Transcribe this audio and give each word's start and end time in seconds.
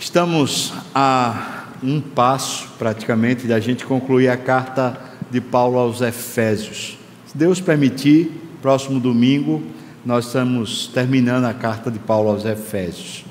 Estamos 0.00 0.72
a 0.94 1.66
um 1.82 2.00
passo, 2.00 2.70
praticamente, 2.78 3.46
da 3.46 3.60
gente 3.60 3.84
concluir 3.84 4.30
a 4.30 4.36
carta 4.36 4.98
de 5.30 5.42
Paulo 5.42 5.78
aos 5.78 6.00
Efésios. 6.00 6.96
Se 7.26 7.36
Deus 7.36 7.60
permitir, 7.60 8.32
próximo 8.62 8.98
domingo, 8.98 9.62
nós 10.04 10.24
estamos 10.24 10.86
terminando 10.86 11.44
a 11.44 11.52
carta 11.52 11.90
de 11.90 11.98
Paulo 11.98 12.30
aos 12.30 12.46
Efésios. 12.46 13.26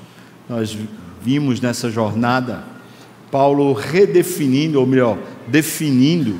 Nós 0.48 0.78
vimos 1.20 1.60
nessa 1.60 1.90
jornada 1.90 2.62
Paulo 3.32 3.72
redefinindo, 3.72 4.78
ou 4.78 4.86
melhor, 4.86 5.18
definindo 5.48 6.38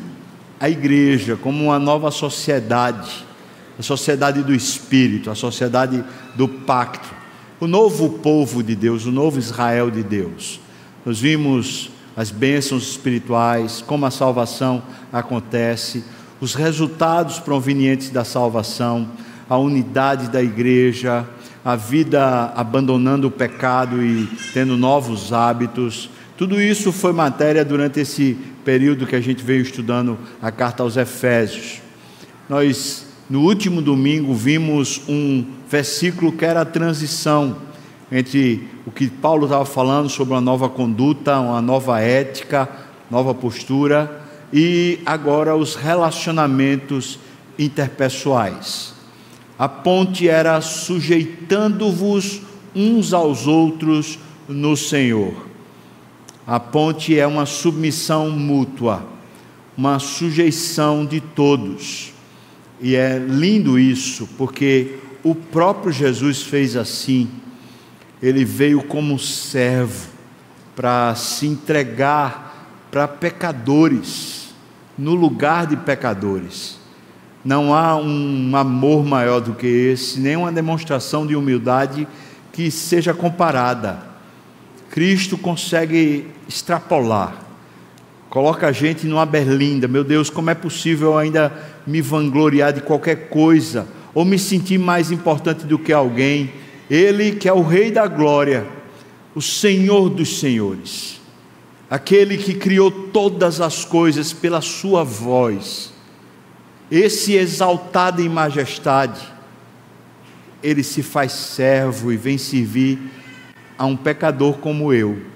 a 0.60 0.70
igreja 0.70 1.36
como 1.36 1.64
uma 1.64 1.78
nova 1.80 2.12
sociedade, 2.12 3.26
a 3.76 3.82
sociedade 3.82 4.44
do 4.44 4.54
Espírito, 4.54 5.28
a 5.28 5.34
sociedade 5.34 6.04
do 6.36 6.46
pacto 6.46 7.19
o 7.60 7.66
novo 7.66 8.08
povo 8.20 8.62
de 8.62 8.74
Deus, 8.74 9.04
o 9.04 9.12
novo 9.12 9.38
Israel 9.38 9.90
de 9.90 10.02
Deus. 10.02 10.58
Nós 11.04 11.20
vimos 11.20 11.90
as 12.16 12.30
bênçãos 12.30 12.90
espirituais, 12.90 13.84
como 13.86 14.06
a 14.06 14.10
salvação 14.10 14.82
acontece, 15.12 16.02
os 16.40 16.54
resultados 16.54 17.38
provenientes 17.38 18.08
da 18.08 18.24
salvação, 18.24 19.10
a 19.48 19.58
unidade 19.58 20.30
da 20.30 20.42
igreja, 20.42 21.28
a 21.62 21.76
vida 21.76 22.52
abandonando 22.56 23.28
o 23.28 23.30
pecado 23.30 24.02
e 24.02 24.26
tendo 24.54 24.76
novos 24.76 25.30
hábitos. 25.30 26.08
Tudo 26.38 26.60
isso 26.60 26.90
foi 26.90 27.12
matéria 27.12 27.62
durante 27.62 28.00
esse 28.00 28.38
período 28.64 29.06
que 29.06 29.16
a 29.16 29.20
gente 29.20 29.44
veio 29.44 29.60
estudando 29.60 30.18
a 30.40 30.50
carta 30.50 30.82
aos 30.82 30.96
Efésios. 30.96 31.82
Nós 32.48 33.09
no 33.30 33.42
último 33.42 33.80
domingo 33.80 34.34
vimos 34.34 35.00
um 35.08 35.44
versículo 35.68 36.32
que 36.32 36.44
era 36.44 36.62
a 36.62 36.64
transição 36.64 37.56
entre 38.10 38.68
o 38.84 38.90
que 38.90 39.06
Paulo 39.06 39.44
estava 39.44 39.64
falando 39.64 40.08
sobre 40.08 40.34
uma 40.34 40.40
nova 40.40 40.68
conduta, 40.68 41.38
uma 41.38 41.62
nova 41.62 42.00
ética, 42.00 42.68
nova 43.08 43.32
postura 43.32 44.20
e 44.52 44.98
agora 45.06 45.54
os 45.54 45.76
relacionamentos 45.76 47.20
interpessoais. 47.56 48.94
A 49.56 49.68
ponte 49.68 50.28
era 50.28 50.60
sujeitando-vos 50.60 52.42
uns 52.74 53.12
aos 53.12 53.46
outros 53.46 54.18
no 54.48 54.76
Senhor. 54.76 55.46
A 56.44 56.58
ponte 56.58 57.16
é 57.16 57.24
uma 57.28 57.46
submissão 57.46 58.28
mútua, 58.28 59.04
uma 59.76 60.00
sujeição 60.00 61.06
de 61.06 61.20
todos. 61.20 62.09
E 62.80 62.96
é 62.96 63.18
lindo 63.18 63.78
isso, 63.78 64.28
porque 64.38 64.98
o 65.22 65.34
próprio 65.34 65.92
Jesus 65.92 66.42
fez 66.42 66.76
assim. 66.76 67.28
Ele 68.22 68.44
veio 68.44 68.82
como 68.82 69.18
servo 69.18 70.08
para 70.74 71.14
se 71.14 71.46
entregar 71.46 72.48
para 72.90 73.06
pecadores, 73.06 74.54
no 74.96 75.14
lugar 75.14 75.66
de 75.66 75.76
pecadores. 75.76 76.78
Não 77.44 77.74
há 77.74 77.96
um 77.96 78.54
amor 78.56 79.04
maior 79.04 79.40
do 79.40 79.54
que 79.54 79.66
esse, 79.66 80.20
nem 80.20 80.36
uma 80.36 80.52
demonstração 80.52 81.26
de 81.26 81.36
humildade 81.36 82.06
que 82.52 82.70
seja 82.70 83.14
comparada. 83.14 83.98
Cristo 84.90 85.38
consegue 85.38 86.26
extrapolar 86.48 87.49
coloca 88.30 88.68
a 88.68 88.72
gente 88.72 89.06
numa 89.06 89.26
berlinda. 89.26 89.88
Meu 89.88 90.04
Deus, 90.04 90.30
como 90.30 90.48
é 90.48 90.54
possível 90.54 91.18
ainda 91.18 91.52
me 91.84 92.00
vangloriar 92.00 92.72
de 92.72 92.80
qualquer 92.80 93.28
coisa 93.28 93.86
ou 94.14 94.24
me 94.24 94.38
sentir 94.38 94.78
mais 94.78 95.10
importante 95.10 95.66
do 95.66 95.78
que 95.78 95.92
alguém? 95.92 96.52
Ele 96.88 97.32
que 97.32 97.48
é 97.48 97.52
o 97.52 97.62
Rei 97.62 97.90
da 97.90 98.06
Glória, 98.06 98.66
o 99.34 99.42
Senhor 99.42 100.08
dos 100.08 100.38
Senhores, 100.38 101.20
aquele 101.90 102.38
que 102.38 102.54
criou 102.54 102.90
todas 102.90 103.60
as 103.60 103.84
coisas 103.84 104.32
pela 104.32 104.60
Sua 104.60 105.04
voz, 105.04 105.92
esse 106.90 107.34
exaltado 107.34 108.22
em 108.22 108.28
majestade, 108.28 109.20
ele 110.62 110.82
se 110.82 111.02
faz 111.02 111.32
servo 111.32 112.12
e 112.12 112.16
vem 112.16 112.38
servir 112.38 112.98
a 113.78 113.86
um 113.86 113.96
pecador 113.96 114.58
como 114.58 114.92
eu 114.92 115.30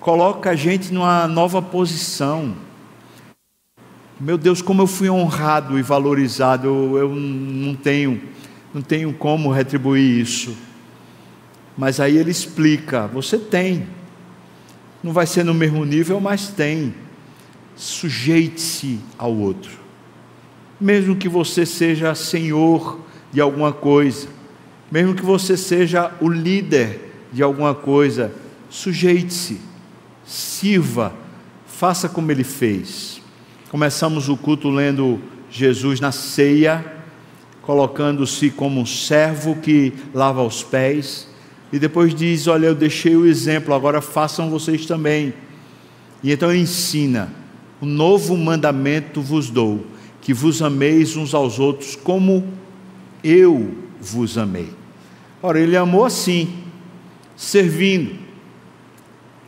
coloca 0.00 0.50
a 0.50 0.56
gente 0.56 0.92
numa 0.92 1.26
nova 1.26 1.60
posição. 1.60 2.54
Meu 4.20 4.36
Deus, 4.36 4.60
como 4.62 4.82
eu 4.82 4.86
fui 4.86 5.08
honrado 5.08 5.78
e 5.78 5.82
valorizado, 5.82 6.66
eu, 6.66 6.98
eu 6.98 7.14
não 7.14 7.74
tenho, 7.74 8.20
não 8.74 8.82
tenho 8.82 9.12
como 9.12 9.52
retribuir 9.52 10.20
isso. 10.20 10.56
Mas 11.76 12.00
aí 12.00 12.16
ele 12.16 12.30
explica: 12.30 13.06
você 13.06 13.38
tem. 13.38 13.86
Não 15.02 15.12
vai 15.12 15.26
ser 15.26 15.44
no 15.44 15.54
mesmo 15.54 15.84
nível, 15.84 16.20
mas 16.20 16.48
tem. 16.48 16.92
Sujeite-se 17.76 18.98
ao 19.16 19.32
outro. 19.32 19.78
Mesmo 20.80 21.14
que 21.14 21.28
você 21.28 21.64
seja 21.64 22.14
senhor 22.14 23.00
de 23.32 23.40
alguma 23.40 23.72
coisa, 23.72 24.28
mesmo 24.90 25.14
que 25.14 25.24
você 25.24 25.56
seja 25.56 26.12
o 26.20 26.28
líder 26.28 27.28
de 27.32 27.42
alguma 27.42 27.74
coisa, 27.74 28.32
sujeite-se 28.68 29.67
sirva, 30.28 31.14
faça 31.66 32.08
como 32.08 32.30
ele 32.30 32.44
fez. 32.44 33.20
Começamos 33.70 34.28
o 34.28 34.36
culto 34.36 34.68
lendo 34.68 35.18
Jesus 35.50 36.00
na 36.00 36.12
ceia, 36.12 36.84
colocando-se 37.62 38.50
como 38.50 38.80
um 38.80 38.86
servo 38.86 39.56
que 39.56 39.92
lava 40.12 40.42
os 40.42 40.62
pés, 40.62 41.28
e 41.72 41.78
depois 41.78 42.14
diz: 42.14 42.46
Olha, 42.46 42.66
eu 42.66 42.74
deixei 42.74 43.16
o 43.16 43.26
exemplo, 43.26 43.74
agora 43.74 44.00
façam 44.02 44.50
vocês 44.50 44.84
também. 44.84 45.32
E 46.22 46.30
então 46.30 46.54
ensina: 46.54 47.32
O 47.80 47.86
novo 47.86 48.36
mandamento 48.36 49.22
vos 49.22 49.48
dou, 49.48 49.86
que 50.20 50.34
vos 50.34 50.60
ameis 50.60 51.16
uns 51.16 51.34
aos 51.34 51.58
outros 51.58 51.96
como 51.96 52.46
eu 53.24 53.74
vos 54.00 54.36
amei. 54.36 54.70
Ora, 55.42 55.58
ele 55.58 55.76
amou 55.76 56.04
assim, 56.04 56.52
servindo 57.36 58.27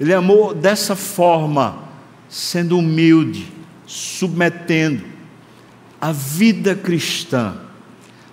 ele 0.01 0.15
amou 0.15 0.55
dessa 0.55 0.97
forma, 0.97 1.79
sendo 2.27 2.79
humilde, 2.79 3.47
submetendo. 3.87 5.05
A 6.01 6.11
vida 6.11 6.75
cristã, 6.75 7.59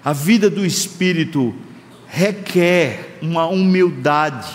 a 0.02 0.14
vida 0.14 0.50
do 0.50 0.66
Espírito, 0.66 1.54
requer 2.08 3.20
uma 3.22 3.46
humildade, 3.46 4.50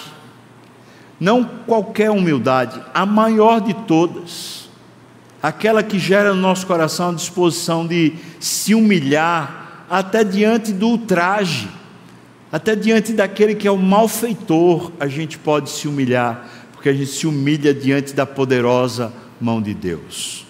não 1.21 1.45
qualquer 1.45 2.11
humildade, 2.11 2.83
a 2.95 3.05
maior 3.05 3.61
de 3.61 3.75
todas, 3.75 4.71
aquela 5.43 5.83
que 5.83 5.99
gera 5.99 6.33
no 6.33 6.41
nosso 6.41 6.67
coração 6.67 7.11
a 7.11 7.15
disposição 7.15 7.87
de 7.87 8.15
se 8.41 8.75
humilhar 8.75 9.85
até 9.91 10.25
diante 10.25 10.73
do 10.73 10.89
ultraje, 10.89 11.69
até 12.51 12.75
diante 12.75 13.13
daquele 13.13 13.55
que 13.55 13.69
é 13.69 13.71
o 13.71 13.77
malfeitor, 13.77 14.91
a 14.99 15.07
gente 15.07 15.39
pode 15.39 15.69
se 15.69 15.87
humilhar 15.87 16.62
porque 16.83 16.89
a 16.89 16.95
gente 16.95 17.13
se 17.13 17.29
humilha 17.29 17.73
diante 17.73 18.13
da 18.13 18.27
poderosa 18.27 19.13
mão 19.41 19.63
de 19.63 19.73
Deus. 19.73 20.45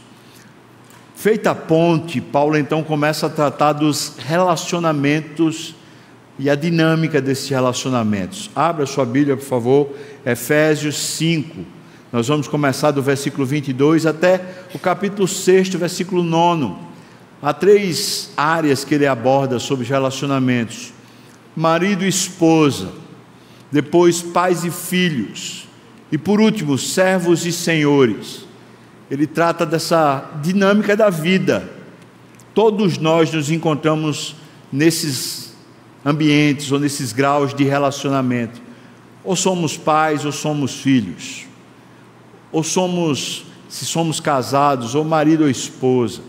Feita 1.14 1.50
a 1.50 1.54
ponte, 1.54 2.22
Paulo 2.22 2.56
então 2.56 2.82
começa 2.82 3.26
a 3.26 3.28
tratar 3.28 3.74
dos 3.74 4.14
relacionamentos 4.16 5.74
e 6.38 6.48
a 6.48 6.54
dinâmica 6.54 7.20
desses 7.20 7.50
relacionamentos. 7.50 8.50
Abra 8.56 8.86
sua 8.86 9.04
Bíblia, 9.04 9.36
por 9.36 9.44
favor, 9.44 9.94
Efésios 10.24 10.96
5. 10.96 11.66
Nós 12.10 12.28
vamos 12.28 12.48
começar 12.48 12.92
do 12.92 13.02
versículo 13.02 13.44
22 13.44 14.06
até 14.06 14.40
o 14.72 14.78
capítulo 14.78 15.28
6, 15.28 15.68
versículo 15.74 16.22
9. 16.22 16.76
Há 17.42 17.52
três 17.52 18.30
áreas 18.38 18.86
que 18.86 18.94
ele 18.94 19.06
aborda 19.06 19.58
sobre 19.58 19.84
os 19.84 19.90
relacionamentos: 19.90 20.94
marido 21.54 22.02
e 22.06 22.08
esposa, 22.08 22.88
depois 23.70 24.22
pais 24.22 24.64
e 24.64 24.70
filhos, 24.70 25.68
e 26.12 26.18
por 26.18 26.42
último, 26.42 26.76
servos 26.76 27.46
e 27.46 27.50
senhores. 27.50 28.44
Ele 29.10 29.26
trata 29.26 29.64
dessa 29.64 30.30
dinâmica 30.42 30.94
da 30.94 31.08
vida. 31.08 31.66
Todos 32.54 32.98
nós 32.98 33.32
nos 33.32 33.50
encontramos 33.50 34.36
nesses 34.70 35.54
ambientes 36.04 36.70
ou 36.70 36.78
nesses 36.78 37.14
graus 37.14 37.54
de 37.54 37.64
relacionamento. 37.64 38.60
Ou 39.24 39.34
somos 39.34 39.78
pais 39.78 40.26
ou 40.26 40.32
somos 40.32 40.74
filhos. 40.74 41.46
Ou 42.52 42.62
somos, 42.62 43.46
se 43.70 43.86
somos 43.86 44.20
casados, 44.20 44.94
ou 44.94 45.04
marido 45.04 45.44
ou 45.44 45.50
esposa. 45.50 46.20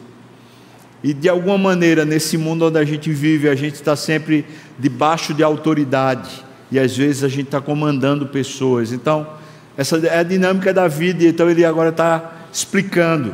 E 1.04 1.14
de 1.14 1.28
alguma 1.28 1.58
maneira, 1.58 2.06
nesse 2.06 2.38
mundo 2.38 2.68
onde 2.68 2.80
a 2.80 2.86
gente 2.86 3.12
vive, 3.12 3.50
a 3.50 3.56
gente 3.56 3.76
está 3.76 3.98
sempre 3.98 4.46
debaixo 4.80 5.34
de 5.34 5.44
autoridade. 5.44 6.46
E 6.72 6.80
às 6.80 6.96
vezes 6.96 7.22
a 7.22 7.28
gente 7.28 7.48
está 7.48 7.60
comandando 7.60 8.28
pessoas. 8.28 8.94
Então, 8.94 9.43
essa 9.78 9.98
é 9.98 10.20
a 10.20 10.24
dinâmica 10.24 10.74
da 10.74 10.88
vida, 10.88 11.24
então 11.24 11.50
ele 11.50 11.66
agora 11.66 11.90
está 11.90 12.48
explicando 12.52 13.34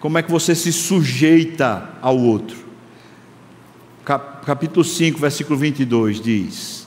como 0.00 0.18
é 0.18 0.22
que 0.22 0.30
você 0.30 0.54
se 0.54 0.72
sujeita 0.72 1.90
ao 2.00 2.18
outro. 2.18 2.56
Capítulo 4.04 4.84
5, 4.84 5.18
versículo 5.18 5.58
22 5.58 6.20
diz: 6.20 6.86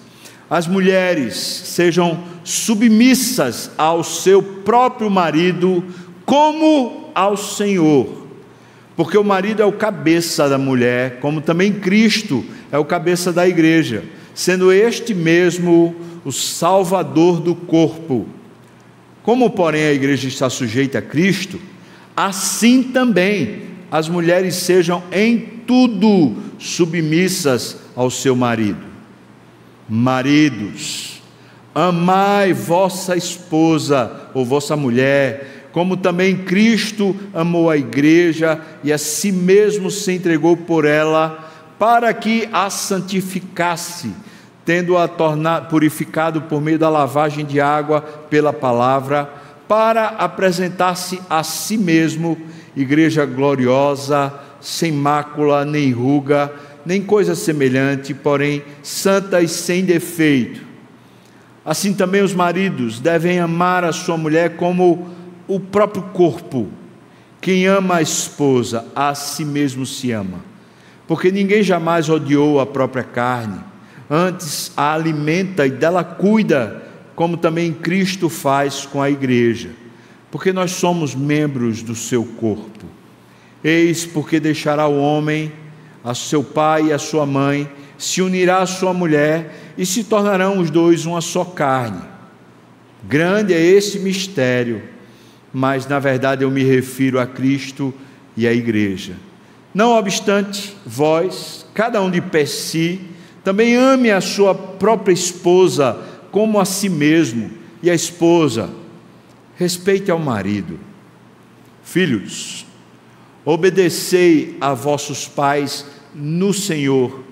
as 0.50 0.66
mulheres 0.66 1.36
sejam 1.36 2.24
submissas 2.44 3.72
ao 3.78 4.04
seu 4.04 4.42
próprio 4.42 5.10
marido, 5.10 5.84
como 6.26 7.12
ao 7.14 7.36
Senhor. 7.36 8.26
Porque 8.96 9.18
o 9.18 9.24
marido 9.24 9.62
é 9.62 9.66
o 9.66 9.74
cabeça 9.74 10.48
da 10.48 10.58
mulher, 10.58 11.20
como 11.20 11.42
também 11.42 11.74
Cristo 11.74 12.46
é 12.72 12.78
o 12.78 12.86
cabeça 12.86 13.34
da 13.34 13.48
igreja, 13.48 14.06
sendo 14.34 14.72
este 14.72 15.14
mesmo 15.14 15.96
o 16.24 16.32
salvador 16.32 17.42
do 17.42 17.54
corpo. 17.54 18.26
Como, 19.28 19.50
porém, 19.50 19.84
a 19.88 19.92
igreja 19.92 20.30
está 20.30 20.50
sujeita 20.50 21.00
a 21.00 21.02
Cristo, 21.02 21.60
assim 22.16 22.82
também 22.82 23.64
as 23.92 24.08
mulheres 24.08 24.56
sejam 24.56 25.04
em 25.12 25.38
tudo 25.68 26.34
submissas 26.58 27.76
ao 27.94 28.10
seu 28.10 28.38
marido. 28.38 28.80
Maridos, 29.90 31.22
amai 31.76 32.54
vossa 32.54 33.18
esposa 33.18 34.30
ou 34.34 34.46
vossa 34.46 34.78
mulher, 34.78 35.68
como 35.74 35.98
também 35.98 36.46
Cristo 36.46 37.14
amou 37.34 37.70
a 37.70 37.76
igreja 37.76 38.62
e 38.82 38.94
a 38.94 38.98
si 38.98 39.34
mesmo 39.34 39.92
se 39.92 40.14
entregou 40.14 40.56
por 40.56 40.86
ela, 40.86 41.52
para 41.78 42.14
que 42.14 42.48
a 42.54 42.70
santificasse, 42.70 44.10
tendo-a 44.68 45.08
tornado 45.08 45.70
purificado 45.70 46.42
por 46.42 46.60
meio 46.60 46.78
da 46.78 46.90
lavagem 46.90 47.46
de 47.46 47.62
água 47.62 48.02
pela 48.02 48.52
palavra, 48.52 49.32
para 49.66 50.08
apresentar-se 50.08 51.22
a 51.30 51.42
si 51.42 51.78
mesmo 51.78 52.38
igreja 52.76 53.26
gloriosa, 53.26 54.34
sem 54.60 54.92
mácula, 54.92 55.64
nem 55.64 55.90
ruga, 55.94 56.52
nem 56.86 57.02
coisa 57.02 57.34
semelhante, 57.34 58.14
porém 58.14 58.62
santa 58.84 59.42
e 59.42 59.48
sem 59.48 59.86
defeito. 59.86 60.62
Assim 61.64 61.94
também 61.94 62.22
os 62.22 62.34
maridos 62.34 63.00
devem 63.00 63.40
amar 63.40 63.86
a 63.86 63.94
sua 63.94 64.18
mulher 64.18 64.58
como 64.58 65.08
o 65.48 65.62
próprio 65.62 66.04
corpo. 66.12 66.68
Quem 67.40 67.66
ama 67.68 67.96
a 67.96 68.02
esposa, 68.02 68.86
a 68.94 69.16
si 69.16 69.46
mesmo 69.46 69.86
se 69.86 70.12
ama. 70.12 70.42
Porque 71.08 71.32
ninguém 71.32 71.64
jamais 71.64 72.10
odiou 72.10 72.60
a 72.60 72.66
própria 72.66 73.04
carne, 73.06 73.62
antes 74.10 74.72
a 74.76 74.94
alimenta 74.94 75.66
e 75.66 75.72
dela 75.72 76.04
cuida, 76.04 76.84
como 77.16 77.38
também 77.38 77.74
Cristo 77.74 78.30
faz 78.30 78.86
com 78.86 79.02
a 79.02 79.10
igreja 79.10 79.70
porque 80.32 80.52
nós 80.52 80.72
somos 80.72 81.16
membros 81.16 81.82
do 81.82 81.96
seu 81.96 82.24
corpo. 82.24 82.86
Eis 83.64 84.06
porque 84.06 84.40
deixará 84.40 84.88
o 84.88 85.00
homem 85.00 85.52
a 86.04 86.14
seu 86.14 86.44
pai 86.44 86.88
e 86.88 86.94
a 86.94 87.00
sua 87.00 87.26
mãe, 87.26 87.70
se 87.98 88.22
unirá 88.22 88.60
à 88.60 88.66
sua 88.66 88.94
mulher 88.94 89.74
e 89.78 89.86
se 89.86 90.04
tornarão 90.04 90.60
os 90.60 90.70
dois 90.70 91.06
uma 91.06 91.22
só 91.22 91.44
carne. 91.44 92.02
Grande 93.04 93.54
é 93.54 93.60
esse 93.60 94.00
mistério, 94.00 94.84
mas 95.52 95.88
na 95.88 96.00
verdade 96.00 96.44
eu 96.44 96.52
me 96.52 96.64
refiro 96.64 97.20
a 97.20 97.26
Cristo 97.26 97.94
e 98.36 98.48
à 98.48 98.54
igreja. 98.54 99.16
Não 99.74 99.98
obstante, 99.98 100.76
vós, 100.86 101.66
cada 101.74 102.02
um 102.02 102.10
de 102.10 102.22
per 102.22 102.48
si, 102.48 103.02
também 103.48 103.78
ame 103.78 104.12
a 104.12 104.20
sua 104.20 104.54
própria 104.54 105.14
esposa 105.14 105.98
como 106.32 106.60
a 106.60 106.66
si 106.66 106.90
mesmo, 106.90 107.50
e 107.82 107.90
a 107.90 107.96
esposa 107.96 108.70
respeite 109.56 110.12
ao 110.12 110.20
marido. 110.20 110.78
Filhos, 111.82 112.66
obedecei 113.46 114.58
a 114.60 114.74
vossos 114.74 115.30
pais 115.30 115.86
no 116.14 116.54
Senhor, 116.54 117.24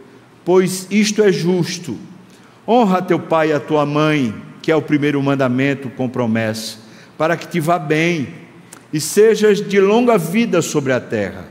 pois 0.46 0.88
isto 0.90 1.22
é 1.22 1.34
justo. 1.34 1.98
Honra 2.66 3.02
teu 3.02 3.20
pai 3.20 3.50
e 3.50 3.54
a 3.54 3.60
tua 3.60 3.86
mãe, 3.86 4.34
que 4.62 4.72
é 4.72 4.76
o 4.76 4.82
primeiro 4.82 5.22
mandamento 5.22 5.90
com 5.90 6.08
promessa, 6.08 6.78
para 7.18 7.36
que 7.36 7.46
te 7.46 7.60
vá 7.60 7.78
bem 7.78 8.30
e 8.94 9.02
sejas 9.02 9.60
de 9.60 9.82
longa 9.82 10.18
vida 10.18 10.62
sobre 10.62 10.94
a 10.94 11.02
terra. 11.02 11.50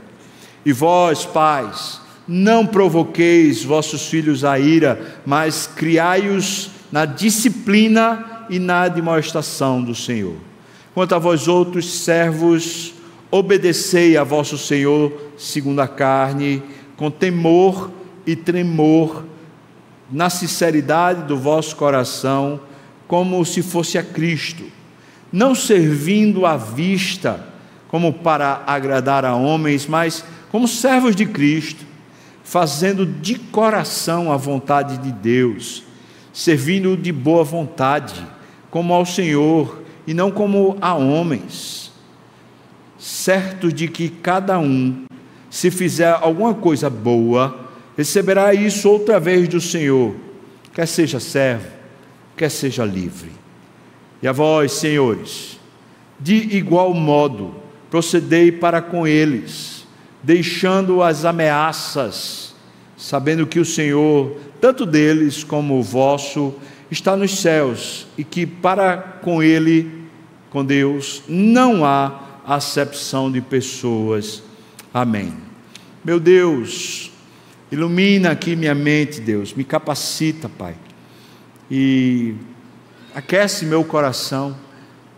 E 0.65 0.73
vós, 0.73 1.23
pais, 1.23 2.01
não 2.27 2.65
provoqueis 2.65 3.63
vossos 3.63 4.07
filhos 4.07 4.43
a 4.43 4.59
ira, 4.59 5.19
mas 5.25 5.67
criai-os 5.67 6.71
na 6.91 7.05
disciplina 7.05 8.45
e 8.49 8.59
na 8.59 8.87
demonstração 8.87 9.83
do 9.83 9.93
Senhor. 9.93 10.35
Quanto 10.93 11.13
a 11.13 11.19
vós 11.19 11.47
outros 11.47 11.91
servos, 11.91 12.93
obedecei 13.29 14.17
a 14.17 14.23
vosso 14.23 14.57
Senhor 14.57 15.11
segundo 15.37 15.81
a 15.81 15.87
carne, 15.87 16.63
com 16.95 17.11
temor 17.11 17.91
e 18.25 18.35
tremor, 18.35 19.25
na 20.11 20.29
sinceridade 20.29 21.23
do 21.23 21.37
vosso 21.37 21.75
coração, 21.75 22.59
como 23.07 23.43
se 23.45 23.61
fosse 23.61 23.97
a 23.97 24.03
Cristo, 24.03 24.63
não 25.31 25.53
servindo 25.53 26.45
à 26.45 26.55
vista, 26.55 27.45
como 27.87 28.13
para 28.13 28.63
agradar 28.65 29.25
a 29.25 29.35
homens, 29.35 29.85
mas 29.85 30.23
como 30.51 30.67
servos 30.67 31.15
de 31.15 31.25
Cristo, 31.25 31.85
fazendo 32.45 33.07
de 33.07 33.39
coração 33.39 34.31
a 34.31 34.37
vontade 34.37 34.99
de 34.99 35.11
Deus, 35.11 35.83
servindo 36.31 36.95
de 36.95 37.11
boa 37.11 37.43
vontade, 37.43 38.25
como 38.69 38.93
ao 38.93 39.03
Senhor 39.03 39.81
e 40.05 40.13
não 40.13 40.29
como 40.29 40.77
a 40.79 40.93
homens, 40.93 41.91
certo 42.99 43.73
de 43.73 43.87
que 43.87 44.09
cada 44.09 44.59
um, 44.59 45.05
se 45.49 45.71
fizer 45.71 46.11
alguma 46.11 46.53
coisa 46.53 46.87
boa, 46.87 47.67
receberá 47.97 48.53
isso 48.53 48.87
outra 48.89 49.19
vez 49.19 49.47
do 49.47 49.59
Senhor, 49.59 50.13
quer 50.71 50.85
seja 50.85 51.19
servo, 51.19 51.67
quer 52.37 52.49
seja 52.49 52.85
livre. 52.85 53.31
E 54.21 54.27
a 54.27 54.31
vós, 54.31 54.73
senhores, 54.73 55.59
de 56.19 56.35
igual 56.55 56.93
modo, 56.93 57.55
procedei 57.89 58.51
para 58.51 58.83
com 58.83 59.07
eles, 59.07 59.74
deixando 60.25 61.03
as 61.03 61.23
ameaças, 61.23 62.55
sabendo 62.97 63.45
que 63.45 63.59
o 63.59 63.65
Senhor, 63.65 64.35
tanto 64.59 64.83
deles 64.83 65.43
como 65.43 65.77
o 65.77 65.83
vosso, 65.83 66.55
está 66.89 67.15
nos 67.15 67.39
céus 67.39 68.07
e 68.17 68.23
que 68.23 68.47
para 68.47 68.97
com 68.97 69.43
Ele, 69.43 70.07
com 70.49 70.65
Deus, 70.65 71.21
não 71.27 71.85
há 71.85 72.39
acepção 72.43 73.31
de 73.31 73.39
pessoas. 73.39 74.41
Amém. 74.91 75.31
Meu 76.03 76.19
Deus, 76.19 77.11
ilumina 77.71 78.31
aqui 78.31 78.55
minha 78.55 78.73
mente, 78.73 79.21
Deus, 79.21 79.53
me 79.53 79.63
capacita, 79.63 80.49
Pai, 80.49 80.75
e 81.69 82.33
aquece 83.13 83.63
meu 83.65 83.83
coração. 83.83 84.57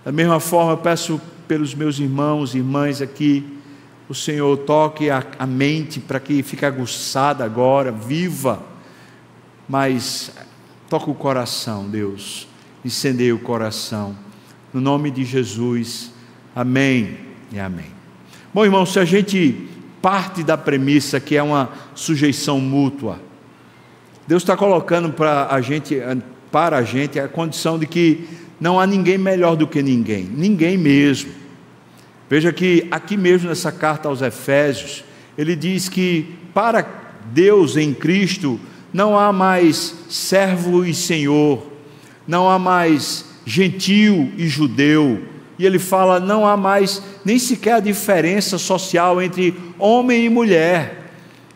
Da 0.03 0.12
mesma 0.12 0.41
forma, 0.41 0.74
eu 0.74 0.77
peço 0.77 1.22
pelos 1.48 1.74
meus 1.74 1.98
irmãos 1.98 2.53
e 2.53 2.58
irmãs 2.58 3.01
aqui, 3.01 3.57
o 4.10 4.16
Senhor 4.16 4.58
toque 4.60 5.10
a, 5.10 5.24
a 5.38 5.46
mente 5.46 6.00
para 6.00 6.20
que 6.20 6.42
fique 6.44 6.66
aguçada 6.66 7.44
agora, 7.44 7.92
viva, 7.92 8.64
mas 9.68 10.32
Toca 10.90 11.12
o 11.12 11.16
coração, 11.16 11.90
Deus. 11.90 12.48
Incendeia 12.84 13.36
o 13.36 13.40
coração. 13.40 14.16
No 14.74 14.80
nome 14.80 15.12
de 15.12 15.26
Jesus. 15.26 16.12
Amém 16.56 17.18
e 17.52 17.60
amém. 17.60 17.92
Bom, 18.54 18.64
irmão, 18.64 18.86
se 18.86 18.98
a 18.98 19.06
gente 19.06 19.68
parte 20.02 20.44
da 20.44 20.58
premissa 20.58 21.20
que 21.20 21.36
é 21.36 21.44
uma 21.44 21.70
sujeição 21.94 22.62
mútua, 22.62 23.20
Deus 24.26 24.44
está 24.44 24.56
colocando 24.56 25.12
para 25.12 25.54
a 25.54 25.60
gente, 25.60 25.98
para 26.52 26.78
a 26.78 26.84
gente, 26.84 27.20
a 27.20 27.28
condição 27.28 27.78
de 27.78 27.86
que 27.86 28.26
não 28.60 28.80
há 28.80 28.88
ninguém 28.88 29.18
melhor 29.18 29.58
do 29.58 29.68
que 29.68 29.82
ninguém, 29.84 30.24
ninguém 30.24 30.78
mesmo. 30.78 31.32
Veja 32.29 32.51
que 32.51 32.88
aqui 32.91 33.15
mesmo 33.15 33.48
nessa 33.48 33.72
carta 33.72 34.10
aos 34.10 34.22
Efésios, 34.22 35.03
ele 35.38 35.55
diz 35.55 35.88
que 35.88 36.36
para 36.53 36.86
Deus 37.31 37.77
em 37.77 37.93
Cristo 37.93 38.60
não 38.91 39.17
há 39.17 39.31
mais 39.31 39.96
servo 40.10 40.86
e 40.86 40.93
senhor, 40.93 41.65
não 42.27 42.50
há 42.50 42.60
mais 42.60 43.25
gentil 43.46 44.31
e 44.38 44.48
judeu, 44.48 45.24
e 45.57 45.65
ele 45.65 45.79
fala: 45.79 46.19
não 46.19 46.46
há 46.46 46.57
mais 46.57 47.01
nem 47.24 47.39
sequer 47.39 47.75
a 47.75 47.79
diferença 47.79 48.57
social 48.57 49.22
entre 49.22 49.55
homem 49.79 50.25
e 50.25 50.29
mulher. 50.29 51.05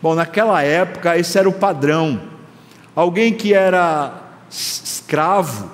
Bom, 0.01 0.15
naquela 0.15 0.61
época 0.63 1.17
esse 1.17 1.37
era 1.37 1.47
o 1.47 1.53
padrão. 1.53 2.21
Alguém 2.95 3.33
que 3.33 3.53
era 3.53 4.21
escravo, 4.49 5.69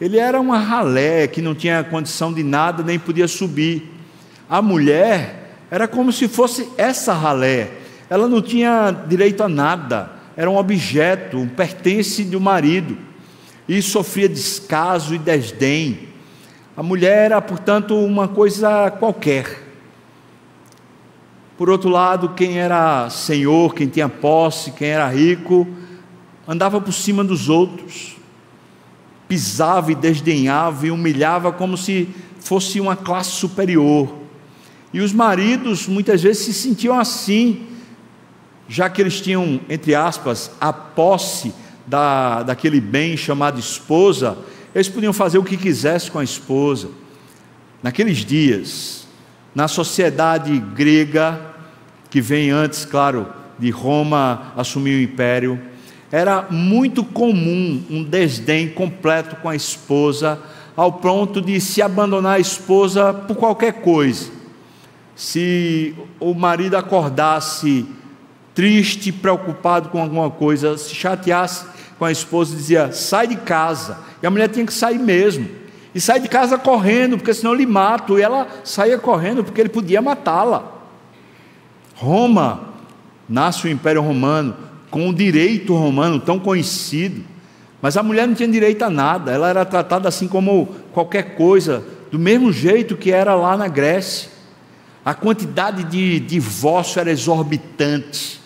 ele 0.00 0.18
era 0.18 0.40
uma 0.40 0.58
ralé 0.58 1.26
que 1.26 1.42
não 1.42 1.54
tinha 1.54 1.84
condição 1.84 2.32
de 2.32 2.42
nada, 2.42 2.82
nem 2.82 2.98
podia 2.98 3.28
subir. 3.28 3.95
A 4.48 4.62
mulher 4.62 5.58
era 5.70 5.88
como 5.88 6.12
se 6.12 6.28
fosse 6.28 6.68
essa 6.76 7.12
ralé, 7.12 7.70
ela 8.08 8.28
não 8.28 8.40
tinha 8.40 8.90
direito 9.08 9.42
a 9.42 9.48
nada 9.48 10.16
era 10.36 10.50
um 10.50 10.58
objeto, 10.58 11.38
um 11.38 11.48
pertence 11.48 12.22
do 12.22 12.38
marido, 12.38 12.98
e 13.66 13.80
sofria 13.80 14.28
descaso 14.28 15.14
e 15.14 15.18
desdém. 15.18 16.10
A 16.76 16.82
mulher 16.82 17.30
era, 17.30 17.40
portanto, 17.40 17.96
uma 17.96 18.28
coisa 18.28 18.90
qualquer. 18.90 19.64
Por 21.56 21.70
outro 21.70 21.88
lado, 21.88 22.34
quem 22.34 22.58
era 22.58 23.08
senhor, 23.08 23.74
quem 23.74 23.88
tinha 23.88 24.10
posse, 24.10 24.72
quem 24.72 24.88
era 24.88 25.08
rico, 25.08 25.66
andava 26.46 26.80
por 26.80 26.92
cima 26.92 27.24
dos 27.24 27.48
outros. 27.48 28.14
pisava 29.26 29.90
e 29.90 29.94
desdenhava 29.94 30.86
e 30.86 30.90
humilhava 30.90 31.50
como 31.50 31.76
se 31.76 32.08
fosse 32.38 32.78
uma 32.78 32.94
classe 32.94 33.30
superior. 33.30 34.25
E 34.96 35.00
os 35.02 35.12
maridos 35.12 35.86
muitas 35.86 36.22
vezes 36.22 36.46
se 36.46 36.54
sentiam 36.54 36.98
assim, 36.98 37.66
já 38.66 38.88
que 38.88 39.02
eles 39.02 39.20
tinham, 39.20 39.60
entre 39.68 39.94
aspas, 39.94 40.50
a 40.58 40.72
posse 40.72 41.52
da, 41.86 42.42
daquele 42.42 42.80
bem 42.80 43.14
chamado 43.14 43.60
esposa, 43.60 44.38
eles 44.74 44.88
podiam 44.88 45.12
fazer 45.12 45.36
o 45.36 45.44
que 45.44 45.58
quisessem 45.58 46.10
com 46.10 46.18
a 46.18 46.24
esposa. 46.24 46.88
Naqueles 47.82 48.24
dias, 48.24 49.06
na 49.54 49.68
sociedade 49.68 50.58
grega, 50.74 51.54
que 52.08 52.22
vem 52.22 52.48
antes, 52.50 52.86
claro, 52.86 53.28
de 53.58 53.68
Roma 53.68 54.54
assumir 54.56 54.96
o 54.96 55.02
império, 55.02 55.60
era 56.10 56.46
muito 56.50 57.04
comum 57.04 57.84
um 57.90 58.02
desdém 58.02 58.70
completo 58.70 59.36
com 59.42 59.50
a 59.50 59.54
esposa, 59.54 60.40
ao 60.74 60.90
ponto 60.90 61.42
de 61.42 61.60
se 61.60 61.82
abandonar 61.82 62.36
a 62.36 62.40
esposa 62.40 63.12
por 63.12 63.36
qualquer 63.36 63.82
coisa. 63.82 64.35
Se 65.16 65.94
o 66.20 66.34
marido 66.34 66.76
acordasse 66.76 67.86
triste, 68.54 69.10
preocupado 69.10 69.88
com 69.88 70.00
alguma 70.00 70.30
coisa, 70.30 70.76
se 70.76 70.94
chateasse 70.94 71.64
com 71.98 72.04
a 72.04 72.12
esposa, 72.12 72.54
dizia: 72.54 72.92
sai 72.92 73.26
de 73.26 73.36
casa. 73.36 73.98
E 74.22 74.26
a 74.26 74.30
mulher 74.30 74.48
tinha 74.48 74.66
que 74.66 74.74
sair 74.74 74.98
mesmo. 74.98 75.48
E 75.94 76.00
sai 76.00 76.20
de 76.20 76.28
casa 76.28 76.58
correndo, 76.58 77.16
porque 77.16 77.32
senão 77.32 77.54
ele 77.54 77.64
mata. 77.64 78.12
E 78.12 78.20
ela 78.20 78.46
saía 78.62 78.98
correndo, 78.98 79.42
porque 79.42 79.58
ele 79.58 79.70
podia 79.70 80.02
matá-la. 80.02 80.70
Roma, 81.94 82.74
nasce 83.26 83.66
o 83.66 83.70
Império 83.70 84.02
Romano, 84.02 84.54
com 84.90 85.08
o 85.08 85.14
direito 85.14 85.74
romano 85.74 86.20
tão 86.20 86.38
conhecido. 86.38 87.24
Mas 87.80 87.96
a 87.96 88.02
mulher 88.02 88.28
não 88.28 88.34
tinha 88.34 88.48
direito 88.48 88.82
a 88.82 88.90
nada, 88.90 89.32
ela 89.32 89.48
era 89.48 89.64
tratada 89.64 90.08
assim 90.08 90.28
como 90.28 90.68
qualquer 90.92 91.36
coisa, 91.36 91.82
do 92.10 92.18
mesmo 92.18 92.52
jeito 92.52 92.96
que 92.96 93.10
era 93.10 93.34
lá 93.34 93.56
na 93.56 93.68
Grécia. 93.68 94.35
A 95.06 95.14
quantidade 95.14 95.84
de 95.84 96.18
divórcio 96.18 96.98
era 96.98 97.12
exorbitante, 97.12 98.40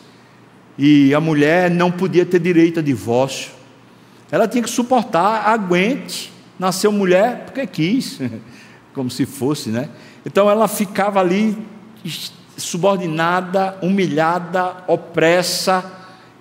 e 0.77 1.15
a 1.15 1.19
mulher 1.19 1.71
não 1.71 1.91
podia 1.91 2.27
ter 2.27 2.39
direito 2.39 2.81
a 2.81 2.83
divórcio. 2.83 3.53
Ela 4.31 4.47
tinha 4.47 4.63
que 4.63 4.69
suportar, 4.69 5.49
aguente, 5.49 6.31
nasceu 6.59 6.93
mulher 6.93 7.47
porque 7.47 7.67
quis, 7.67 8.21
como 8.93 9.11
se 9.11 9.25
fosse, 9.25 9.71
né? 9.71 9.89
Então 10.23 10.51
ela 10.51 10.69
ficava 10.69 11.19
ali 11.19 11.57
subordinada, 12.59 13.79
humilhada, 13.81 14.85
opressa, 14.87 15.83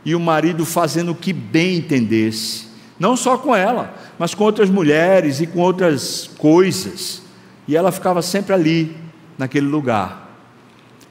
e 0.03 0.13
o 0.13 0.19
marido 0.19 0.65
fazendo 0.65 1.13
o 1.13 1.15
que 1.15 1.31
bem 1.31 1.77
entendesse, 1.77 2.67
não 2.99 3.15
só 3.15 3.37
com 3.37 3.55
ela, 3.55 3.95
mas 4.19 4.35
com 4.35 4.43
outras 4.43 4.69
mulheres 4.69 5.39
e 5.39 5.47
com 5.47 5.61
outras 5.61 6.29
coisas, 6.37 7.21
e 7.65 7.77
ela 7.77 7.89
ficava 7.89 8.21
sempre 8.21 8.53
ali, 8.53 9.08
naquele 9.39 9.65
lugar. 9.65 10.29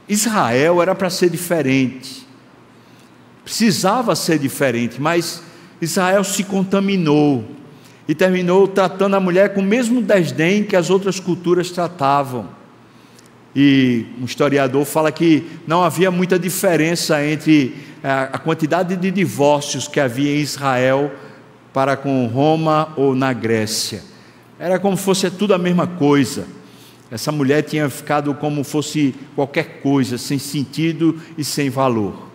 Israel 0.06 0.80
era 0.82 0.94
para 0.94 1.08
ser 1.08 1.30
diferente, 1.30 2.26
precisava 3.42 4.14
ser 4.14 4.38
diferente, 4.38 5.00
mas 5.00 5.42
Israel 5.80 6.22
se 6.22 6.44
contaminou 6.44 7.44
e 8.06 8.14
terminou 8.14 8.68
tratando 8.68 9.16
a 9.16 9.20
mulher 9.20 9.54
com 9.54 9.60
o 9.60 9.64
mesmo 9.64 10.02
desdém 10.02 10.62
que 10.62 10.76
as 10.76 10.90
outras 10.90 11.18
culturas 11.18 11.70
tratavam. 11.70 12.48
E 13.56 14.06
um 14.20 14.24
historiador 14.24 14.84
fala 14.84 15.10
que 15.10 15.46
não 15.66 15.82
havia 15.82 16.10
muita 16.10 16.38
diferença 16.38 17.24
entre 17.24 17.74
eh, 18.02 18.28
a 18.32 18.38
quantidade 18.38 18.94
de 18.94 19.10
divórcios 19.10 19.88
que 19.88 19.98
havia 19.98 20.36
em 20.36 20.40
Israel 20.40 21.10
para 21.72 21.96
com 21.96 22.26
Roma 22.26 22.92
ou 22.96 23.14
na 23.14 23.32
Grécia. 23.32 24.02
Era 24.58 24.78
como 24.78 24.96
se 24.96 25.02
fosse 25.02 25.30
tudo 25.30 25.54
a 25.54 25.58
mesma 25.58 25.86
coisa. 25.86 26.57
Essa 27.10 27.32
mulher 27.32 27.62
tinha 27.62 27.88
ficado 27.88 28.34
como 28.34 28.62
fosse 28.62 29.14
qualquer 29.34 29.80
coisa, 29.80 30.18
sem 30.18 30.38
sentido 30.38 31.20
e 31.36 31.44
sem 31.44 31.70
valor. 31.70 32.28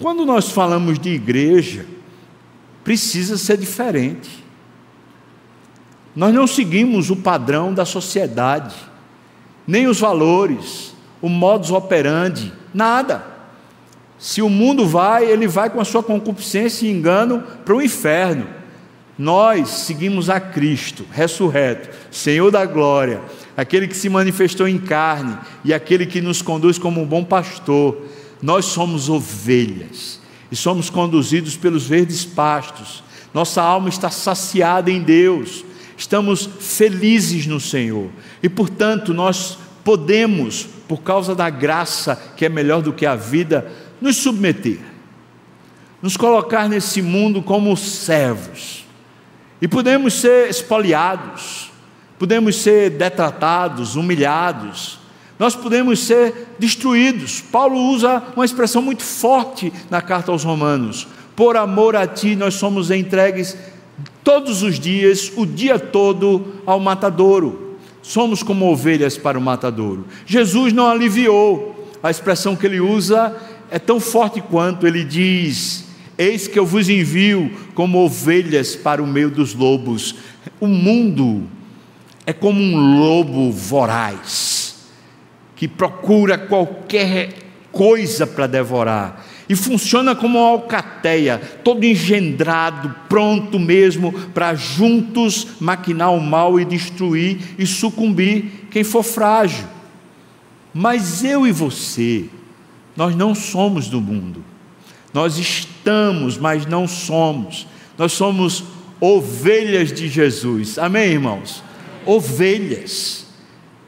Quando 0.00 0.24
nós 0.26 0.50
falamos 0.50 0.98
de 0.98 1.10
igreja, 1.10 1.86
precisa 2.82 3.36
ser 3.36 3.56
diferente. 3.56 4.44
Nós 6.16 6.34
não 6.34 6.46
seguimos 6.46 7.10
o 7.10 7.16
padrão 7.16 7.72
da 7.72 7.84
sociedade 7.84 8.74
nem 9.70 9.86
os 9.86 10.00
valores, 10.00 10.92
o 11.22 11.28
modus 11.28 11.70
operandi, 11.70 12.52
nada. 12.74 13.24
Se 14.18 14.42
o 14.42 14.48
mundo 14.48 14.84
vai, 14.84 15.24
ele 15.24 15.46
vai 15.46 15.70
com 15.70 15.80
a 15.80 15.84
sua 15.84 16.02
concupiscência 16.02 16.86
e 16.86 16.90
engano 16.90 17.42
para 17.64 17.74
o 17.74 17.80
inferno. 17.80 18.48
Nós 19.20 19.68
seguimos 19.68 20.30
a 20.30 20.40
Cristo, 20.40 21.04
ressurreto, 21.12 21.90
Senhor 22.10 22.50
da 22.50 22.64
glória, 22.64 23.20
aquele 23.54 23.86
que 23.86 23.94
se 23.94 24.08
manifestou 24.08 24.66
em 24.66 24.78
carne 24.78 25.36
e 25.62 25.74
aquele 25.74 26.06
que 26.06 26.22
nos 26.22 26.40
conduz 26.40 26.78
como 26.78 27.02
um 27.02 27.06
bom 27.06 27.22
pastor. 27.22 28.00
Nós 28.40 28.64
somos 28.64 29.10
ovelhas 29.10 30.18
e 30.50 30.56
somos 30.56 30.88
conduzidos 30.88 31.54
pelos 31.54 31.86
verdes 31.86 32.24
pastos. 32.24 33.04
Nossa 33.34 33.60
alma 33.60 33.90
está 33.90 34.08
saciada 34.08 34.90
em 34.90 35.02
Deus 35.02 35.66
estamos 35.98 36.48
felizes 36.58 37.46
no 37.46 37.60
Senhor 37.60 38.08
e, 38.42 38.48
portanto, 38.48 39.12
nós 39.12 39.58
podemos, 39.84 40.66
por 40.88 41.02
causa 41.02 41.34
da 41.34 41.50
graça 41.50 42.16
que 42.38 42.46
é 42.46 42.48
melhor 42.48 42.80
do 42.80 42.90
que 42.90 43.04
a 43.04 43.14
vida, 43.14 43.70
nos 44.00 44.16
submeter, 44.16 44.78
nos 46.00 46.16
colocar 46.16 46.70
nesse 46.70 47.02
mundo 47.02 47.42
como 47.42 47.76
servos 47.76 48.79
e 49.60 49.68
podemos 49.68 50.14
ser 50.14 50.48
espoliados, 50.48 51.70
podemos 52.18 52.56
ser 52.56 52.90
detratados, 52.90 53.96
humilhados, 53.96 54.98
nós 55.38 55.54
podemos 55.56 56.00
ser 56.00 56.48
destruídos. 56.58 57.40
Paulo 57.40 57.78
usa 57.90 58.22
uma 58.36 58.44
expressão 58.44 58.82
muito 58.82 59.02
forte 59.02 59.72
na 59.90 60.02
carta 60.02 60.30
aos 60.30 60.44
Romanos: 60.44 61.08
por 61.34 61.56
amor 61.56 61.96
a 61.96 62.06
ti, 62.06 62.36
nós 62.36 62.54
somos 62.54 62.90
entregues 62.90 63.56
todos 64.22 64.62
os 64.62 64.78
dias, 64.78 65.32
o 65.34 65.46
dia 65.46 65.78
todo, 65.78 66.60
ao 66.66 66.78
matadouro. 66.78 67.78
Somos 68.02 68.42
como 68.42 68.70
ovelhas 68.70 69.16
para 69.16 69.38
o 69.38 69.42
matadouro. 69.42 70.06
Jesus 70.26 70.72
não 70.72 70.90
aliviou. 70.90 71.88
A 72.02 72.10
expressão 72.10 72.56
que 72.56 72.66
ele 72.66 72.80
usa 72.80 73.36
é 73.70 73.78
tão 73.78 73.98
forte 73.98 74.40
quanto 74.40 74.86
ele 74.86 75.04
diz: 75.04 75.86
Eis 76.20 76.46
que 76.46 76.58
eu 76.58 76.66
vos 76.66 76.90
envio 76.90 77.50
como 77.74 78.04
ovelhas 78.04 78.76
para 78.76 79.02
o 79.02 79.06
meio 79.06 79.30
dos 79.30 79.54
lobos. 79.54 80.16
O 80.60 80.66
mundo 80.66 81.48
é 82.26 82.32
como 82.34 82.60
um 82.60 82.98
lobo 82.98 83.50
voraz 83.50 84.90
que 85.56 85.66
procura 85.66 86.36
qualquer 86.36 87.32
coisa 87.72 88.26
para 88.26 88.46
devorar 88.46 89.26
e 89.48 89.56
funciona 89.56 90.14
como 90.14 90.38
uma 90.38 90.50
alcateia, 90.50 91.38
todo 91.64 91.86
engendrado, 91.86 92.94
pronto 93.08 93.58
mesmo 93.58 94.12
para 94.12 94.54
juntos 94.54 95.46
maquinar 95.58 96.12
o 96.12 96.20
mal 96.20 96.60
e 96.60 96.66
destruir 96.66 97.54
e 97.58 97.66
sucumbir 97.66 98.66
quem 98.70 98.84
for 98.84 99.02
frágil. 99.02 99.66
Mas 100.74 101.24
eu 101.24 101.46
e 101.46 101.50
você, 101.52 102.26
nós 102.94 103.16
não 103.16 103.34
somos 103.34 103.88
do 103.88 104.02
mundo. 104.02 104.44
Nós 105.12 105.38
estamos, 105.38 105.69
mas 106.38 106.66
não 106.66 106.86
somos. 106.86 107.66
Nós 107.96 108.12
somos 108.12 108.64
ovelhas 109.00 109.92
de 109.92 110.08
Jesus. 110.08 110.78
Amém, 110.78 111.12
irmãos? 111.12 111.62
Ovelhas. 112.04 113.26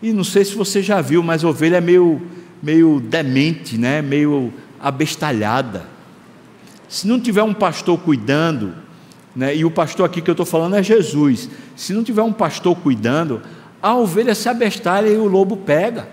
E 0.02 0.12
não 0.12 0.25
sei 0.25 0.44
se 0.44 0.54
você 0.54 0.82
já 0.82 1.00
viu, 1.00 1.22
mas 1.22 1.44
ovelha 1.44 1.76
é 1.76 1.80
meio, 1.80 2.20
meio 2.62 3.00
demente, 3.00 3.78
né? 3.78 4.02
meio 4.02 4.52
abestalhada. 4.80 5.87
Se 6.88 7.06
não 7.06 7.20
tiver 7.20 7.42
um 7.42 7.54
pastor 7.54 7.99
cuidando, 7.99 8.75
né, 9.34 9.56
e 9.56 9.64
o 9.64 9.70
pastor 9.70 10.04
aqui 10.04 10.20
que 10.20 10.28
eu 10.28 10.34
estou 10.34 10.44
falando 10.44 10.76
é 10.76 10.82
Jesus, 10.82 11.49
se 11.75 11.94
não 11.94 12.04
tiver 12.04 12.22
um 12.22 12.32
pastor 12.32 12.76
cuidando, 12.76 13.40
a 13.80 13.94
ovelha 13.94 14.34
se 14.34 14.49
abestalha 14.49 15.08
e 15.08 15.16
o 15.16 15.26
lobo 15.26 15.56
pega. 15.56 16.08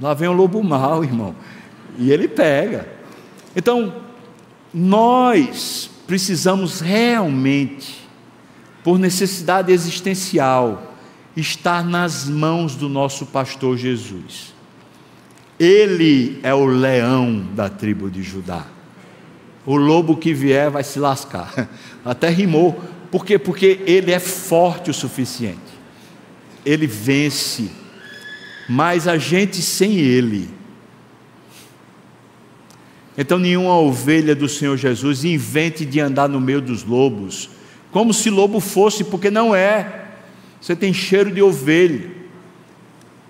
Lá 0.00 0.14
vem 0.14 0.28
o 0.28 0.32
lobo 0.32 0.62
mau, 0.62 1.04
irmão, 1.04 1.34
e 1.98 2.10
ele 2.10 2.26
pega. 2.26 2.88
Então, 3.54 3.92
nós 4.72 5.90
precisamos 6.06 6.80
realmente, 6.80 8.08
por 8.82 8.98
necessidade 8.98 9.72
existencial, 9.72 10.94
estar 11.36 11.84
nas 11.84 12.28
mãos 12.28 12.74
do 12.74 12.88
nosso 12.88 13.26
pastor 13.26 13.76
Jesus. 13.76 14.54
Ele 15.58 16.40
é 16.42 16.54
o 16.54 16.64
leão 16.64 17.46
da 17.54 17.68
tribo 17.68 18.10
de 18.10 18.22
Judá. 18.22 18.66
O 19.66 19.76
lobo 19.76 20.16
que 20.16 20.32
vier 20.32 20.70
vai 20.70 20.82
se 20.82 20.98
lascar. 20.98 21.68
Até 22.04 22.30
rimou. 22.30 22.80
Por 23.10 23.24
quê? 23.24 23.38
Porque 23.38 23.80
ele 23.86 24.10
é 24.10 24.18
forte 24.18 24.90
o 24.90 24.94
suficiente. 24.94 25.58
Ele 26.64 26.86
vence. 26.86 27.70
Mas 28.68 29.06
a 29.06 29.18
gente 29.18 29.60
sem 29.60 29.98
ele. 29.98 30.48
Então, 33.20 33.38
nenhuma 33.38 33.76
ovelha 33.76 34.34
do 34.34 34.48
Senhor 34.48 34.78
Jesus 34.78 35.24
invente 35.26 35.84
de 35.84 36.00
andar 36.00 36.26
no 36.26 36.40
meio 36.40 36.62
dos 36.62 36.82
lobos 36.82 37.50
como 37.90 38.14
se 38.14 38.30
lobo 38.30 38.60
fosse, 38.60 39.04
porque 39.04 39.30
não 39.30 39.54
é. 39.54 40.04
Você 40.60 40.76
tem 40.76 40.92
cheiro 40.92 41.30
de 41.30 41.42
ovelha. 41.42 42.08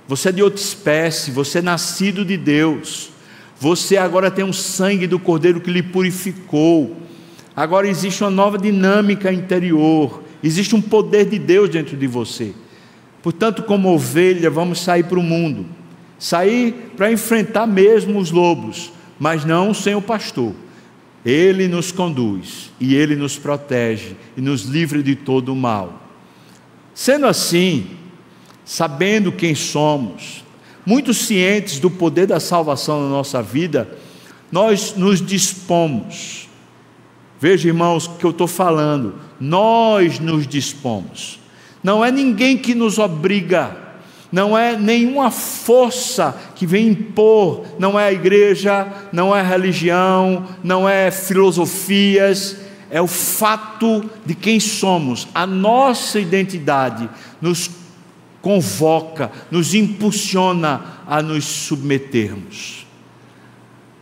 Você 0.07 0.29
é 0.29 0.33
de 0.33 0.43
outra 0.43 0.61
espécie, 0.61 1.31
você 1.31 1.59
é 1.59 1.63
nascido 1.63 2.25
de 2.25 2.37
Deus. 2.37 3.11
Você 3.59 3.97
agora 3.97 4.31
tem 4.31 4.45
o 4.45 4.53
sangue 4.53 5.07
do 5.07 5.19
Cordeiro 5.19 5.61
que 5.61 5.71
lhe 5.71 5.83
purificou. 5.83 6.97
Agora 7.55 7.89
existe 7.89 8.23
uma 8.23 8.31
nova 8.31 8.59
dinâmica 8.59 9.33
interior. 9.33 10.23
Existe 10.43 10.75
um 10.75 10.81
poder 10.81 11.27
de 11.27 11.39
Deus 11.39 11.69
dentro 11.69 11.97
de 11.97 12.07
você. 12.07 12.53
Portanto, 13.23 13.63
como 13.63 13.93
ovelha, 13.93 14.51
vamos 14.51 14.81
sair 14.81 15.05
para 15.05 15.19
o 15.19 15.23
mundo. 15.23 15.67
Sair 16.19 16.93
para 16.97 17.11
enfrentar 17.11 17.67
mesmo 17.67 18.19
os 18.19 18.31
lobos, 18.31 18.93
mas 19.21 19.45
não 19.45 19.75
sem 19.75 19.95
o 19.95 20.01
pastor. 20.01 20.55
Ele 21.25 21.69
nos 21.69 21.93
conduz 21.93 22.71
e 22.81 22.95
ele 22.95 23.15
nos 23.15 23.39
protege 23.39 24.17
e 24.35 24.41
nos 24.41 24.63
livra 24.63 25.03
de 25.03 25.15
todo 25.15 25.53
o 25.53 25.57
mal. 25.57 26.03
Sendo 26.95 27.27
assim, 27.27 27.89
sabendo 28.65 29.31
quem 29.31 29.55
somos, 29.55 30.43
muito 30.87 31.13
cientes 31.13 31.79
do 31.79 31.91
poder 31.91 32.27
da 32.27 32.41
salvação 32.41 33.03
na 33.03 33.11
nossa 33.11 33.43
vida, 33.43 33.99
nós 34.51 34.95
nos 34.97 35.21
dispomos. 35.21 36.49
Veja, 37.39 37.69
irmãos, 37.69 38.09
que 38.19 38.25
eu 38.25 38.31
estou 38.31 38.47
falando. 38.47 39.15
Nós 39.39 40.19
nos 40.19 40.47
dispomos. 40.47 41.39
Não 41.83 42.05
é 42.05 42.11
ninguém 42.11 42.57
que 42.57 42.75
nos 42.75 42.99
obriga, 42.99 43.77
não 44.31 44.57
é 44.57 44.77
nenhuma 44.77 45.31
força 45.31 46.39
que 46.55 46.67
vem 46.67 46.89
impor, 46.89 47.65
não 47.79 47.99
é 47.99 48.09
a 48.09 48.13
igreja, 48.13 48.87
não 49.13 49.35
é 49.35 49.43
religião, 49.43 50.47
não 50.63 50.87
é 50.89 51.11
filosofias, 51.11 52.57
é 52.91 53.01
o 53.01 53.07
fato 53.07 54.09
de 54.25 54.35
quem 54.35 54.61
somos, 54.61 55.27
a 55.35 55.47
nossa 55.47 56.21
identidade 56.21 57.09
nos 57.41 57.71
convoca, 58.41 59.31
nos 59.51 59.75
impulsiona 59.75 61.03
a 61.07 61.23
nos 61.23 61.45
submetermos, 61.45 62.87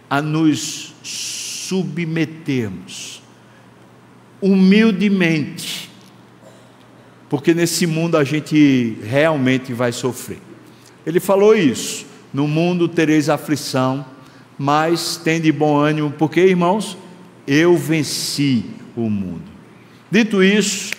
a 0.08 0.22
nos 0.22 0.94
submetermos 1.02 3.18
humildemente, 4.40 5.87
porque 7.28 7.52
nesse 7.52 7.86
mundo 7.86 8.16
a 8.16 8.24
gente 8.24 8.96
realmente 9.02 9.72
vai 9.72 9.92
sofrer. 9.92 10.38
Ele 11.06 11.20
falou 11.20 11.54
isso: 11.54 12.06
no 12.32 12.48
mundo 12.48 12.88
tereis 12.88 13.28
aflição, 13.28 14.04
mas 14.58 15.16
tende 15.16 15.50
bom 15.52 15.76
ânimo, 15.76 16.10
porque 16.10 16.40
irmãos, 16.40 16.96
eu 17.46 17.76
venci 17.76 18.64
o 18.96 19.08
mundo. 19.08 19.44
Dito 20.10 20.42
isso, 20.42 20.92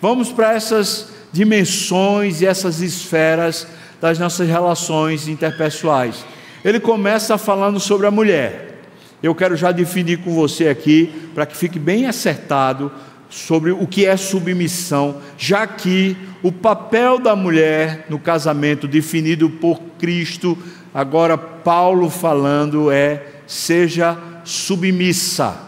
vamos 0.00 0.30
para 0.30 0.52
essas 0.52 1.10
dimensões 1.32 2.40
e 2.40 2.46
essas 2.46 2.80
esferas 2.80 3.66
das 4.00 4.18
nossas 4.18 4.48
relações 4.48 5.28
interpessoais. 5.28 6.24
Ele 6.64 6.80
começa 6.80 7.38
falando 7.38 7.78
sobre 7.78 8.06
a 8.06 8.10
mulher. 8.10 8.82
Eu 9.22 9.34
quero 9.34 9.56
já 9.56 9.72
definir 9.72 10.18
com 10.18 10.34
você 10.34 10.68
aqui, 10.68 11.12
para 11.34 11.46
que 11.46 11.56
fique 11.56 11.78
bem 11.78 12.06
acertado 12.06 12.92
sobre 13.28 13.70
o 13.70 13.86
que 13.86 14.06
é 14.06 14.16
submissão, 14.16 15.20
já 15.36 15.66
que 15.66 16.16
o 16.42 16.52
papel 16.52 17.18
da 17.18 17.34
mulher 17.34 18.06
no 18.08 18.18
casamento 18.18 18.86
definido 18.86 19.50
por 19.50 19.80
Cristo, 19.98 20.56
agora 20.94 21.36
Paulo 21.36 22.08
falando 22.08 22.90
é 22.90 23.26
seja 23.46 24.16
submissa. 24.44 25.60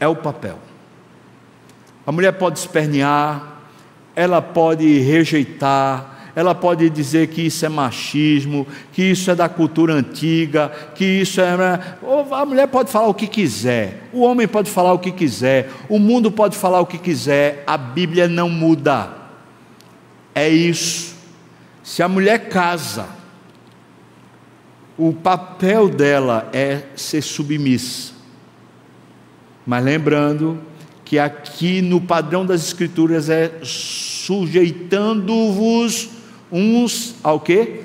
É 0.00 0.06
o 0.06 0.14
papel. 0.14 0.58
A 2.06 2.12
mulher 2.12 2.32
pode 2.32 2.58
espernear, 2.58 3.58
ela 4.14 4.40
pode 4.40 4.98
rejeitar, 5.00 6.17
ela 6.38 6.54
pode 6.54 6.88
dizer 6.88 7.26
que 7.26 7.42
isso 7.42 7.66
é 7.66 7.68
machismo, 7.68 8.64
que 8.92 9.02
isso 9.02 9.28
é 9.28 9.34
da 9.34 9.48
cultura 9.48 9.92
antiga, 9.92 10.70
que 10.94 11.04
isso 11.04 11.40
é. 11.40 11.48
A 12.30 12.46
mulher 12.46 12.68
pode 12.68 12.92
falar 12.92 13.08
o 13.08 13.14
que 13.14 13.26
quiser, 13.26 14.04
o 14.12 14.20
homem 14.20 14.46
pode 14.46 14.70
falar 14.70 14.92
o 14.92 15.00
que 15.00 15.10
quiser, 15.10 15.68
o 15.88 15.98
mundo 15.98 16.30
pode 16.30 16.56
falar 16.56 16.78
o 16.78 16.86
que 16.86 16.96
quiser, 16.96 17.64
a 17.66 17.76
Bíblia 17.76 18.28
não 18.28 18.48
muda. 18.48 19.10
É 20.32 20.48
isso. 20.48 21.16
Se 21.82 22.04
a 22.04 22.08
mulher 22.08 22.48
casa, 22.48 23.08
o 24.96 25.12
papel 25.12 25.88
dela 25.88 26.48
é 26.52 26.82
ser 26.94 27.20
submissa. 27.20 28.12
Mas 29.66 29.84
lembrando 29.84 30.60
que 31.04 31.18
aqui 31.18 31.82
no 31.82 32.00
padrão 32.00 32.46
das 32.46 32.64
Escrituras 32.64 33.28
é 33.28 33.54
sujeitando-vos 33.60 36.16
uns 36.50 37.16
ao 37.22 37.40
que? 37.40 37.82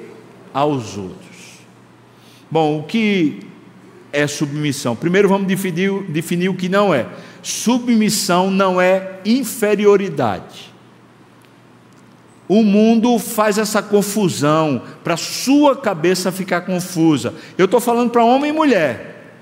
Aos 0.54 0.98
outros. 0.98 1.24
Bom, 2.50 2.80
o 2.80 2.84
que 2.84 3.40
é 4.12 4.28
submissão? 4.28 4.96
Primeiro 4.96 5.28
vamos 5.28 5.48
definir, 5.48 6.04
definir 6.04 6.50
o 6.50 6.56
que 6.56 6.70
não 6.70 6.94
é. 6.94 7.08
Submissão 7.42 8.52
não 8.52 8.80
é 8.80 9.20
inferioridade. 9.26 10.72
O 12.48 12.62
mundo 12.62 13.18
faz 13.18 13.58
essa 13.58 13.82
confusão, 13.82 14.82
para 15.04 15.18
sua 15.18 15.76
cabeça 15.76 16.32
ficar 16.32 16.62
confusa. 16.62 17.34
Eu 17.58 17.66
estou 17.66 17.80
falando 17.80 18.12
para 18.12 18.24
homem 18.24 18.52
e 18.52 18.54
mulher, 18.54 19.34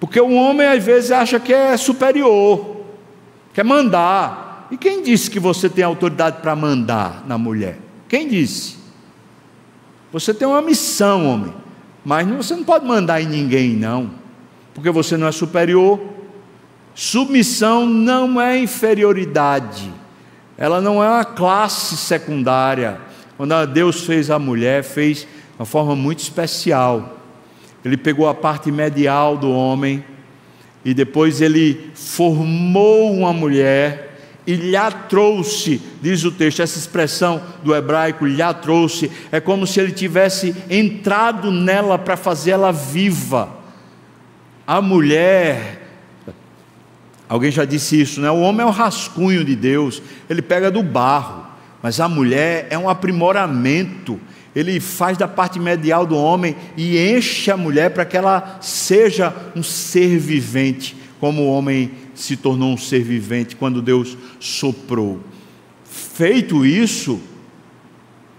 porque 0.00 0.20
o 0.20 0.32
homem 0.32 0.66
às 0.66 0.82
vezes 0.82 1.12
acha 1.12 1.38
que 1.38 1.52
é 1.52 1.76
superior, 1.76 2.84
quer 3.52 3.64
mandar, 3.64 4.66
e 4.70 4.76
quem 4.76 5.02
disse 5.02 5.30
que 5.30 5.38
você 5.38 5.68
tem 5.68 5.84
autoridade 5.84 6.40
para 6.40 6.56
mandar 6.56 7.24
na 7.26 7.38
mulher? 7.38 7.78
Quem 8.08 8.26
disse? 8.26 8.76
Você 10.10 10.32
tem 10.32 10.48
uma 10.48 10.62
missão, 10.62 11.26
homem, 11.26 11.54
mas 12.02 12.26
você 12.26 12.54
não 12.56 12.64
pode 12.64 12.86
mandar 12.86 13.20
em 13.20 13.26
ninguém, 13.26 13.74
não, 13.74 14.10
porque 14.72 14.90
você 14.90 15.16
não 15.16 15.26
é 15.26 15.32
superior. 15.32 16.00
Submissão 16.94 17.86
não 17.86 18.40
é 18.40 18.58
inferioridade, 18.58 19.92
ela 20.56 20.80
não 20.80 21.04
é 21.04 21.08
uma 21.08 21.24
classe 21.24 21.96
secundária. 21.96 22.98
Quando 23.36 23.66
Deus 23.66 24.04
fez 24.04 24.30
a 24.30 24.38
mulher, 24.38 24.82
fez 24.82 25.18
de 25.18 25.28
uma 25.58 25.66
forma 25.66 25.94
muito 25.94 26.20
especial. 26.20 27.18
Ele 27.84 27.96
pegou 27.96 28.28
a 28.28 28.34
parte 28.34 28.72
medial 28.72 29.36
do 29.36 29.50
homem 29.50 30.02
e 30.84 30.92
depois 30.92 31.40
ele 31.40 31.90
formou 31.94 33.12
uma 33.12 33.32
mulher 33.32 34.07
e 34.48 34.54
lhe 34.54 34.78
trouxe, 35.10 35.78
diz 36.00 36.24
o 36.24 36.32
texto, 36.32 36.62
essa 36.62 36.78
expressão 36.78 37.42
do 37.62 37.74
hebraico, 37.74 38.24
lhe 38.24 38.42
trouxe, 38.62 39.12
é 39.30 39.38
como 39.40 39.66
se 39.66 39.78
ele 39.78 39.92
tivesse 39.92 40.56
entrado 40.70 41.50
nela 41.50 41.98
para 41.98 42.16
fazê-la 42.16 42.72
viva. 42.72 43.50
A 44.66 44.80
mulher, 44.80 45.86
alguém 47.28 47.50
já 47.50 47.66
disse 47.66 48.00
isso, 48.00 48.22
né? 48.22 48.30
O 48.30 48.40
homem 48.40 48.62
é 48.62 48.64
o 48.66 48.70
rascunho 48.72 49.44
de 49.44 49.54
Deus, 49.54 50.02
ele 50.30 50.40
pega 50.40 50.70
do 50.70 50.82
barro, 50.82 51.46
mas 51.82 52.00
a 52.00 52.08
mulher 52.08 52.68
é 52.70 52.78
um 52.78 52.88
aprimoramento. 52.88 54.18
Ele 54.56 54.80
faz 54.80 55.18
da 55.18 55.28
parte 55.28 55.60
medial 55.60 56.06
do 56.06 56.16
homem 56.16 56.56
e 56.74 56.98
enche 56.98 57.50
a 57.50 57.56
mulher 57.56 57.90
para 57.90 58.06
que 58.06 58.16
ela 58.16 58.56
seja 58.62 59.30
um 59.54 59.62
ser 59.62 60.16
vivente, 60.16 60.96
como 61.20 61.42
o 61.42 61.52
homem 61.52 61.90
se 62.18 62.36
tornou 62.36 62.72
um 62.72 62.76
ser 62.76 63.02
vivente 63.02 63.54
quando 63.54 63.80
Deus 63.80 64.18
soprou. 64.40 65.20
Feito 65.84 66.66
isso, 66.66 67.20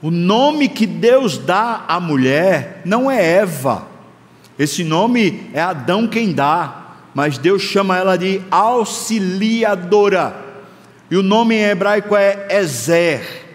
o 0.01 0.11
nome 0.11 0.67
que 0.67 0.85
Deus 0.85 1.37
dá 1.37 1.85
à 1.87 1.97
mulher 1.97 2.81
não 2.83 3.09
é 3.09 3.37
Eva, 3.37 3.87
esse 4.57 4.83
nome 4.83 5.49
é 5.53 5.61
Adão 5.61 6.07
quem 6.07 6.33
dá, 6.33 6.95
mas 7.15 7.37
Deus 7.37 7.61
chama 7.61 7.97
ela 7.97 8.17
de 8.17 8.41
auxiliadora, 8.51 10.35
e 11.09 11.15
o 11.15 11.23
nome 11.23 11.55
em 11.55 11.63
hebraico 11.63 12.17
é 12.17 12.47
Ezer, 12.59 13.45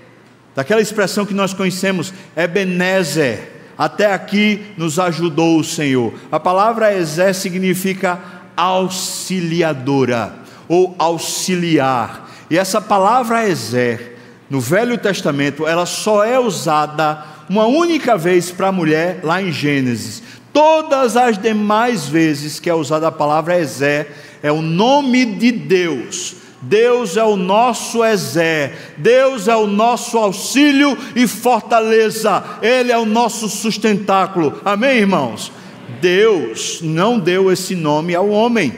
daquela 0.54 0.80
expressão 0.80 1.26
que 1.26 1.34
nós 1.34 1.52
conhecemos, 1.52 2.14
Ebenezer, 2.34 3.52
até 3.76 4.12
aqui 4.12 4.62
nos 4.78 4.98
ajudou 4.98 5.58
o 5.58 5.64
Senhor. 5.64 6.14
A 6.32 6.40
palavra 6.40 6.96
Ezer 6.96 7.34
significa 7.34 8.43
auxiliadora 8.56 10.34
ou 10.68 10.94
auxiliar. 10.98 12.30
E 12.50 12.58
essa 12.58 12.80
palavra 12.80 13.48
exer, 13.48 14.16
no 14.48 14.60
Velho 14.60 14.98
Testamento, 14.98 15.66
ela 15.66 15.86
só 15.86 16.24
é 16.24 16.38
usada 16.38 17.24
uma 17.48 17.66
única 17.66 18.16
vez 18.16 18.50
para 18.50 18.68
a 18.68 18.72
mulher 18.72 19.20
lá 19.22 19.42
em 19.42 19.52
Gênesis. 19.52 20.22
Todas 20.52 21.16
as 21.16 21.36
demais 21.36 22.06
vezes 22.06 22.60
que 22.60 22.70
é 22.70 22.74
usada 22.74 23.08
a 23.08 23.12
palavra 23.12 23.58
exer, 23.58 24.12
é 24.42 24.52
o 24.52 24.62
nome 24.62 25.24
de 25.24 25.50
Deus. 25.50 26.36
Deus 26.62 27.16
é 27.16 27.24
o 27.24 27.36
nosso 27.36 28.02
exer, 28.02 28.94
Deus 28.96 29.48
é 29.48 29.56
o 29.56 29.66
nosso 29.66 30.16
auxílio 30.16 30.96
e 31.14 31.26
fortaleza, 31.26 32.42
Ele 32.62 32.90
é 32.90 32.96
o 32.96 33.04
nosso 33.04 33.50
sustentáculo. 33.50 34.60
Amém, 34.64 34.98
irmãos? 34.98 35.52
Deus 36.00 36.80
não 36.82 37.18
deu 37.18 37.50
esse 37.50 37.74
nome 37.74 38.14
ao 38.14 38.28
homem. 38.28 38.72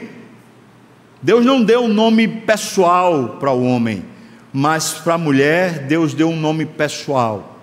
Deus 1.21 1.45
não 1.45 1.63
deu 1.63 1.81
um 1.81 1.87
nome 1.87 2.27
pessoal 2.27 3.37
para 3.39 3.51
o 3.51 3.63
homem, 3.63 4.05
mas 4.53 4.93
para 4.93 5.15
a 5.15 5.17
mulher, 5.17 5.87
Deus 5.87 6.13
deu 6.13 6.29
um 6.29 6.39
nome 6.39 6.65
pessoal. 6.65 7.59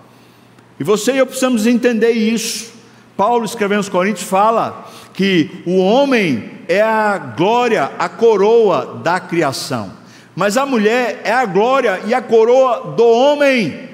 E 0.79 0.83
você 0.83 1.13
e 1.13 1.17
eu 1.17 1.25
precisamos 1.25 1.65
entender 1.65 2.11
isso. 2.11 2.73
Paulo, 3.15 3.45
escrevendo 3.45 3.77
aos 3.77 3.89
Coríntios, 3.89 4.27
fala 4.27 4.91
que 5.13 5.49
o 5.65 5.77
homem 5.77 6.51
é 6.67 6.81
a 6.81 7.17
glória, 7.17 7.91
a 7.97 8.09
coroa 8.09 8.99
da 9.01 9.19
criação, 9.19 9.93
mas 10.35 10.57
a 10.57 10.65
mulher 10.65 11.21
é 11.23 11.31
a 11.31 11.45
glória 11.45 12.01
e 12.05 12.13
a 12.13 12.21
coroa 12.21 12.93
do 12.95 13.05
homem. 13.05 13.89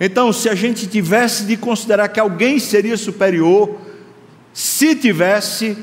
Então, 0.00 0.32
se 0.32 0.48
a 0.48 0.54
gente 0.54 0.88
tivesse 0.88 1.44
de 1.44 1.56
considerar 1.56 2.08
que 2.08 2.18
alguém 2.18 2.58
seria 2.58 2.96
superior, 2.96 3.78
se 4.52 4.94
tivesse, 4.94 5.76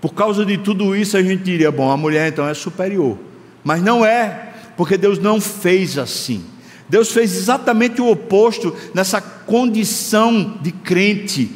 por 0.00 0.14
causa 0.14 0.44
de 0.44 0.56
tudo 0.58 0.94
isso, 0.94 1.16
a 1.16 1.22
gente 1.22 1.42
diria: 1.42 1.70
bom, 1.70 1.90
a 1.90 1.96
mulher 1.96 2.28
então 2.28 2.48
é 2.48 2.54
superior. 2.54 3.18
Mas 3.64 3.82
não 3.82 4.04
é, 4.04 4.52
porque 4.76 4.96
Deus 4.96 5.18
não 5.18 5.40
fez 5.40 5.98
assim. 5.98 6.44
Deus 6.88 7.10
fez 7.10 7.36
exatamente 7.36 8.00
o 8.00 8.10
oposto 8.10 8.74
nessa 8.94 9.20
condição 9.20 10.58
de 10.62 10.72
crente. 10.72 11.50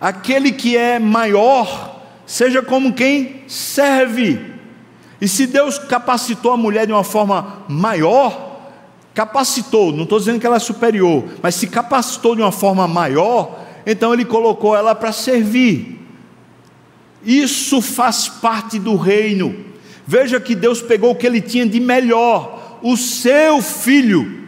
Aquele 0.00 0.52
que 0.52 0.76
é 0.76 0.98
maior, 0.98 2.02
seja 2.26 2.60
como 2.60 2.92
quem 2.92 3.42
serve. 3.46 4.54
E 5.18 5.26
se 5.26 5.46
Deus 5.46 5.78
capacitou 5.78 6.52
a 6.52 6.56
mulher 6.56 6.86
de 6.86 6.92
uma 6.92 7.04
forma 7.04 7.64
maior, 7.68 8.70
capacitou, 9.14 9.92
não 9.92 10.02
estou 10.02 10.18
dizendo 10.18 10.38
que 10.38 10.46
ela 10.46 10.56
é 10.56 10.60
superior, 10.60 11.24
mas 11.42 11.54
se 11.54 11.68
capacitou 11.68 12.36
de 12.36 12.42
uma 12.42 12.52
forma 12.52 12.86
maior, 12.86 13.65
então 13.86 14.12
ele 14.12 14.24
colocou 14.24 14.76
ela 14.76 14.94
para 14.94 15.12
servir. 15.12 16.00
Isso 17.24 17.80
faz 17.80 18.28
parte 18.28 18.78
do 18.78 18.96
reino. 18.96 19.64
Veja 20.04 20.40
que 20.40 20.54
Deus 20.54 20.82
pegou 20.82 21.12
o 21.12 21.14
que 21.14 21.26
ele 21.26 21.40
tinha 21.40 21.66
de 21.66 21.80
melhor, 21.80 22.78
o 22.82 22.96
seu 22.96 23.62
filho. 23.62 24.44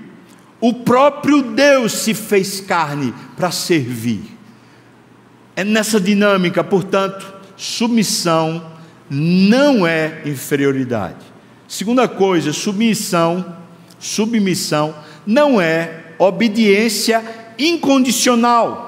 O 0.61 0.75
próprio 0.75 1.41
Deus 1.41 1.93
se 1.93 2.15
fez 2.15 2.61
carne 2.61 3.15
para 3.37 3.53
servir. 3.53 4.23
É 5.55 5.63
nessa 5.63 6.01
dinâmica, 6.01 6.63
portanto, 6.65 7.35
submissão 7.57 8.73
não 9.09 9.87
é 9.87 10.23
inferioridade. 10.25 11.25
Segunda 11.67 12.09
coisa, 12.09 12.53
submissão, 12.53 13.57
submissão 13.99 14.95
não 15.27 15.61
é 15.61 16.15
obediência 16.19 17.23
incondicional. 17.59 18.88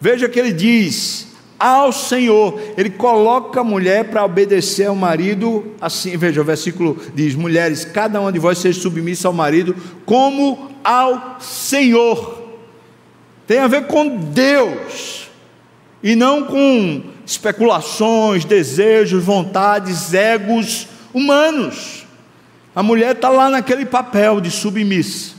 Veja 0.00 0.28
que 0.28 0.38
ele 0.38 0.52
diz: 0.52 1.28
ao 1.58 1.92
Senhor, 1.92 2.60
ele 2.76 2.90
coloca 2.90 3.60
a 3.60 3.64
mulher 3.64 4.04
para 4.04 4.24
obedecer 4.24 4.86
ao 4.86 4.94
marido, 4.94 5.72
assim, 5.80 6.16
veja, 6.16 6.40
o 6.40 6.44
versículo 6.44 6.96
diz: 7.14 7.34
mulheres, 7.34 7.84
cada 7.84 8.20
uma 8.20 8.30
de 8.30 8.38
vós 8.38 8.58
seja 8.58 8.80
submissa 8.80 9.26
ao 9.26 9.34
marido, 9.34 9.74
como 10.06 10.70
ao 10.84 11.38
Senhor. 11.40 12.38
Tem 13.46 13.58
a 13.58 13.66
ver 13.66 13.86
com 13.86 14.08
Deus, 14.16 15.30
e 16.02 16.14
não 16.14 16.44
com 16.44 17.02
especulações, 17.26 18.44
desejos, 18.44 19.24
vontades, 19.24 20.14
egos 20.14 20.86
humanos. 21.12 22.06
A 22.74 22.82
mulher 22.82 23.16
está 23.16 23.30
lá 23.30 23.50
naquele 23.50 23.84
papel 23.84 24.40
de 24.40 24.50
submissa 24.50 25.37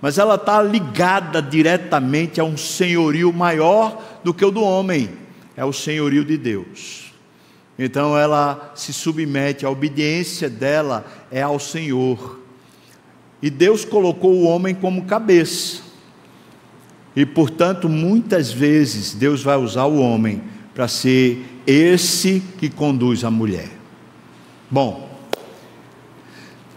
mas 0.00 0.18
ela 0.18 0.36
está 0.36 0.62
ligada 0.62 1.42
diretamente 1.42 2.40
a 2.40 2.44
um 2.44 2.56
senhorio 2.56 3.32
maior 3.32 4.02
do 4.24 4.32
que 4.32 4.44
o 4.44 4.50
do 4.50 4.62
homem, 4.62 5.10
é 5.56 5.64
o 5.64 5.72
senhorio 5.72 6.24
de 6.24 6.36
Deus. 6.36 7.12
Então 7.78 8.16
ela 8.16 8.72
se 8.74 8.92
submete, 8.92 9.64
a 9.64 9.70
obediência 9.70 10.48
dela 10.48 11.04
é 11.30 11.42
ao 11.42 11.58
Senhor. 11.58 12.40
E 13.42 13.48
Deus 13.48 13.84
colocou 13.84 14.32
o 14.34 14.44
homem 14.44 14.74
como 14.74 15.06
cabeça. 15.06 15.82
E 17.16 17.24
portanto, 17.24 17.88
muitas 17.88 18.52
vezes 18.52 19.14
Deus 19.14 19.42
vai 19.42 19.56
usar 19.56 19.86
o 19.86 19.98
homem 19.98 20.42
para 20.74 20.86
ser 20.88 21.44
esse 21.66 22.42
que 22.58 22.68
conduz 22.68 23.24
a 23.24 23.30
mulher. 23.30 23.70
Bom, 24.70 25.09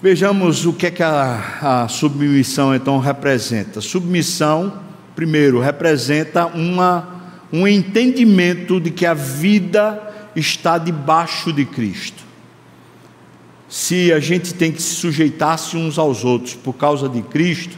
Vejamos 0.04 0.66
o 0.66 0.74
que 0.74 0.88
é 0.88 0.92
que 0.92 1.02
a, 1.02 1.84
a 1.84 1.88
submissão 1.88 2.76
então 2.76 3.00
representa. 3.00 3.80
Submissão, 3.80 4.82
primeiro, 5.16 5.62
representa 5.62 6.46
uma, 6.46 7.38
um 7.54 7.66
entendimento 7.66 8.82
de 8.82 8.92
que 8.92 9.06
a 9.06 9.14
vida 9.14 10.30
está 10.36 10.78
debaixo 10.78 11.54
de 11.54 11.64
Cristo. 11.64 12.22
Se 13.70 14.12
a 14.12 14.20
gente 14.20 14.54
tem 14.54 14.74
que 14.74 14.82
se 14.82 14.96
sujeitar-se 14.96 15.78
uns 15.78 15.98
aos 15.98 16.26
outros 16.26 16.54
por 16.54 16.74
causa 16.74 17.08
de 17.08 17.22
Cristo, 17.22 17.78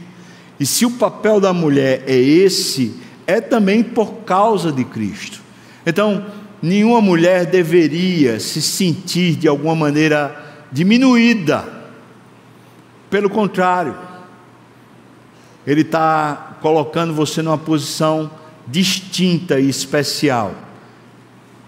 e 0.60 0.66
se 0.66 0.84
o 0.84 0.90
papel 0.90 1.40
da 1.40 1.54
mulher 1.54 2.06
é 2.08 2.18
esse, 2.18 2.96
é 3.28 3.40
também 3.40 3.84
por 3.84 4.24
causa 4.26 4.72
de 4.72 4.84
Cristo. 4.84 5.42
Então, 5.86 6.26
nenhuma 6.60 7.02
mulher 7.02 7.46
deveria 7.46 8.40
se 8.40 8.64
sentir 8.64 9.36
de 9.36 9.48
alguma 9.48 9.76
maneira 9.76 10.66
diminuída 10.72 11.85
pelo 13.10 13.30
contrário, 13.30 13.96
Ele 15.66 15.82
está 15.82 16.58
colocando 16.62 17.14
você 17.14 17.42
numa 17.42 17.58
posição 17.58 18.30
distinta 18.68 19.60
e 19.60 19.70
especial, 19.70 20.54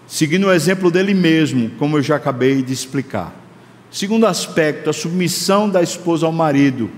seguindo 0.06 0.46
o 0.46 0.52
exemplo 0.52 0.90
dele 0.90 1.14
mesmo, 1.14 1.70
como 1.78 1.96
eu 1.96 2.02
já 2.02 2.16
acabei 2.16 2.62
de 2.62 2.72
explicar. 2.72 3.32
Segundo 3.90 4.26
aspecto, 4.26 4.90
a 4.90 4.92
submissão 4.92 5.68
da 5.68 5.82
esposa 5.82 6.26
ao 6.26 6.32
marido 6.32 6.90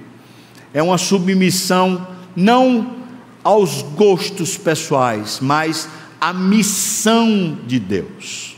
é 0.73 0.83
uma 0.83 0.99
submissão 0.99 2.07
não 2.35 2.97
aos 3.43 3.83
gostos 3.83 4.57
pessoais, 4.57 5.39
mas 5.41 5.89
à 6.21 6.33
missão 6.33 7.59
de 7.67 7.79
Deus. 7.79 8.57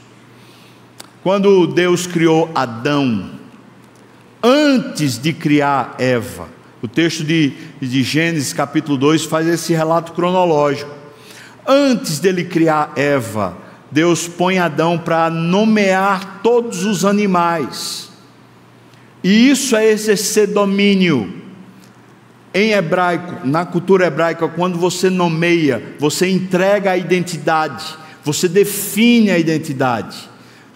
Quando 1.23 1.67
Deus 1.69 2.07
criou 2.07 2.51
Adão, 2.55 3.31
antes 4.43 5.19
de 5.19 5.33
criar 5.33 5.95
Eva. 5.99 6.49
O 6.83 6.89
texto 6.89 7.23
de, 7.23 7.53
de 7.81 8.03
Gênesis 8.03 8.53
capítulo 8.53 8.99
2 8.99 9.25
faz 9.25 9.47
esse 9.47 9.73
relato 9.73 10.13
cronológico. 10.13 10.91
Antes 11.67 12.19
dele 12.19 12.45
criar 12.45 12.93
Eva, 12.97 13.57
Deus 13.91 14.27
põe 14.27 14.59
Adão 14.59 14.99
para 14.99 15.31
nomear 15.31 16.41
todos 16.43 16.85
os 16.85 17.05
animais. 17.05 18.11
E 19.23 19.49
isso 19.49 19.77
é 19.77 19.87
exercer 19.87 20.49
domínio. 20.49 21.41
Em 22.53 22.73
hebraico, 22.73 23.47
na 23.47 23.65
cultura 23.65 24.07
hebraica, 24.07 24.49
quando 24.49 24.77
você 24.77 25.09
nomeia, 25.09 25.95
você 25.99 26.29
entrega 26.29 26.91
a 26.91 26.97
identidade, 26.97 27.97
você 28.25 28.49
define 28.49 29.31
a 29.31 29.39
identidade. 29.39 30.32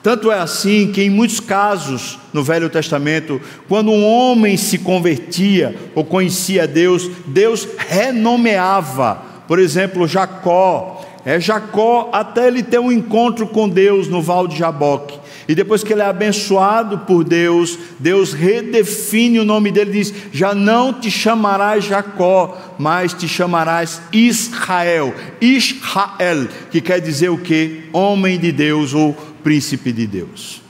Tanto 0.07 0.31
é 0.31 0.39
assim 0.39 0.93
que, 0.93 1.03
em 1.03 1.11
muitos 1.11 1.41
casos 1.41 2.17
no 2.33 2.45
Velho 2.45 2.71
Testamento, 2.71 3.41
quando 3.69 3.91
um 3.91 4.05
homem 4.05 4.57
se 4.57 4.79
convertia 4.79 5.75
ou 5.97 6.05
conhecia 6.05 6.65
Deus, 6.65 7.11
Deus 7.27 7.67
renomeava. 7.77 9.21
Por 9.49 9.59
exemplo, 9.59 10.07
Jacó. 10.07 11.05
É 11.25 11.41
Jacó 11.41 12.09
até 12.13 12.47
ele 12.47 12.63
ter 12.63 12.79
um 12.79 12.93
encontro 12.93 13.49
com 13.49 13.69
Deus 13.69 14.07
no 14.07 14.23
Val 14.23 14.47
de 14.47 14.57
Jaboque. 14.57 15.19
E 15.49 15.57
depois 15.57 15.83
que 15.83 15.93
ele 15.93 16.03
é 16.03 16.07
abençoado 16.07 16.99
por 16.99 17.25
Deus, 17.25 17.77
Deus 17.99 18.33
redefine 18.33 19.41
o 19.41 19.45
nome 19.45 19.73
dele 19.73 19.91
diz: 19.91 20.15
Já 20.33 20.55
não 20.55 20.93
te 20.93 21.11
chamarás 21.11 21.85
Jacó, 21.85 22.57
mas 22.79 23.13
te 23.13 23.27
chamarás 23.27 24.01
Israel. 24.13 25.13
Israel, 25.41 26.47
que 26.71 26.81
quer 26.81 27.01
dizer 27.01 27.29
o 27.29 27.39
que? 27.39 27.89
Homem 27.93 28.39
de 28.39 28.53
Deus 28.53 28.95
ou 28.95 29.17
príncipe 29.47 29.93
de 29.93 30.09
Deus. 30.09 30.61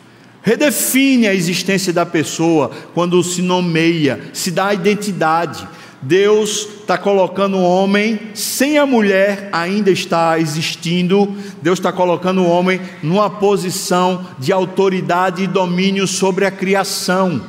Redefine 0.43 1.27
a 1.27 1.35
existência 1.35 1.95
da 1.95 2.05
pessoa 2.05 2.71
quando 2.93 3.23
se 3.23 3.41
nomeia, 3.41 4.21
se 4.35 4.51
dá 4.51 4.75
identidade. 4.75 5.67
Deus 6.03 6.69
está 6.81 6.99
colocando 6.99 7.57
o 7.57 7.63
homem, 7.63 8.21
sem 8.35 8.77
a 8.77 8.85
mulher 8.85 9.49
ainda 9.51 9.91
está 9.91 10.39
existindo, 10.39 11.35
Deus 11.63 11.79
está 11.79 11.91
colocando 11.91 12.43
o 12.43 12.51
homem 12.51 12.79
numa 13.03 13.31
posição 13.31 14.27
de 14.39 14.53
autoridade 14.53 15.43
e 15.43 15.47
domínio 15.47 16.07
sobre 16.07 16.45
a 16.45 16.51
criação. 16.51 17.41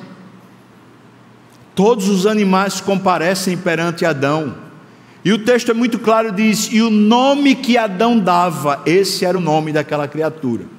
Todos 1.75 2.07
os 2.07 2.25
animais 2.25 2.79
comparecem 2.79 3.57
perante 3.57 4.05
Adão. 4.05 4.55
E 5.25 5.33
o 5.33 5.39
texto 5.39 5.71
é 5.71 5.73
muito 5.73 5.99
claro, 5.99 6.31
diz: 6.31 6.69
"E 6.71 6.81
o 6.81 6.89
nome 6.89 7.53
que 7.53 7.77
Adão 7.77 8.17
dava, 8.17 8.81
esse 8.85 9.25
era 9.25 9.37
o 9.37 9.41
nome 9.41 9.73
daquela 9.73 10.07
criatura". 10.07 10.76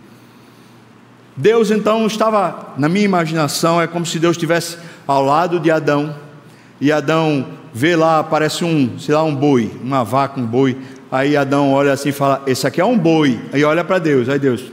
Deus 1.38 1.70
então 1.70 2.04
estava, 2.04 2.74
na 2.76 2.88
minha 2.88 3.04
imaginação, 3.04 3.80
é 3.80 3.86
como 3.86 4.04
se 4.04 4.18
Deus 4.18 4.32
estivesse 4.32 4.76
ao 5.06 5.24
lado 5.24 5.60
de 5.60 5.70
Adão, 5.70 6.12
e 6.80 6.90
Adão 6.90 7.46
vê 7.72 7.94
lá, 7.94 8.24
parece 8.24 8.64
um, 8.64 8.98
sei 8.98 9.14
lá, 9.14 9.22
um 9.22 9.34
boi, 9.34 9.70
uma 9.80 10.02
vaca, 10.02 10.40
um 10.40 10.44
boi. 10.44 10.76
Aí 11.12 11.36
Adão 11.36 11.72
olha 11.72 11.92
assim 11.92 12.08
e 12.08 12.12
fala: 12.12 12.42
Esse 12.44 12.66
aqui 12.66 12.80
é 12.80 12.84
um 12.84 12.98
boi. 12.98 13.40
Aí 13.52 13.62
olha 13.62 13.84
para 13.84 14.00
Deus, 14.00 14.28
aí 14.28 14.38
Deus, 14.38 14.64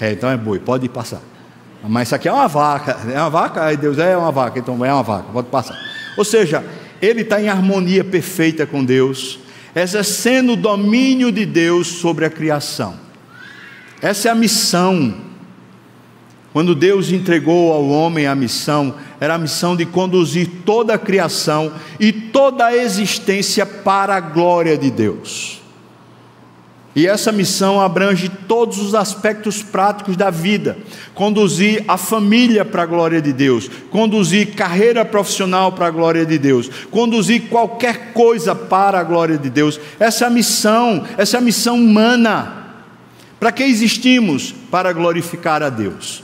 é, 0.00 0.12
então 0.12 0.30
é 0.30 0.36
boi, 0.36 0.60
pode 0.60 0.88
passar. 0.88 1.20
Mas 1.82 2.08
isso 2.08 2.14
aqui 2.14 2.28
é 2.28 2.32
uma 2.32 2.46
vaca, 2.46 2.96
é 3.12 3.18
uma 3.18 3.30
vaca? 3.30 3.64
Aí 3.64 3.76
Deus 3.76 3.98
é 3.98 4.16
uma 4.16 4.30
vaca, 4.30 4.60
então 4.60 4.84
é 4.84 4.92
uma 4.94 5.02
vaca, 5.02 5.24
pode 5.32 5.48
passar. 5.48 5.76
Ou 6.16 6.24
seja, 6.24 6.64
ele 7.00 7.22
está 7.22 7.42
em 7.42 7.48
harmonia 7.48 8.04
perfeita 8.04 8.64
com 8.64 8.84
Deus, 8.84 9.40
exercendo 9.74 10.52
o 10.52 10.56
domínio 10.56 11.32
de 11.32 11.44
Deus 11.44 11.88
sobre 11.88 12.24
a 12.24 12.30
criação. 12.30 12.94
Essa 14.00 14.28
é 14.28 14.30
a 14.30 14.34
missão. 14.36 15.31
Quando 16.52 16.74
Deus 16.74 17.10
entregou 17.10 17.72
ao 17.72 17.88
homem 17.88 18.26
a 18.26 18.34
missão, 18.34 18.94
era 19.18 19.34
a 19.34 19.38
missão 19.38 19.74
de 19.74 19.86
conduzir 19.86 20.48
toda 20.66 20.94
a 20.94 20.98
criação 20.98 21.72
e 21.98 22.12
toda 22.12 22.66
a 22.66 22.76
existência 22.76 23.64
para 23.64 24.16
a 24.16 24.20
glória 24.20 24.76
de 24.76 24.90
Deus. 24.90 25.62
E 26.94 27.06
essa 27.06 27.32
missão 27.32 27.80
abrange 27.80 28.28
todos 28.28 28.78
os 28.78 28.94
aspectos 28.94 29.62
práticos 29.62 30.14
da 30.14 30.28
vida: 30.28 30.76
conduzir 31.14 31.82
a 31.88 31.96
família 31.96 32.66
para 32.66 32.82
a 32.82 32.86
glória 32.86 33.22
de 33.22 33.32
Deus, 33.32 33.70
conduzir 33.90 34.54
carreira 34.54 35.02
profissional 35.06 35.72
para 35.72 35.86
a 35.86 35.90
glória 35.90 36.26
de 36.26 36.36
Deus, 36.36 36.68
conduzir 36.90 37.48
qualquer 37.48 38.12
coisa 38.12 38.54
para 38.54 39.00
a 39.00 39.04
glória 39.04 39.38
de 39.38 39.48
Deus. 39.48 39.80
Essa 39.98 40.24
é 40.24 40.26
a 40.26 40.30
missão, 40.30 41.06
essa 41.16 41.38
é 41.38 41.38
a 41.38 41.42
missão 41.42 41.76
humana. 41.76 42.58
Para 43.40 43.50
que 43.50 43.62
existimos? 43.62 44.54
Para 44.70 44.92
glorificar 44.92 45.62
a 45.62 45.70
Deus. 45.70 46.21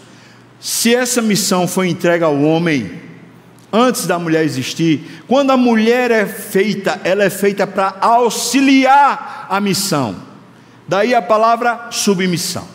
Se 0.61 0.95
essa 0.95 1.23
missão 1.23 1.69
foi 1.69 1.89
entregue 1.89 2.25
ao 2.25 2.41
homem 2.41 2.91
antes 3.73 4.07
da 4.07 4.19
mulher 4.19 4.45
existir, 4.45 5.23
quando 5.27 5.51
a 5.51 5.57
mulher 5.57 6.11
é 6.11 6.27
feita, 6.27 7.01
ela 7.05 7.25
é 7.25 7.31
feita 7.31 7.67
para 7.67 7.97
auxiliar 8.01 9.47
a 9.49 9.61
missão. 9.61 10.17
Daí 10.87 11.15
a 11.15 11.21
palavra 11.23 11.89
submissão, 11.91 12.67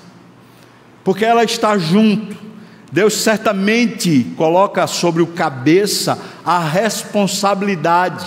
porque 1.03 1.25
ela 1.25 1.43
está 1.43 1.77
junto. 1.77 2.43
Deus 2.91 3.15
certamente 3.15 4.33
coloca 4.37 4.85
sobre 4.85 5.23
o 5.23 5.27
cabeça 5.27 6.17
a 6.45 6.59
responsabilidade 6.59 8.23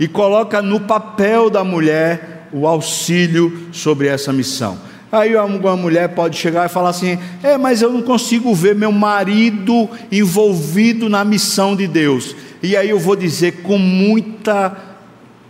e 0.00 0.08
coloca 0.08 0.62
no 0.62 0.80
papel 0.80 1.50
da 1.50 1.62
mulher 1.62 2.48
o 2.50 2.66
auxílio 2.66 3.68
sobre 3.70 4.08
essa 4.08 4.32
missão. 4.32 4.87
Aí 5.10 5.34
uma 5.36 5.76
mulher 5.76 6.08
pode 6.10 6.36
chegar 6.36 6.66
e 6.66 6.68
falar 6.68 6.90
assim: 6.90 7.18
é, 7.42 7.56
mas 7.56 7.80
eu 7.80 7.92
não 7.92 8.02
consigo 8.02 8.54
ver 8.54 8.74
meu 8.74 8.92
marido 8.92 9.88
envolvido 10.12 11.08
na 11.08 11.24
missão 11.24 11.74
de 11.74 11.86
Deus. 11.86 12.36
E 12.62 12.76
aí 12.76 12.90
eu 12.90 12.98
vou 12.98 13.16
dizer 13.16 13.62
com 13.62 13.78
muita 13.78 14.76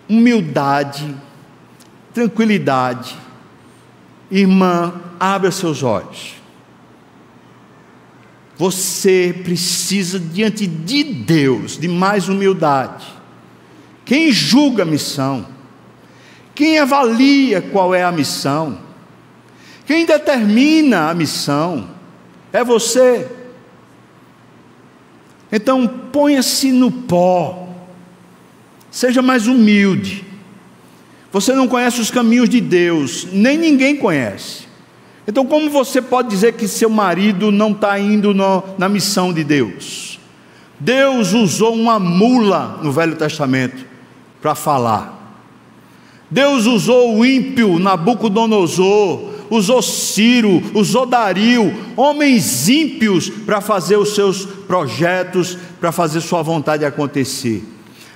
humildade, 0.09 1.14
tranquilidade, 2.14 3.16
Irmã, 4.31 4.94
abra 5.18 5.51
seus 5.51 5.83
olhos. 5.83 6.35
Você 8.57 9.35
precisa, 9.44 10.18
diante 10.18 10.66
de 10.66 11.05
Deus, 11.05 11.79
de 11.79 11.88
mais 11.88 12.29
humildade. 12.29 13.07
Quem 14.05 14.33
julga 14.33 14.83
a 14.83 14.87
missão? 14.87 15.47
Quem 16.55 16.79
avalia 16.79 17.62
qual 17.62 17.94
é 17.94 18.03
a 18.03 18.11
missão? 18.11 18.88
Quem 19.88 20.05
determina 20.05 21.09
a 21.09 21.14
missão? 21.14 21.88
É 22.53 22.62
você. 22.62 23.27
Então, 25.51 25.88
ponha-se 26.12 26.70
no 26.70 26.92
pó. 26.92 27.70
Seja 28.90 29.22
mais 29.22 29.46
humilde. 29.46 30.27
Você 31.33 31.55
não 31.55 31.66
conhece 31.66 32.03
os 32.03 32.11
caminhos 32.11 32.51
de 32.51 32.61
Deus, 32.61 33.29
nem 33.33 33.57
ninguém 33.57 33.96
conhece. 33.96 34.68
Então, 35.27 35.46
como 35.46 35.70
você 35.70 36.03
pode 36.03 36.29
dizer 36.29 36.53
que 36.53 36.68
seu 36.68 36.90
marido 36.90 37.51
não 37.51 37.72
está 37.72 37.98
indo 37.98 38.35
no, 38.35 38.62
na 38.77 38.90
missão 38.90 39.33
de 39.33 39.42
Deus? 39.42 40.20
Deus 40.79 41.33
usou 41.33 41.72
uma 41.72 41.98
mula 41.98 42.79
no 42.83 42.92
Velho 42.92 43.16
Testamento 43.16 43.87
para 44.42 44.55
falar. 44.55 45.35
Deus 46.31 46.66
usou 46.66 47.16
o 47.16 47.24
ímpio 47.24 47.79
Nabucodonosor, 47.79 49.38
usou 49.50 49.82
Ciro, 49.82 50.62
usou 50.74 51.06
Dario, 51.06 51.74
homens 51.96 52.68
ímpios 52.68 53.28
para 53.28 53.61
fazer 53.61 53.96
os 53.96 54.14
seus 54.14 54.44
projetos, 54.44 55.56
para 55.80 55.92
fazer 55.92 56.20
sua 56.20 56.42
vontade 56.42 56.84
acontecer. 56.84 57.62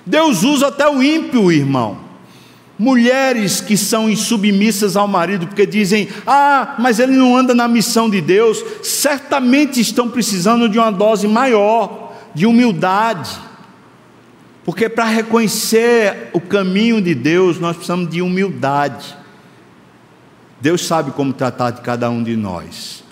Deus 0.04 0.42
usa 0.42 0.68
até 0.68 0.88
o 0.88 1.02
ímpio, 1.02 1.52
irmão 1.52 2.12
mulheres 2.82 3.60
que 3.60 3.76
são 3.76 4.10
insubmissas 4.10 4.96
ao 4.96 5.06
marido, 5.06 5.46
porque 5.46 5.64
dizem: 5.64 6.08
ah, 6.26 6.74
mas 6.78 6.98
ele 6.98 7.12
não 7.12 7.36
anda 7.36 7.54
na 7.54 7.68
missão 7.68 8.10
de 8.10 8.20
Deus, 8.20 8.64
certamente 8.82 9.80
estão 9.80 10.10
precisando 10.10 10.68
de 10.68 10.78
uma 10.78 10.90
dose 10.90 11.28
maior 11.28 12.12
de 12.34 12.44
humildade, 12.44 13.30
porque 14.64 14.88
para 14.88 15.04
reconhecer 15.04 16.30
o 16.32 16.40
caminho 16.40 17.00
de 17.00 17.14
Deus, 17.14 17.60
nós 17.60 17.76
precisamos 17.76 18.10
de 18.10 18.20
humildade. 18.20 19.21
Deus 20.62 20.86
sabe 20.86 21.10
como 21.10 21.34
tratar 21.34 21.72
de 21.72 21.82
cada 21.82 22.08
um 22.08 22.22
de 22.22 22.36
nós. 22.36 23.04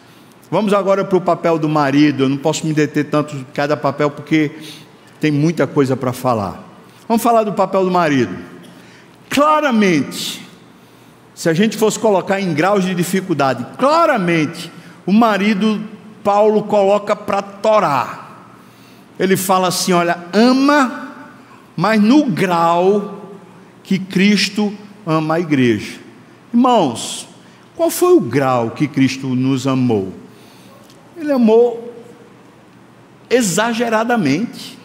Vamos 0.51 0.73
agora 0.73 1.05
para 1.05 1.19
o 1.19 1.21
papel 1.21 1.59
do 1.59 1.69
marido. 1.69 2.25
Eu 2.25 2.29
não 2.31 2.39
posso 2.39 2.67
me 2.67 2.73
deter 2.73 3.11
tanto 3.11 3.37
em 3.37 3.45
cada 3.53 3.77
papel 3.77 4.11
porque 4.11 4.53
tem 5.21 5.31
muita 5.31 5.67
coisa 5.67 5.95
para 5.95 6.15
falar. 6.15 6.65
Vamos 7.07 7.23
falar 7.23 7.43
do 7.43 7.53
papel 7.53 7.85
do 7.85 7.91
marido 7.91 8.51
claramente, 9.31 10.45
se 11.35 11.49
a 11.49 11.55
gente 11.55 11.79
fosse 11.79 11.99
colocar 11.99 12.41
em 12.41 12.53
graus 12.53 12.85
de 12.85 12.95
dificuldade, 12.95 13.65
claramente, 13.79 14.71
o 15.07 15.13
marido 15.13 15.81
Paulo 16.23 16.65
coloca 16.65 17.17
para 17.17 17.41
torar. 17.41 18.57
Ele 19.19 19.37
fala 19.37 19.69
assim: 19.69 19.93
olha, 19.93 20.19
ama, 20.35 21.15
mas 21.77 22.03
no 22.03 22.27
grau 22.27 23.31
que 23.83 23.99
Cristo 23.99 24.75
ama 25.07 25.37
a 25.37 25.41
igreja. 25.41 25.99
Irmãos, 26.53 27.27
qual 27.81 27.89
foi 27.89 28.13
o 28.13 28.21
grau 28.21 28.73
que 28.73 28.87
Cristo 28.87 29.29
nos 29.29 29.67
amou? 29.67 30.13
Ele 31.17 31.33
amou 31.33 31.95
exageradamente. 33.31 34.79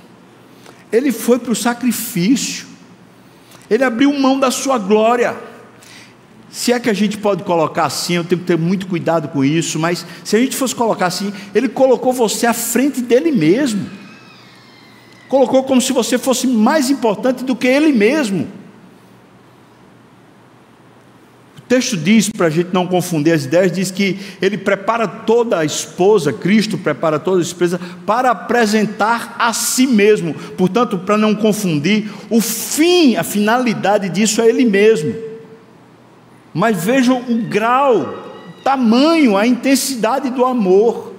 Ele 0.93 1.12
foi 1.12 1.38
para 1.38 1.51
o 1.51 1.55
sacrifício. 1.55 2.65
Ele 3.69 3.84
abriu 3.84 4.17
mão 4.17 4.39
da 4.39 4.49
sua 4.49 4.77
glória. 4.77 5.36
Se 6.49 6.71
é 6.71 6.79
que 6.79 6.89
a 6.89 6.93
gente 6.93 7.17
pode 7.17 7.43
colocar 7.43 7.84
assim, 7.84 8.13
eu 8.13 8.23
tenho 8.23 8.39
que 8.39 8.47
ter 8.47 8.58
muito 8.58 8.88
cuidado 8.88 9.27
com 9.27 9.43
isso, 9.43 9.77
mas 9.77 10.05
se 10.23 10.38
a 10.38 10.39
gente 10.39 10.55
fosse 10.55 10.73
colocar 10.73 11.08
assim, 11.08 11.34
ele 11.53 11.67
colocou 11.67 12.13
você 12.13 12.47
à 12.47 12.53
frente 12.53 13.01
dele 13.01 13.29
mesmo. 13.29 13.89
Colocou 15.27 15.65
como 15.65 15.81
se 15.81 15.91
você 15.91 16.17
fosse 16.17 16.47
mais 16.47 16.89
importante 16.89 17.43
do 17.43 17.58
que 17.58 17.67
ele 17.67 17.91
mesmo. 17.91 18.47
Texto 21.67 21.97
diz, 21.97 22.30
para 22.30 22.47
a 22.47 22.49
gente 22.49 22.69
não 22.71 22.86
confundir 22.86 23.34
as 23.34 23.45
ideias, 23.45 23.71
diz 23.71 23.89
que 23.89 24.19
ele 24.41 24.58
prepara 24.58 25.08
toda 25.08 25.60
a 25.60 25.65
esposa, 25.65 26.32
Cristo 26.32 26.78
prepara 26.78 27.17
toda 27.17 27.39
a 27.39 27.41
esposa 27.41 27.80
para 28.06 28.32
apresentar 28.32 29.36
a 29.39 29.51
si 29.51 29.88
mesmo. 29.88 30.34
Portanto, 30.34 30.99
para 30.99 31.17
não 31.17 31.34
confundir, 31.34 32.12
o 32.30 32.39
fim, 32.39 33.15
a 33.15 33.23
finalidade 33.23 34.10
disso 34.10 34.41
é 34.41 34.47
ele 34.47 34.65
mesmo. 34.65 35.15
Mas 36.54 36.84
vejam 36.84 37.23
o 37.28 37.43
grau, 37.49 37.97
o 38.60 38.62
tamanho, 38.63 39.36
a 39.36 39.47
intensidade 39.47 40.30
do 40.30 40.45
amor. 40.45 41.13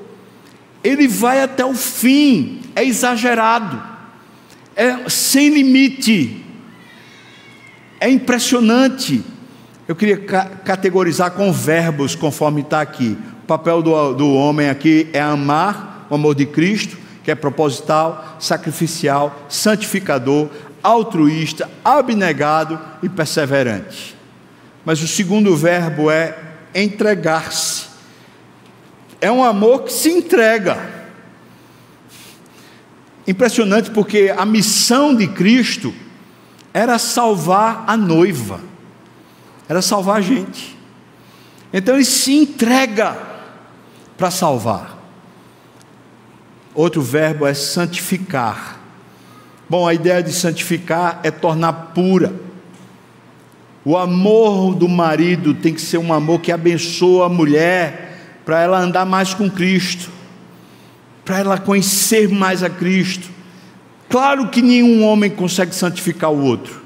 Ele 0.83 1.09
vai 1.09 1.43
até 1.43 1.65
o 1.65 1.75
fim, 1.75 2.61
é 2.77 2.85
exagerado, 2.85 3.83
é 4.77 5.09
sem 5.09 5.49
limite, 5.49 6.45
é 7.99 8.09
impressionante 8.09 9.23
eu 9.88 9.94
queria 9.94 10.16
ca 10.16 10.44
categorizar 10.64 11.31
com 11.33 11.53
verbos, 11.53 12.14
conforme 12.14 12.62
está 12.62 12.81
aqui. 12.81 13.16
O 13.44 13.46
papel 13.46 13.81
do, 13.83 14.14
do 14.14 14.35
homem 14.35 14.68
aqui 14.68 15.09
é 15.12 15.20
amar 15.20 16.07
o 16.11 16.14
amor 16.14 16.35
de 16.35 16.44
Cristo, 16.44 16.96
que 17.22 17.31
é 17.31 17.35
proposital, 17.35 18.37
sacrificial, 18.40 19.46
santificador, 19.49 20.49
altruísta, 20.83 21.70
abnegado 21.85 22.81
e 23.03 23.09
perseverante. 23.09 24.16
Mas 24.85 25.03
o 25.03 25.07
segundo 25.07 25.57
verbo 25.57 26.11
é 26.11 26.37
entregar-se. 26.75 27.87
É 29.20 29.31
um 29.31 29.44
amor 29.44 29.85
que 29.85 29.92
se 29.92 30.11
entrega. 30.11 30.79
Impressionante 33.27 33.90
porque 33.90 34.33
a 34.37 34.44
missão 34.44 35.14
de 35.14 35.29
Cristo 35.29 35.94
era 36.75 36.99
salvar 36.99 37.85
a 37.87 37.96
noiva 37.96 38.61
era 39.68 39.83
salvar 39.83 40.18
a 40.18 40.20
gente. 40.20 40.76
Então 41.72 41.94
ele 41.94 42.05
se 42.05 42.33
entrega 42.33 43.16
para 44.16 44.31
salvar. 44.31 44.96
Outro 46.74 47.02
verbo 47.02 47.46
é 47.46 47.55
santificar. 47.55 48.79
Bom, 49.68 49.87
a 49.87 49.94
ideia 49.94 50.22
de 50.22 50.33
santificar 50.33 51.20
é 51.22 51.31
tornar 51.31 51.72
pura. 51.94 52.35
O 53.85 53.96
amor 53.96 54.74
do 54.74 54.88
marido 54.88 55.55
tem 55.55 55.74
que 55.74 55.81
ser 55.81 55.98
um 55.98 56.12
amor 56.12 56.40
que 56.40 56.52
abençoa 56.52 57.26
a 57.26 57.29
mulher 57.29 58.40
para 58.44 58.61
ela 58.61 58.79
andar 58.79 59.05
mais 59.05 59.35
com 59.35 59.50
Cristo. 59.50 60.11
para 61.24 61.40
ela 61.40 61.59
conhecer 61.59 62.29
mais 62.29 62.62
a 62.62 62.70
Cristo. 62.70 63.29
Claro 64.09 64.48
que 64.48 64.62
nenhum 64.62 65.05
homem 65.05 65.29
consegue 65.29 65.74
santificar 65.74 66.31
o 66.31 66.40
outro, 66.40 66.81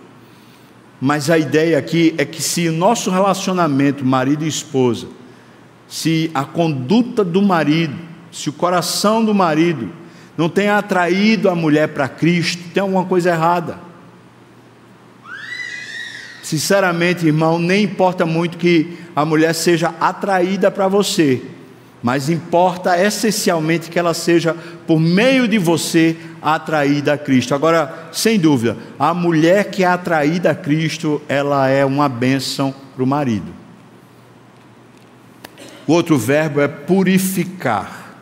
mas 1.01 1.31
a 1.31 1.39
ideia 1.39 1.79
aqui 1.79 2.15
é 2.19 2.25
que 2.25 2.43
se 2.43 2.69
o 2.69 2.73
nosso 2.73 3.11
relacionamento, 3.11 4.05
marido 4.05 4.45
e 4.45 4.49
esposa, 4.49 5.09
se 5.89 6.31
a 6.35 6.45
conduta 6.45 7.25
do 7.25 7.41
marido, 7.41 7.95
se 8.31 8.51
o 8.51 8.53
coração 8.53 9.25
do 9.25 9.35
marido 9.35 9.91
não 10.37 10.49
tem 10.49 10.69
atraído 10.69 11.49
a 11.49 11.55
mulher 11.55 11.89
para 11.89 12.09
Cristo, 12.09 12.63
tem 12.73 12.81
alguma 12.81 13.05
coisa 13.05 13.31
errada. 13.31 13.79
Sinceramente, 16.43 17.27
irmão, 17.27 17.59
nem 17.59 17.85
importa 17.85 18.27
muito 18.27 18.59
que 18.59 18.99
a 19.15 19.25
mulher 19.25 19.55
seja 19.55 19.95
atraída 20.01 20.71
para 20.71 20.89
você, 20.89 21.43
mas 22.03 22.31
importa 22.31 22.99
essencialmente 22.99 23.91
que 23.91 23.99
ela 23.99 24.15
seja, 24.15 24.55
por 24.87 24.99
meio 24.99 25.47
de 25.47 25.59
você, 25.59 26.17
atraída 26.41 27.13
a 27.13 27.19
Cristo. 27.19 27.55
Agora, 27.55 28.09
sem 28.13 28.39
dúvida, 28.39 28.77
a 28.99 29.13
mulher 29.13 29.71
que 29.71 29.85
é 29.85 29.87
atraída 29.87 30.51
a 30.51 30.55
Cristo, 30.55 31.21
ela 31.29 31.69
é 31.69 31.85
uma 31.85 32.09
bênção 32.09 32.75
para 32.95 33.05
o 33.05 33.07
marido. 33.07 33.53
O 35.87 35.93
outro 35.93 36.17
verbo 36.17 36.61
é 36.61 36.69
purificar. 36.69 38.15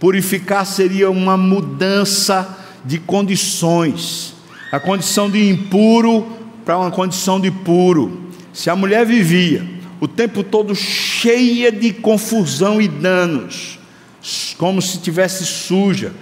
Purificar 0.00 0.66
seria 0.66 1.10
uma 1.10 1.36
mudança 1.36 2.58
de 2.84 2.98
condições. 2.98 4.34
A 4.72 4.80
condição 4.80 5.30
de 5.30 5.48
impuro 5.48 6.26
para 6.64 6.76
uma 6.76 6.90
condição 6.90 7.38
de 7.38 7.50
puro. 7.50 8.30
Se 8.52 8.68
a 8.68 8.74
mulher 8.74 9.06
vivia 9.06 9.75
o 10.00 10.06
tempo 10.06 10.42
todo 10.42 10.74
cheia 10.74 11.72
de 11.72 11.92
confusão 11.92 12.80
e 12.80 12.88
danos, 12.88 13.78
como 14.58 14.82
se 14.82 14.98
tivesse 14.98 15.44
suja. 15.44 16.12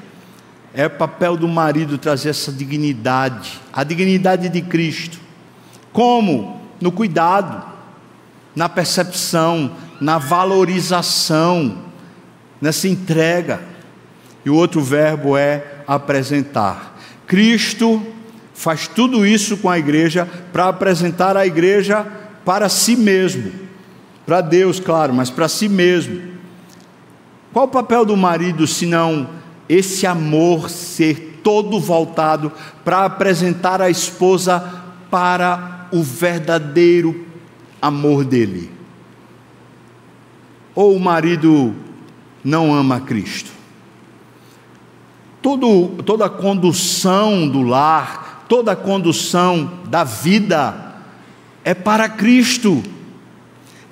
É 0.73 0.89
papel 0.89 1.37
do 1.37 1.47
marido 1.47 1.99
trazer 1.99 2.31
essa 2.31 2.53
dignidade, 2.53 3.61
a 3.73 3.85
dignidade 3.85 4.49
de 4.49 4.61
Cristo. 4.61 5.19
Como? 5.93 6.61
No 6.81 6.91
cuidado, 6.91 7.65
na 8.57 8.69
percepção, 8.69 9.77
na 10.01 10.19
valorização, 10.19 11.79
nessa 12.61 12.89
entrega. 12.89 13.61
E 14.45 14.51
o 14.51 14.55
outro 14.55 14.81
verbo 14.81 15.37
é 15.37 15.65
apresentar. 15.87 16.99
Cristo 17.27 18.05
faz 18.53 18.87
tudo 18.89 19.27
isso 19.27 19.57
com 19.57 19.71
a 19.71 19.79
igreja 19.79 20.29
para 20.53 20.69
apresentar 20.69 21.37
a 21.37 21.47
igreja 21.47 22.07
para 22.45 22.69
si 22.69 22.97
mesmo. 22.97 23.64
Para 24.27 24.41
Deus, 24.41 24.81
claro, 24.81 25.13
mas 25.13 25.31
para 25.31 25.49
si 25.49 25.69
mesmo. 25.69 26.35
Qual 27.53 27.67
o 27.67 27.71
papel 27.71 28.05
do 28.05 28.17
marido 28.17 28.67
se 28.67 28.87
não 28.87 29.29
esse 29.69 30.07
amor 30.07 30.71
ser 30.71 31.41
todo 31.43 31.79
voltado 31.79 32.51
para 32.85 33.05
apresentar 33.05 33.81
a 33.81 33.91
esposa 33.91 34.83
para 35.11 35.89
o 35.93 36.03
verdadeiro 36.03 37.27
amor 37.81 38.25
dele? 38.25 38.71
Ou 40.75 40.97
o 40.97 41.01
marido 41.01 41.75
não 42.43 42.75
ama 42.75 43.01
Cristo? 43.01 43.53
Todo, 45.41 46.03
toda 46.03 46.25
a 46.25 46.31
condução 46.31 47.47
do 47.47 47.63
lar, 47.63 48.47
toda 48.49 48.73
a 48.73 48.77
condução 48.77 49.71
da 49.85 50.03
vida 50.03 50.95
é 51.63 51.75
para 51.75 52.09
Cristo 52.09 52.83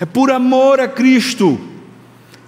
é 0.03 0.05
por 0.05 0.33
amor 0.33 0.81
a 0.81 0.89
Cristo. 0.89 1.61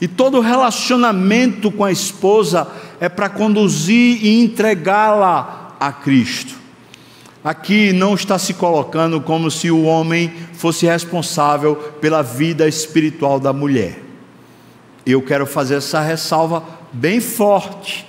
E 0.00 0.08
todo 0.08 0.40
relacionamento 0.40 1.70
com 1.70 1.84
a 1.84 1.92
esposa 1.92 2.66
é 2.98 3.08
para 3.08 3.28
conduzir 3.28 4.18
e 4.24 4.40
entregá-la 4.42 5.76
a 5.78 5.92
Cristo. 5.92 6.56
Aqui 7.44 7.92
não 7.92 8.14
está 8.14 8.40
se 8.40 8.54
colocando 8.54 9.20
como 9.20 9.52
se 9.52 9.70
o 9.70 9.84
homem 9.84 10.32
fosse 10.54 10.84
responsável 10.86 11.76
pela 12.00 12.22
vida 12.22 12.66
espiritual 12.66 13.38
da 13.38 13.52
mulher. 13.52 14.02
Eu 15.06 15.22
quero 15.22 15.46
fazer 15.46 15.76
essa 15.76 16.00
ressalva 16.00 16.64
bem 16.92 17.20
forte. 17.20 18.04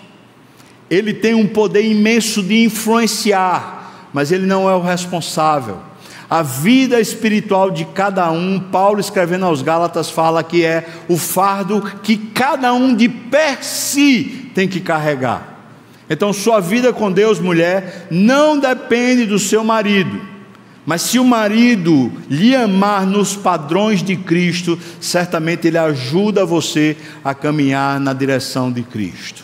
Ele 0.89 1.13
tem 1.13 1.35
um 1.35 1.45
poder 1.45 1.85
imenso 1.85 2.41
de 2.41 2.63
influenciar, 2.63 4.09
mas 4.11 4.31
ele 4.31 4.47
não 4.47 4.67
é 4.67 4.73
o 4.73 4.81
responsável. 4.81 5.77
A 6.29 6.41
vida 6.41 6.99
espiritual 6.99 7.69
de 7.69 7.85
cada 7.85 8.31
um, 8.31 8.59
Paulo 8.59 8.99
escrevendo 8.99 9.45
aos 9.45 9.61
Gálatas 9.61 10.09
fala 10.09 10.43
que 10.43 10.63
é 10.63 10.87
o 11.07 11.17
fardo 11.17 11.81
que 12.01 12.17
cada 12.17 12.73
um 12.73 12.95
de 12.95 13.07
per 13.07 13.63
si 13.63 14.51
tem 14.55 14.67
que 14.67 14.79
carregar. 14.79 15.55
Então, 16.09 16.31
sua 16.31 16.59
vida 16.59 16.93
com 16.93 17.11
Deus, 17.11 17.39
mulher, 17.39 18.07
não 18.09 18.59
depende 18.59 19.25
do 19.25 19.39
seu 19.39 19.63
marido. 19.63 20.35
Mas 20.85 21.01
se 21.01 21.17
o 21.17 21.25
marido 21.25 22.11
lhe 22.29 22.55
amar 22.55 23.07
nos 23.07 23.35
padrões 23.35 24.03
de 24.03 24.15
Cristo, 24.15 24.77
certamente 25.01 25.67
ele 25.67 25.79
ajuda 25.79 26.45
você 26.45 26.95
a 27.23 27.33
caminhar 27.33 27.99
na 27.99 28.13
direção 28.13 28.71
de 28.71 28.83
Cristo. 28.83 29.43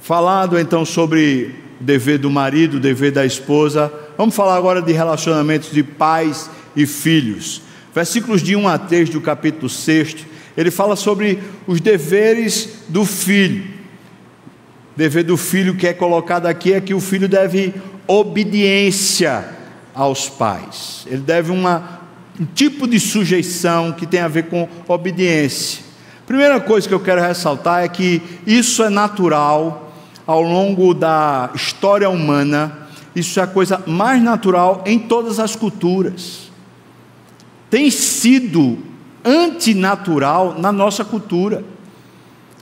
Falado 0.00 0.58
então 0.58 0.84
sobre 0.84 1.54
o 1.80 1.84
dever 1.84 2.18
do 2.18 2.28
marido, 2.28 2.78
o 2.78 2.80
dever 2.80 3.12
da 3.12 3.24
esposa, 3.24 3.92
Vamos 4.22 4.36
falar 4.36 4.54
agora 4.54 4.80
de 4.80 4.92
relacionamentos 4.92 5.72
de 5.72 5.82
pais 5.82 6.48
e 6.76 6.86
filhos. 6.86 7.60
Versículos 7.92 8.40
de 8.40 8.54
1 8.54 8.68
a 8.68 8.78
3 8.78 9.10
do 9.10 9.20
capítulo 9.20 9.68
6, 9.68 10.14
ele 10.56 10.70
fala 10.70 10.94
sobre 10.94 11.40
os 11.66 11.80
deveres 11.80 12.84
do 12.88 13.04
filho. 13.04 13.64
O 14.94 14.96
dever 14.96 15.24
do 15.24 15.36
filho 15.36 15.74
que 15.74 15.88
é 15.88 15.92
colocado 15.92 16.46
aqui 16.46 16.72
é 16.72 16.80
que 16.80 16.94
o 16.94 17.00
filho 17.00 17.28
deve 17.28 17.74
obediência 18.06 19.44
aos 19.92 20.28
pais. 20.28 21.04
Ele 21.08 21.22
deve 21.22 21.50
uma, 21.50 22.02
um 22.40 22.44
tipo 22.44 22.86
de 22.86 23.00
sujeição 23.00 23.90
que 23.90 24.06
tem 24.06 24.20
a 24.20 24.28
ver 24.28 24.44
com 24.44 24.68
obediência. 24.86 25.82
Primeira 26.28 26.60
coisa 26.60 26.86
que 26.86 26.94
eu 26.94 27.00
quero 27.00 27.20
ressaltar 27.20 27.82
é 27.82 27.88
que 27.88 28.22
isso 28.46 28.84
é 28.84 28.88
natural 28.88 29.92
ao 30.24 30.42
longo 30.42 30.94
da 30.94 31.50
história 31.56 32.08
humana 32.08 32.81
isso 33.14 33.38
é 33.38 33.42
a 33.42 33.46
coisa 33.46 33.82
mais 33.86 34.22
natural 34.22 34.82
em 34.86 34.98
todas 34.98 35.38
as 35.38 35.54
culturas. 35.54 36.50
Tem 37.68 37.90
sido 37.90 38.78
antinatural 39.24 40.58
na 40.58 40.72
nossa 40.72 41.04
cultura. 41.04 41.64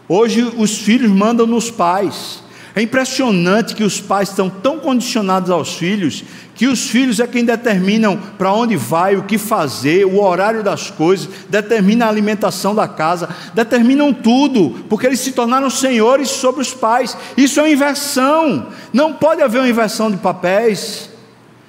Hoje 0.09 0.43
os 0.43 0.79
filhos 0.79 1.11
mandam 1.11 1.47
nos 1.47 1.71
pais. 1.71 2.43
É 2.75 2.83
impressionante 2.83 3.75
que 3.75 3.83
os 3.83 4.01
pais 4.01 4.29
estão 4.29 4.49
tão 4.49 4.79
condicionados 4.79 5.51
aos 5.51 5.75
filhos 5.75 6.25
que 6.61 6.67
os 6.67 6.91
filhos 6.91 7.19
é 7.21 7.27
quem 7.27 7.43
determinam 7.43 8.19
para 8.37 8.53
onde 8.53 8.77
vai, 8.77 9.17
o 9.17 9.23
que 9.23 9.39
fazer, 9.39 10.05
o 10.05 10.23
horário 10.23 10.63
das 10.63 10.91
coisas, 10.91 11.27
determina 11.49 12.05
a 12.05 12.11
alimentação 12.11 12.75
da 12.75 12.87
casa, 12.87 13.31
determinam 13.55 14.13
tudo, 14.13 14.85
porque 14.87 15.07
eles 15.07 15.21
se 15.21 15.33
tornaram 15.33 15.71
senhores 15.71 16.29
sobre 16.29 16.61
os 16.61 16.75
pais. 16.75 17.17
Isso 17.35 17.59
é 17.59 17.63
uma 17.63 17.71
inversão. 17.71 18.67
Não 18.93 19.15
pode 19.15 19.41
haver 19.41 19.59
uma 19.59 19.71
inversão 19.71 20.11
de 20.11 20.19
papéis. 20.19 21.09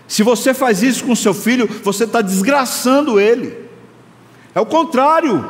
Se 0.09 0.23
você 0.23 0.53
faz 0.53 0.83
isso 0.83 1.05
com 1.05 1.15
seu 1.15 1.33
filho, 1.33 1.69
você 1.85 2.03
está 2.03 2.21
desgraçando 2.21 3.17
ele. 3.17 3.57
É 4.53 4.59
o 4.59 4.65
contrário. 4.65 5.47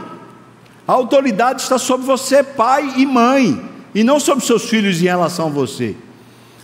A 0.87 0.93
autoridade 0.93 1.63
está 1.63 1.79
sobre 1.79 2.05
você, 2.05 2.43
pai 2.43 2.93
e 2.95 3.07
mãe 3.07 3.70
e 3.93 4.03
não 4.03 4.19
sobre 4.19 4.45
seus 4.45 4.69
filhos 4.69 5.01
em 5.01 5.05
relação 5.05 5.47
a 5.47 5.51
você. 5.51 5.95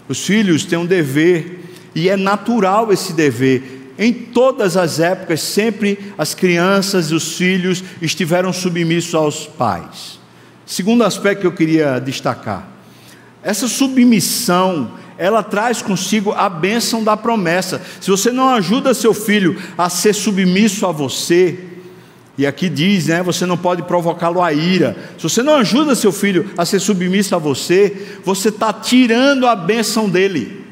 Os 0.07 0.25
filhos 0.25 0.63
têm 0.63 0.79
um 0.79 0.85
dever, 0.85 1.59
e 1.93 2.09
é 2.09 2.15
natural 2.15 2.93
esse 2.93 3.13
dever. 3.13 3.93
Em 3.97 4.13
todas 4.13 4.77
as 4.77 4.99
épocas, 4.99 5.41
sempre 5.41 5.97
as 6.17 6.35
crianças 6.35 7.09
e 7.09 7.15
os 7.15 7.35
filhos 7.35 7.83
estiveram 8.01 8.53
submissos 8.53 9.15
aos 9.15 9.47
pais. 9.47 10.19
Segundo 10.65 11.03
aspecto 11.03 11.41
que 11.41 11.47
eu 11.47 11.53
queria 11.53 11.97
destacar: 11.99 12.67
essa 13.41 13.67
submissão, 13.67 14.91
ela 15.17 15.41
traz 15.41 15.81
consigo 15.81 16.31
a 16.33 16.47
bênção 16.47 17.03
da 17.03 17.17
promessa. 17.17 17.81
Se 17.99 18.11
você 18.11 18.31
não 18.31 18.49
ajuda 18.49 18.93
seu 18.93 19.13
filho 19.13 19.59
a 19.75 19.89
ser 19.89 20.13
submisso 20.13 20.85
a 20.85 20.91
você, 20.91 21.57
e 22.37 22.45
aqui 22.45 22.69
diz, 22.69 23.07
né, 23.07 23.23
você 23.23 23.47
não 23.47 23.57
pode 23.57 23.81
provocá-lo 23.81 24.43
a 24.43 24.53
ira. 24.53 24.95
Se 25.17 25.23
você 25.23 25.41
não 25.41 25.55
ajuda 25.55 25.95
seu 25.95 26.11
filho 26.11 26.51
a 26.55 26.65
ser 26.65 26.79
submisso 26.79 27.35
a 27.35 27.39
você, 27.39 28.19
você 28.23 28.49
está 28.49 28.71
tirando 28.71 29.47
a 29.47 29.55
bênção 29.55 30.07
dele. 30.07 30.63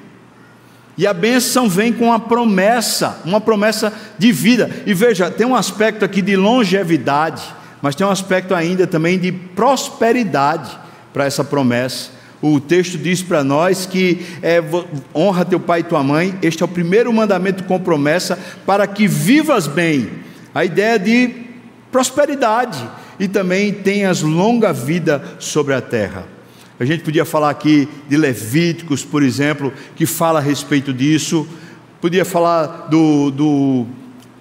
E 0.95 1.07
a 1.07 1.13
bênção 1.13 1.67
vem 1.67 1.91
com 1.91 2.13
a 2.13 2.19
promessa, 2.19 3.19
uma 3.25 3.41
promessa 3.41 3.91
de 4.17 4.31
vida. 4.31 4.69
E 4.85 4.93
veja, 4.93 5.31
tem 5.31 5.45
um 5.45 5.55
aspecto 5.55 6.05
aqui 6.05 6.21
de 6.21 6.35
longevidade, 6.35 7.43
mas 7.81 7.95
tem 7.95 8.05
um 8.05 8.11
aspecto 8.11 8.53
ainda 8.53 8.85
também 8.85 9.17
de 9.17 9.31
prosperidade 9.31 10.69
para 11.11 11.25
essa 11.25 11.43
promessa. 11.43 12.11
O 12.41 12.59
texto 12.59 12.95
diz 12.97 13.23
para 13.23 13.43
nós 13.43 13.87
que 13.87 14.23
é, 14.43 14.61
honra 15.15 15.43
teu 15.43 15.59
pai 15.59 15.79
e 15.79 15.83
tua 15.83 16.03
mãe, 16.03 16.37
este 16.43 16.61
é 16.61 16.65
o 16.65 16.69
primeiro 16.69 17.11
mandamento 17.11 17.63
com 17.63 17.79
promessa, 17.79 18.37
para 18.67 18.85
que 18.85 19.07
vivas 19.07 19.65
bem. 19.65 20.09
A 20.53 20.63
ideia 20.63 20.99
de 20.99 21.44
prosperidade 21.95 22.85
e 23.17 23.25
também 23.25 23.71
tenhas 23.71 24.21
longa 24.21 24.73
vida 24.73 25.23
sobre 25.39 25.73
a 25.73 25.79
terra. 25.79 26.27
A 26.77 26.83
gente 26.83 27.05
podia 27.05 27.23
falar 27.23 27.49
aqui 27.49 27.87
de 28.09 28.17
Levíticos, 28.17 29.05
por 29.05 29.23
exemplo, 29.23 29.71
que 29.95 30.05
fala 30.05 30.39
a 30.39 30.41
respeito 30.41 30.93
disso. 30.93 31.47
Podia 32.01 32.25
falar 32.25 32.89
do, 32.89 33.31
do, 33.31 33.85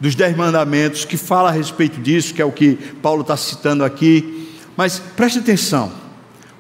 dos 0.01 0.17
Dez 0.17 0.37
Mandamentos, 0.37 1.05
que 1.05 1.17
fala 1.17 1.49
a 1.51 1.53
respeito 1.53 2.01
disso, 2.01 2.35
que 2.35 2.43
é 2.43 2.45
o 2.45 2.51
que 2.51 2.75
Paulo 3.01 3.21
está 3.21 3.37
citando 3.37 3.85
aqui. 3.85 4.51
Mas 4.77 4.99
preste 4.99 5.39
atenção, 5.39 5.93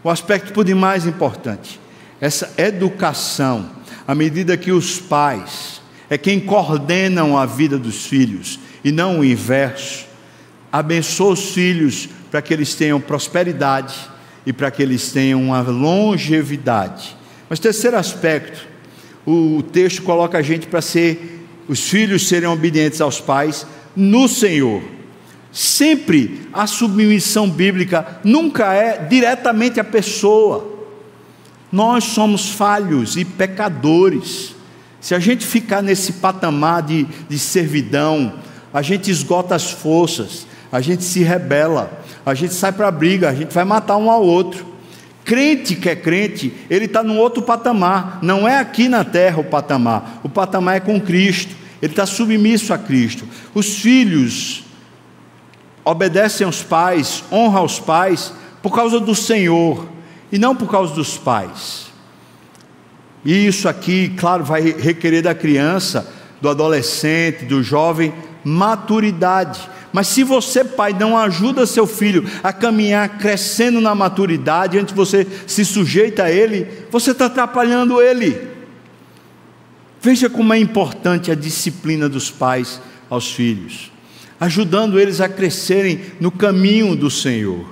o 0.04 0.08
aspecto 0.08 0.52
por 0.52 0.64
demais 0.64 1.06
importante, 1.06 1.80
essa 2.20 2.54
educação, 2.56 3.68
à 4.06 4.14
medida 4.14 4.56
que 4.56 4.70
os 4.70 5.00
pais 5.00 5.82
é 6.08 6.16
quem 6.16 6.38
coordenam 6.38 7.36
a 7.36 7.44
vida 7.46 7.76
dos 7.76 8.06
filhos, 8.06 8.60
e 8.84 8.92
não 8.92 9.18
o 9.18 9.24
inverso, 9.24 10.13
abençoa 10.74 11.34
os 11.34 11.50
filhos 11.50 12.08
para 12.32 12.42
que 12.42 12.52
eles 12.52 12.74
tenham 12.74 13.00
prosperidade 13.00 13.94
e 14.44 14.52
para 14.52 14.72
que 14.72 14.82
eles 14.82 15.12
tenham 15.12 15.40
uma 15.40 15.60
longevidade. 15.60 17.16
Mas 17.48 17.60
terceiro 17.60 17.96
aspecto, 17.96 18.66
o 19.24 19.62
texto 19.62 20.02
coloca 20.02 20.36
a 20.36 20.42
gente 20.42 20.66
para 20.66 20.82
ser 20.82 21.46
os 21.68 21.88
filhos 21.88 22.26
serem 22.26 22.48
obedientes 22.48 23.00
aos 23.00 23.20
pais 23.20 23.64
no 23.94 24.26
Senhor. 24.26 24.82
Sempre 25.52 26.48
a 26.52 26.66
submissão 26.66 27.48
bíblica 27.48 28.18
nunca 28.24 28.74
é 28.74 28.98
diretamente 28.98 29.78
à 29.78 29.84
pessoa. 29.84 30.88
Nós 31.70 32.02
somos 32.02 32.50
falhos 32.50 33.16
e 33.16 33.24
pecadores. 33.24 34.56
Se 35.00 35.14
a 35.14 35.20
gente 35.20 35.46
ficar 35.46 35.82
nesse 35.82 36.14
patamar 36.14 36.82
de, 36.82 37.06
de 37.28 37.38
servidão, 37.38 38.40
a 38.72 38.82
gente 38.82 39.08
esgota 39.08 39.54
as 39.54 39.70
forças, 39.70 40.48
a 40.74 40.80
gente 40.80 41.04
se 41.04 41.22
rebela, 41.22 42.02
a 42.26 42.34
gente 42.34 42.52
sai 42.52 42.72
para 42.72 42.88
a 42.88 42.90
briga, 42.90 43.28
a 43.28 43.32
gente 43.32 43.54
vai 43.54 43.62
matar 43.62 43.96
um 43.96 44.10
ao 44.10 44.24
outro. 44.24 44.66
Crente 45.24 45.76
que 45.76 45.88
é 45.88 45.94
crente, 45.94 46.52
ele 46.68 46.86
está 46.86 47.00
num 47.00 47.16
outro 47.16 47.44
patamar, 47.44 48.18
não 48.20 48.48
é 48.48 48.58
aqui 48.58 48.88
na 48.88 49.04
terra 49.04 49.38
o 49.38 49.44
patamar, 49.44 50.18
o 50.24 50.28
patamar 50.28 50.78
é 50.78 50.80
com 50.80 51.00
Cristo, 51.00 51.54
ele 51.80 51.92
está 51.92 52.04
submisso 52.06 52.74
a 52.74 52.78
Cristo. 52.78 53.24
Os 53.54 53.76
filhos 53.76 54.64
obedecem 55.84 56.44
aos 56.44 56.60
pais, 56.60 57.22
honram 57.30 57.58
aos 57.58 57.78
pais 57.78 58.34
por 58.60 58.74
causa 58.74 58.98
do 58.98 59.14
Senhor 59.14 59.86
e 60.32 60.40
não 60.40 60.56
por 60.56 60.68
causa 60.68 60.92
dos 60.92 61.16
pais. 61.16 61.86
E 63.24 63.46
isso 63.46 63.68
aqui, 63.68 64.08
claro, 64.18 64.42
vai 64.42 64.60
requerer 64.60 65.22
da 65.22 65.36
criança, 65.36 66.12
do 66.40 66.48
adolescente, 66.48 67.44
do 67.44 67.62
jovem, 67.62 68.12
maturidade. 68.42 69.72
Mas 69.94 70.08
se 70.08 70.24
você, 70.24 70.64
pai, 70.64 70.92
não 70.92 71.16
ajuda 71.16 71.64
seu 71.66 71.86
filho 71.86 72.28
a 72.42 72.52
caminhar 72.52 73.16
crescendo 73.16 73.80
na 73.80 73.94
maturidade, 73.94 74.76
antes 74.76 74.92
você 74.92 75.24
se 75.46 75.64
sujeita 75.64 76.24
a 76.24 76.32
ele, 76.32 76.66
você 76.90 77.12
está 77.12 77.26
atrapalhando 77.26 78.02
ele. 78.02 78.36
Veja 80.02 80.28
como 80.28 80.52
é 80.52 80.58
importante 80.58 81.30
a 81.30 81.34
disciplina 81.36 82.08
dos 82.08 82.28
pais 82.28 82.82
aos 83.08 83.30
filhos, 83.30 83.92
ajudando 84.40 84.98
eles 84.98 85.20
a 85.20 85.28
crescerem 85.28 86.00
no 86.18 86.32
caminho 86.32 86.96
do 86.96 87.08
Senhor. 87.08 87.64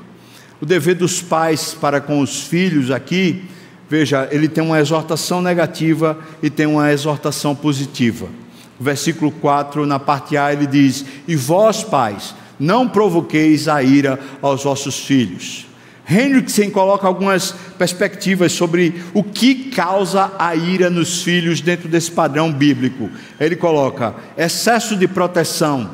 O 0.61 0.65
dever 0.65 0.95
dos 0.95 1.21
pais 1.21 1.75
para 1.75 2.01
com 2.01 2.21
os 2.21 2.45
filhos 2.45 2.93
aqui, 2.93 3.43
veja, 3.91 4.29
ele 4.31 4.47
tem 4.47 4.63
uma 4.63 4.79
exortação 4.79 5.43
negativa 5.43 6.17
e 6.41 6.49
tem 6.49 6.67
uma 6.67 6.93
exortação 6.93 7.53
positiva 7.53 8.29
versículo 8.83 9.31
4, 9.31 9.87
na 9.87 9.99
parte 9.99 10.37
A, 10.37 10.53
ele 10.53 10.67
diz: 10.67 11.05
E 11.27 11.37
vós, 11.37 11.83
pais, 11.83 12.35
não 12.59 12.89
provoqueis 12.89 13.69
a 13.69 13.83
ira 13.83 14.19
aos 14.41 14.65
vossos 14.65 14.99
filhos. 15.01 15.67
Hendrickson 16.09 16.71
coloca 16.71 17.07
algumas 17.07 17.53
perspectivas 17.79 18.53
sobre 18.53 19.03
o 19.15 19.23
que 19.23 19.71
causa 19.71 20.33
a 20.39 20.55
ira 20.55 20.91
nos 20.91 21.23
filhos 21.23 21.61
dentro 21.61 21.89
desse 21.89 22.11
padrão 22.11 22.53
bíblico. 22.53 23.09
Ele 23.39 23.57
coloca: 23.57 24.15
excesso 24.37 24.97
de 24.97 25.07
proteção 25.09 25.91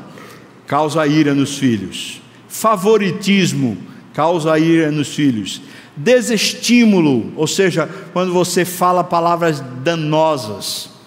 causa 0.67 1.07
ira 1.07 1.35
nos 1.35 1.59
filhos, 1.59 2.21
favoritismo 2.49 3.77
causa 4.13 4.59
ira 4.59 4.91
nos 4.91 5.15
filhos, 5.15 5.63
desestímulo, 5.97 7.33
ou 7.37 7.47
seja, 7.47 7.89
quando 8.13 8.33
você 8.33 8.65
fala 8.65 9.05
palavras 9.05 9.61
danosas 9.85 10.98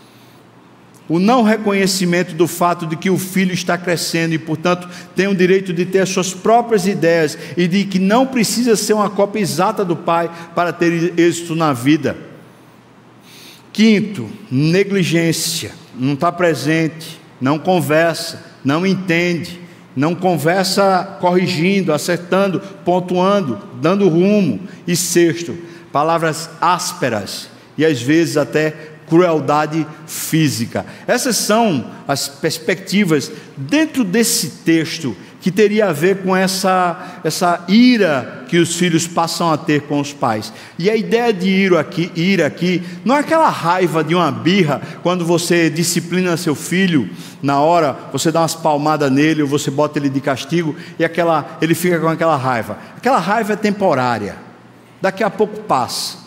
o 1.09 1.19
não 1.19 1.43
reconhecimento 1.43 2.33
do 2.33 2.47
fato 2.47 2.85
de 2.85 2.95
que 2.95 3.09
o 3.09 3.17
filho 3.17 3.53
está 3.53 3.77
crescendo 3.77 4.33
e, 4.33 4.39
portanto, 4.39 4.87
tem 5.15 5.27
o 5.27 5.35
direito 5.35 5.73
de 5.73 5.85
ter 5.85 5.99
as 5.99 6.09
suas 6.09 6.33
próprias 6.33 6.87
ideias 6.87 7.37
e 7.57 7.67
de 7.67 7.83
que 7.83 7.99
não 7.99 8.25
precisa 8.25 8.75
ser 8.75 8.93
uma 8.93 9.09
cópia 9.09 9.41
exata 9.41 9.83
do 9.83 9.95
pai 9.95 10.31
para 10.55 10.71
ter 10.71 11.19
êxito 11.19 11.55
na 11.55 11.73
vida. 11.73 12.15
Quinto, 13.73 14.29
negligência, 14.49 15.71
não 15.97 16.13
está 16.13 16.31
presente, 16.31 17.19
não 17.39 17.57
conversa, 17.57 18.45
não 18.63 18.85
entende, 18.85 19.59
não 19.95 20.15
conversa 20.15 21.17
corrigindo, 21.19 21.91
acertando, 21.91 22.61
pontuando, 22.85 23.59
dando 23.81 24.07
rumo. 24.07 24.61
E 24.87 24.95
sexto, 24.95 25.57
palavras 25.91 26.49
ásperas 26.61 27.49
e 27.77 27.85
às 27.85 28.01
vezes 28.01 28.37
até 28.37 28.90
crueldade 29.11 29.85
física. 30.07 30.85
Essas 31.05 31.35
são 31.35 31.85
as 32.07 32.29
perspectivas 32.29 33.29
dentro 33.57 34.05
desse 34.05 34.49
texto 34.63 35.13
que 35.41 35.51
teria 35.51 35.89
a 35.89 35.91
ver 35.91 36.19
com 36.19 36.33
essa, 36.33 37.19
essa 37.21 37.65
ira 37.67 38.45
que 38.47 38.57
os 38.57 38.73
filhos 38.73 39.05
passam 39.07 39.51
a 39.51 39.57
ter 39.57 39.81
com 39.81 39.99
os 39.99 40.13
pais. 40.13 40.53
E 40.79 40.89
a 40.89 40.95
ideia 40.95 41.33
de 41.33 41.49
ir 41.49 41.75
aqui, 41.75 42.09
ir 42.15 42.41
aqui 42.41 42.81
não 43.03 43.17
é 43.17 43.19
aquela 43.19 43.49
raiva 43.49 44.01
de 44.01 44.15
uma 44.15 44.31
birra 44.31 44.81
quando 45.03 45.25
você 45.25 45.69
disciplina 45.69 46.37
seu 46.37 46.55
filho, 46.55 47.09
na 47.43 47.59
hora 47.59 47.97
você 48.13 48.31
dá 48.31 48.39
umas 48.39 48.55
palmadas 48.55 49.11
nele 49.11 49.41
ou 49.41 49.47
você 49.47 49.69
bota 49.69 49.99
ele 49.99 50.09
de 50.09 50.21
castigo 50.21 50.73
e 50.97 51.03
aquela, 51.03 51.57
ele 51.61 51.75
fica 51.75 51.99
com 51.99 52.07
aquela 52.07 52.37
raiva. 52.37 52.77
Aquela 52.95 53.19
raiva 53.19 53.51
é 53.51 53.57
temporária, 53.57 54.37
daqui 55.01 55.21
a 55.21 55.29
pouco 55.29 55.59
passa. 55.63 56.20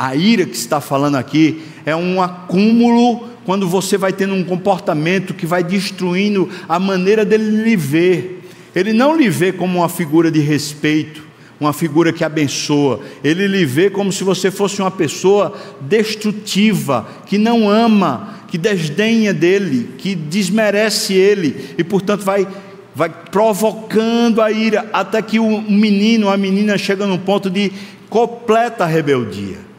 A 0.00 0.16
ira 0.16 0.46
que 0.46 0.56
está 0.56 0.80
falando 0.80 1.16
aqui 1.16 1.60
é 1.84 1.94
um 1.94 2.22
acúmulo 2.22 3.28
quando 3.44 3.68
você 3.68 3.98
vai 3.98 4.14
tendo 4.14 4.32
um 4.32 4.42
comportamento 4.42 5.34
que 5.34 5.44
vai 5.44 5.62
destruindo 5.62 6.48
a 6.66 6.78
maneira 6.78 7.22
dele 7.22 7.62
lhe 7.62 7.76
ver. 7.76 8.48
Ele 8.74 8.94
não 8.94 9.14
lhe 9.14 9.28
vê 9.28 9.52
como 9.52 9.80
uma 9.80 9.90
figura 9.90 10.30
de 10.30 10.40
respeito, 10.40 11.22
uma 11.60 11.74
figura 11.74 12.14
que 12.14 12.24
abençoa. 12.24 13.00
Ele 13.22 13.46
lhe 13.46 13.66
vê 13.66 13.90
como 13.90 14.10
se 14.10 14.24
você 14.24 14.50
fosse 14.50 14.80
uma 14.80 14.90
pessoa 14.90 15.54
destrutiva, 15.82 17.06
que 17.26 17.36
não 17.36 17.68
ama, 17.68 18.36
que 18.48 18.56
desdenha 18.56 19.34
dele, 19.34 19.90
que 19.98 20.14
desmerece 20.14 21.12
ele 21.12 21.74
e, 21.76 21.84
portanto, 21.84 22.24
vai 22.24 22.48
vai 22.94 23.10
provocando 23.30 24.40
a 24.40 24.50
ira 24.50 24.88
até 24.94 25.20
que 25.20 25.38
o 25.38 25.60
menino, 25.60 26.30
a 26.30 26.38
menina 26.38 26.78
chega 26.78 27.06
num 27.06 27.18
ponto 27.18 27.50
de 27.50 27.70
completa 28.08 28.86
rebeldia 28.86 29.69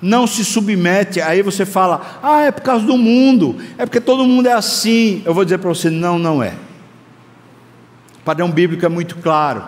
não 0.00 0.26
se 0.26 0.44
submete, 0.44 1.20
aí 1.20 1.42
você 1.42 1.64
fala, 1.64 2.20
ah, 2.22 2.42
é 2.42 2.50
por 2.50 2.62
causa 2.62 2.84
do 2.84 2.96
mundo, 2.96 3.56
é 3.78 3.86
porque 3.86 4.00
todo 4.00 4.26
mundo 4.26 4.46
é 4.46 4.52
assim. 4.52 5.22
Eu 5.24 5.32
vou 5.32 5.44
dizer 5.44 5.58
para 5.58 5.68
você, 5.68 5.90
não, 5.90 6.18
não 6.18 6.42
é. 6.42 6.54
O 8.20 8.24
padrão 8.24 8.50
bíblico 8.50 8.84
é 8.84 8.88
muito 8.88 9.16
claro. 9.16 9.64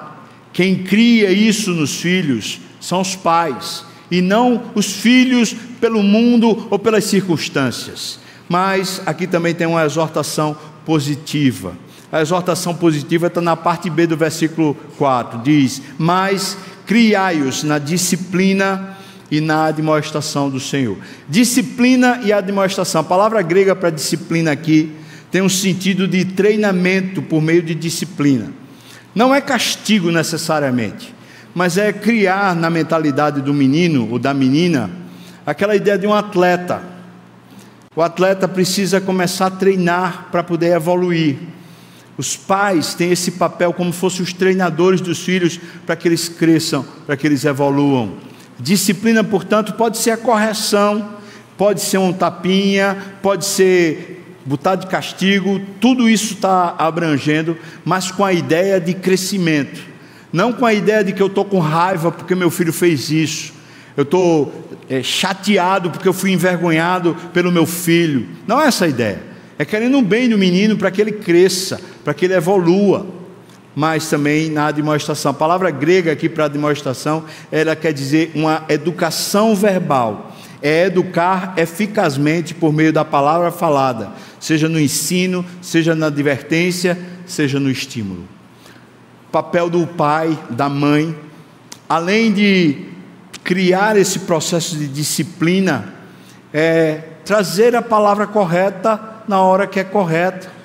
Quem 0.52 0.82
cria 0.82 1.30
isso 1.30 1.70
nos 1.70 2.00
filhos 2.00 2.60
são 2.80 3.00
os 3.00 3.16
pais, 3.16 3.84
e 4.10 4.20
não 4.20 4.62
os 4.74 4.92
filhos 4.92 5.54
pelo 5.80 6.02
mundo 6.02 6.66
ou 6.70 6.78
pelas 6.78 7.04
circunstâncias. 7.04 8.18
Mas 8.48 9.02
aqui 9.04 9.26
também 9.26 9.54
tem 9.54 9.66
uma 9.66 9.84
exortação 9.84 10.56
positiva. 10.84 11.74
A 12.10 12.22
exortação 12.22 12.74
positiva 12.74 13.26
está 13.26 13.40
na 13.40 13.54
parte 13.54 13.90
B 13.90 14.06
do 14.06 14.16
versículo 14.16 14.74
4, 14.96 15.40
diz: 15.42 15.82
Mas 15.98 16.56
criai-os 16.86 17.62
na 17.62 17.78
disciplina 17.78 18.96
e 19.30 19.40
na 19.40 19.66
admoestação 19.66 20.48
do 20.48 20.58
Senhor. 20.58 20.96
Disciplina 21.28 22.20
e 22.24 22.32
admoestação. 22.32 23.00
A 23.00 23.04
palavra 23.04 23.42
grega 23.42 23.76
para 23.76 23.90
disciplina 23.90 24.50
aqui 24.50 24.92
tem 25.30 25.42
um 25.42 25.48
sentido 25.48 26.08
de 26.08 26.24
treinamento 26.24 27.20
por 27.20 27.42
meio 27.42 27.62
de 27.62 27.74
disciplina. 27.74 28.52
Não 29.14 29.34
é 29.34 29.40
castigo 29.40 30.10
necessariamente, 30.10 31.14
mas 31.54 31.76
é 31.76 31.92
criar 31.92 32.54
na 32.54 32.70
mentalidade 32.70 33.42
do 33.42 33.52
menino 33.52 34.08
ou 34.10 34.18
da 34.18 34.32
menina 34.32 34.90
aquela 35.44 35.74
ideia 35.74 35.98
de 35.98 36.06
um 36.06 36.14
atleta. 36.14 36.82
O 37.94 38.02
atleta 38.02 38.46
precisa 38.46 39.00
começar 39.00 39.46
a 39.46 39.50
treinar 39.50 40.28
para 40.30 40.42
poder 40.42 40.76
evoluir. 40.76 41.36
Os 42.16 42.36
pais 42.36 42.94
têm 42.94 43.12
esse 43.12 43.32
papel 43.32 43.72
como 43.72 43.92
se 43.92 43.98
fossem 43.98 44.22
os 44.22 44.32
treinadores 44.32 45.00
dos 45.00 45.20
filhos 45.20 45.58
para 45.86 45.96
que 45.96 46.08
eles 46.08 46.28
cresçam, 46.28 46.84
para 47.06 47.16
que 47.16 47.26
eles 47.26 47.44
evoluam. 47.44 48.27
Disciplina, 48.58 49.22
portanto, 49.22 49.74
pode 49.74 49.98
ser 49.98 50.10
a 50.10 50.16
correção, 50.16 51.16
pode 51.56 51.80
ser 51.80 51.98
um 51.98 52.12
tapinha, 52.12 52.96
pode 53.22 53.44
ser 53.44 54.24
botar 54.44 54.76
de 54.76 54.86
castigo, 54.86 55.60
tudo 55.80 56.08
isso 56.08 56.34
está 56.34 56.74
abrangendo, 56.78 57.56
mas 57.84 58.10
com 58.10 58.24
a 58.24 58.32
ideia 58.32 58.80
de 58.80 58.94
crescimento. 58.94 59.80
Não 60.32 60.52
com 60.52 60.64
a 60.64 60.72
ideia 60.72 61.04
de 61.04 61.12
que 61.12 61.22
eu 61.22 61.26
estou 61.26 61.44
com 61.44 61.58
raiva 61.58 62.10
porque 62.10 62.34
meu 62.34 62.50
filho 62.50 62.72
fez 62.72 63.10
isso, 63.10 63.52
eu 63.96 64.02
estou 64.02 64.52
é, 64.88 65.02
chateado 65.02 65.90
porque 65.90 66.08
eu 66.08 66.12
fui 66.12 66.30
envergonhado 66.30 67.16
pelo 67.32 67.52
meu 67.52 67.66
filho. 67.66 68.28
Não 68.46 68.60
é 68.60 68.68
essa 68.68 68.84
a 68.84 68.88
ideia. 68.88 69.20
É 69.58 69.64
querendo 69.64 69.98
um 69.98 70.02
bem 70.02 70.28
do 70.28 70.38
menino 70.38 70.76
para 70.76 70.90
que 70.90 71.00
ele 71.00 71.12
cresça, 71.12 71.80
para 72.04 72.14
que 72.14 72.24
ele 72.24 72.34
evolua. 72.34 73.06
Mas 73.78 74.10
também 74.10 74.50
na 74.50 74.72
demonstração. 74.72 75.30
A 75.30 75.34
palavra 75.34 75.70
grega 75.70 76.10
aqui 76.10 76.28
para 76.28 76.48
demonstração, 76.48 77.22
ela 77.48 77.76
quer 77.76 77.92
dizer 77.92 78.32
uma 78.34 78.64
educação 78.68 79.54
verbal. 79.54 80.32
É 80.60 80.86
educar 80.86 81.54
eficazmente 81.56 82.54
por 82.54 82.72
meio 82.72 82.92
da 82.92 83.04
palavra 83.04 83.52
falada, 83.52 84.10
seja 84.40 84.68
no 84.68 84.80
ensino, 84.80 85.46
seja 85.62 85.94
na 85.94 86.06
advertência, 86.06 86.98
seja 87.24 87.60
no 87.60 87.70
estímulo. 87.70 88.24
papel 89.30 89.70
do 89.70 89.86
pai, 89.86 90.36
da 90.50 90.68
mãe, 90.68 91.16
além 91.88 92.32
de 92.32 92.84
criar 93.44 93.96
esse 93.96 94.18
processo 94.18 94.76
de 94.76 94.88
disciplina 94.88 95.94
é 96.52 97.00
trazer 97.24 97.76
a 97.76 97.82
palavra 97.82 98.26
correta 98.26 99.00
na 99.28 99.40
hora 99.40 99.68
que 99.68 99.78
é 99.78 99.84
correta. 99.84 100.57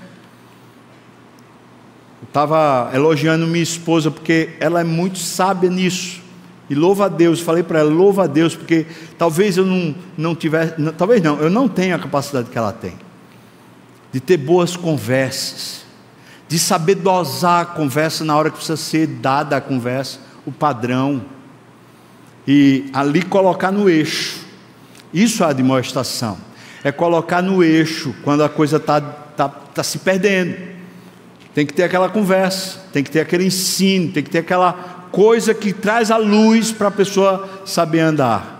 Estava 2.28 2.92
elogiando 2.94 3.46
minha 3.46 3.64
esposa 3.64 4.10
porque 4.10 4.50
ela 4.60 4.82
é 4.82 4.84
muito 4.84 5.20
sábia 5.20 5.70
nisso. 5.70 6.22
E 6.70 6.76
louva 6.76 7.06
a 7.06 7.10
Deus, 7.10 7.42
falei 7.42 7.62
para 7.62 7.80
ela, 7.80 7.90
louva 7.90 8.24
a 8.24 8.28
Deus, 8.28 8.56
porque 8.56 8.86
talvez 9.18 9.58
eu 9.58 9.66
não, 9.66 9.94
não 10.18 10.34
tivesse, 10.34 10.80
não, 10.80 10.94
talvez 10.94 11.22
não, 11.22 11.38
eu 11.40 11.50
não 11.50 11.68
tenho 11.68 11.96
a 11.96 12.00
capacidade 12.00 12.50
que 12.50 12.58
ela 12.58 12.72
tem, 12.72 12.94
de 14.12 14.20
ter 14.20 14.38
boas 14.38 14.78
conversas, 14.78 15.84
de 16.48 16.58
saber 16.58 16.96
dosar 16.96 17.62
a 17.62 17.66
conversa 17.66 18.24
na 18.24 18.36
hora 18.36 18.50
que 18.50 18.56
precisa 18.56 18.78
ser 18.78 19.08
dada 19.08 19.58
a 19.58 19.62
conversa, 19.62 20.20
o 20.46 20.52
padrão 20.52 21.24
e 22.48 22.90
ali 22.94 23.22
colocar 23.22 23.72
no 23.72 23.90
eixo. 23.90 24.46
Isso 25.14 25.44
é 25.44 25.48
a 25.48 25.54
demonstração. 25.54 26.38
É 26.84 26.92
colocar 26.92 27.42
no 27.42 27.64
eixo 27.64 28.14
quando 28.24 28.44
a 28.44 28.50
coisa 28.50 28.78
está 28.78 29.00
tá, 29.00 29.48
tá 29.48 29.84
se 29.84 30.00
perdendo. 30.00 30.73
Tem 31.54 31.66
que 31.66 31.74
ter 31.74 31.84
aquela 31.84 32.10
conversa, 32.10 32.80
tem 32.91 33.04
que 33.04 33.12
ter 33.12 33.20
aquele 33.20 33.45
ensino, 33.45 34.12
tem 34.12 34.24
que 34.24 34.30
ter 34.30 34.39
aquela 34.39 34.74
coisa 35.12 35.54
que 35.54 35.72
traz 35.72 36.10
a 36.10 36.18
luz 36.18 36.72
para 36.72 36.88
a 36.88 36.91
pessoa 36.91 37.47
saber 37.66 37.99
andar. 37.99 38.54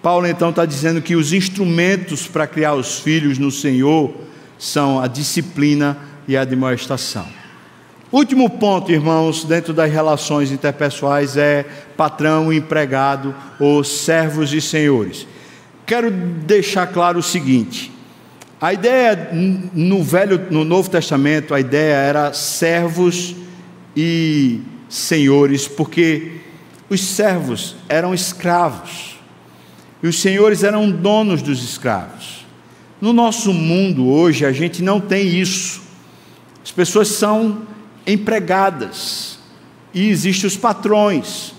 Paulo 0.00 0.26
então 0.28 0.50
está 0.50 0.64
dizendo 0.64 1.02
que 1.02 1.16
os 1.16 1.32
instrumentos 1.32 2.28
para 2.28 2.46
criar 2.46 2.74
os 2.74 3.00
filhos 3.00 3.38
no 3.38 3.50
Senhor 3.50 4.14
são 4.56 5.00
a 5.00 5.08
disciplina 5.08 5.98
e 6.28 6.36
a 6.36 6.44
demonstração. 6.44 7.26
Último 8.12 8.48
ponto, 8.48 8.92
irmãos, 8.92 9.42
dentro 9.42 9.74
das 9.74 9.90
relações 9.90 10.52
interpessoais 10.52 11.36
é 11.36 11.64
patrão 11.96 12.52
empregado 12.52 13.34
ou 13.58 13.82
servos 13.82 14.52
e 14.52 14.60
senhores. 14.60 15.26
Quero 15.84 16.10
deixar 16.10 16.86
claro 16.86 17.18
o 17.18 17.22
seguinte: 17.22 17.92
a 18.60 18.72
ideia 18.72 19.30
no 19.32 20.02
Velho, 20.02 20.46
no 20.50 20.64
Novo 20.64 20.88
Testamento, 20.88 21.54
a 21.54 21.60
ideia 21.60 21.94
era 21.94 22.32
servos 22.32 23.36
e 23.94 24.60
senhores, 24.88 25.68
porque 25.68 26.40
os 26.88 27.00
servos 27.02 27.76
eram 27.88 28.14
escravos 28.14 29.18
e 30.02 30.06
os 30.06 30.20
senhores 30.20 30.62
eram 30.62 30.90
donos 30.90 31.42
dos 31.42 31.62
escravos. 31.62 32.46
No 32.98 33.12
nosso 33.12 33.52
mundo 33.52 34.08
hoje 34.08 34.46
a 34.46 34.52
gente 34.52 34.82
não 34.82 35.00
tem 35.00 35.26
isso. 35.38 35.82
As 36.64 36.70
pessoas 36.70 37.08
são 37.08 37.62
empregadas 38.06 39.38
e 39.92 40.08
existem 40.08 40.46
os 40.48 40.56
patrões. 40.56 41.52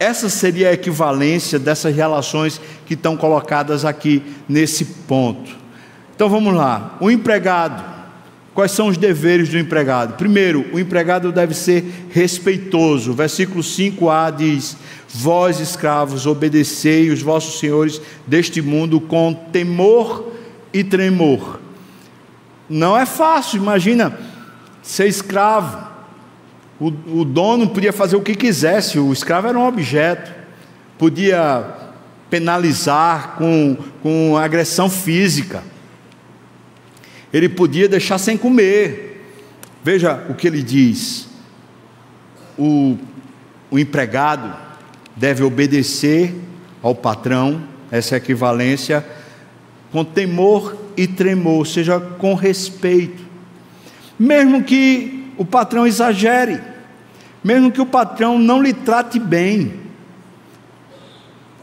Essa 0.00 0.28
seria 0.28 0.70
a 0.70 0.72
equivalência 0.72 1.60
dessas 1.60 1.94
relações 1.94 2.60
que 2.86 2.94
estão 2.94 3.16
colocadas 3.16 3.84
aqui 3.84 4.20
nesse 4.48 4.84
ponto. 4.84 5.63
Então 6.14 6.28
vamos 6.28 6.54
lá. 6.54 6.96
O 7.00 7.10
empregado. 7.10 7.94
Quais 8.54 8.70
são 8.70 8.86
os 8.86 8.96
deveres 8.96 9.48
do 9.48 9.58
empregado? 9.58 10.14
Primeiro, 10.14 10.64
o 10.72 10.78
empregado 10.78 11.32
deve 11.32 11.54
ser 11.54 11.84
respeitoso. 12.10 13.12
versículo 13.12 13.62
5a 13.62 14.34
diz: 14.34 14.76
Vós, 15.12 15.58
escravos, 15.58 16.24
obedecei 16.24 17.10
os 17.10 17.20
vossos 17.20 17.58
senhores 17.58 18.00
deste 18.26 18.62
mundo 18.62 19.00
com 19.00 19.34
temor 19.52 20.32
e 20.72 20.84
tremor. 20.84 21.58
Não 22.70 22.96
é 22.96 23.04
fácil, 23.04 23.56
imagina 23.58 24.16
ser 24.82 25.08
escravo. 25.08 25.92
O, 26.78 26.88
o 27.20 27.24
dono 27.24 27.68
podia 27.70 27.92
fazer 27.92 28.16
o 28.16 28.20
que 28.20 28.34
quisesse, 28.34 28.98
o 28.98 29.12
escravo 29.12 29.48
era 29.48 29.58
um 29.58 29.66
objeto, 29.66 30.32
podia 30.98 31.64
penalizar 32.30 33.34
com, 33.36 33.76
com 34.02 34.36
agressão 34.36 34.90
física, 34.90 35.62
ele 37.34 37.48
podia 37.48 37.88
deixar 37.88 38.16
sem 38.16 38.36
comer. 38.36 39.26
Veja 39.82 40.24
o 40.30 40.34
que 40.34 40.46
ele 40.46 40.62
diz: 40.62 41.28
o, 42.56 42.96
o 43.70 43.78
empregado 43.78 44.56
deve 45.14 45.42
obedecer 45.42 46.34
ao 46.82 46.94
patrão, 46.94 47.62
essa 47.90 48.14
é 48.14 48.18
equivalência, 48.18 49.04
com 49.92 50.04
temor 50.04 50.76
e 50.96 51.06
tremor, 51.06 51.58
ou 51.58 51.64
seja, 51.64 52.00
com 52.00 52.34
respeito 52.34 53.24
mesmo 54.18 54.62
que 54.62 55.32
o 55.36 55.44
patrão 55.44 55.86
exagere, 55.86 56.60
mesmo 57.42 57.70
que 57.70 57.80
o 57.80 57.86
patrão 57.86 58.38
não 58.38 58.62
lhe 58.62 58.72
trate 58.72 59.18
bem. 59.18 59.74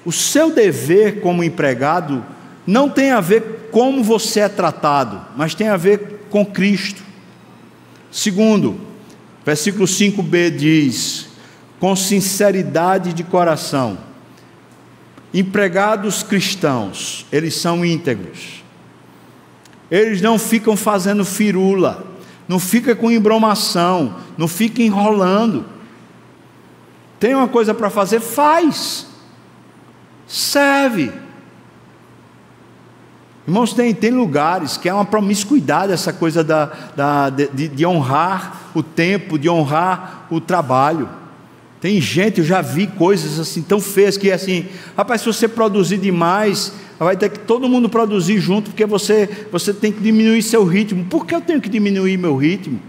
O 0.04 0.12
seu 0.12 0.54
dever 0.54 1.22
como 1.22 1.44
empregado 1.44 2.24
não 2.66 2.90
tem 2.90 3.12
a 3.12 3.22
ver 3.22 3.61
como 3.72 4.04
você 4.04 4.42
é 4.42 4.50
tratado, 4.50 5.22
mas 5.36 5.56
tem 5.56 5.70
a 5.70 5.78
ver 5.78 6.28
com 6.30 6.46
Cristo. 6.46 7.02
Segundo, 8.12 8.80
versículo 9.46 9.86
5b 9.86 10.56
diz: 10.56 11.28
com 11.80 11.96
sinceridade 11.96 13.14
de 13.14 13.24
coração. 13.24 13.98
Empregados 15.34 16.24
cristãos, 16.24 17.26
eles 17.32 17.56
são 17.56 17.86
íntegros. 17.86 18.64
Eles 19.90 20.22
não 20.22 20.38
ficam 20.38 20.76
fazendo 20.76 21.24
firula 21.24 22.12
não 22.52 22.60
fica 22.60 22.94
com 22.94 23.10
embromação, 23.10 24.14
não 24.38 24.46
fica 24.46 24.82
enrolando. 24.82 25.64
Tem 27.18 27.34
uma 27.34 27.48
coisa 27.48 27.74
para 27.74 27.90
fazer, 27.90 28.20
faz. 28.20 29.08
Serve. 30.28 31.14
Irmãos, 33.48 33.74
tem, 33.74 33.94
tem 33.94 34.12
lugares 34.12 34.78
que 34.78 34.88
é 34.88 34.94
uma 34.94 35.06
promiscuidade 35.06 35.92
essa 35.92 36.14
coisa 36.14 36.44
da, 36.44 36.72
da 36.96 37.30
de, 37.30 37.68
de 37.68 37.86
honrar 37.86 38.72
o 38.76 38.84
tempo, 38.84 39.40
de 39.40 39.50
honrar 39.50 40.28
o 40.30 40.40
trabalho. 40.40 41.10
Tem 41.80 42.00
gente, 42.00 42.40
eu 42.40 42.46
já 42.46 42.62
vi 42.62 42.86
coisas 42.86 43.40
assim 43.40 43.64
tão 43.64 43.82
feias 43.82 44.16
que 44.16 44.30
é 44.30 44.34
assim, 44.34 44.68
rapaz, 44.96 45.22
se 45.22 45.28
você 45.28 45.48
produzir 45.48 45.98
demais, 45.98 46.72
vai 47.00 47.18
ter 47.18 47.30
que 47.30 47.40
todo 47.40 47.68
mundo 47.68 47.90
produzir 47.90 48.40
junto, 48.40 48.70
porque 48.70 48.86
você, 48.86 49.48
você 49.52 49.74
tem 49.74 49.92
que 49.92 50.00
diminuir 50.00 50.44
seu 50.44 50.64
ritmo. 50.64 51.04
Por 51.06 51.26
que 51.26 51.34
eu 51.34 51.42
tenho 51.42 51.60
que 51.60 51.70
diminuir 51.70 52.18
meu 52.18 52.38
ritmo? 52.38 52.80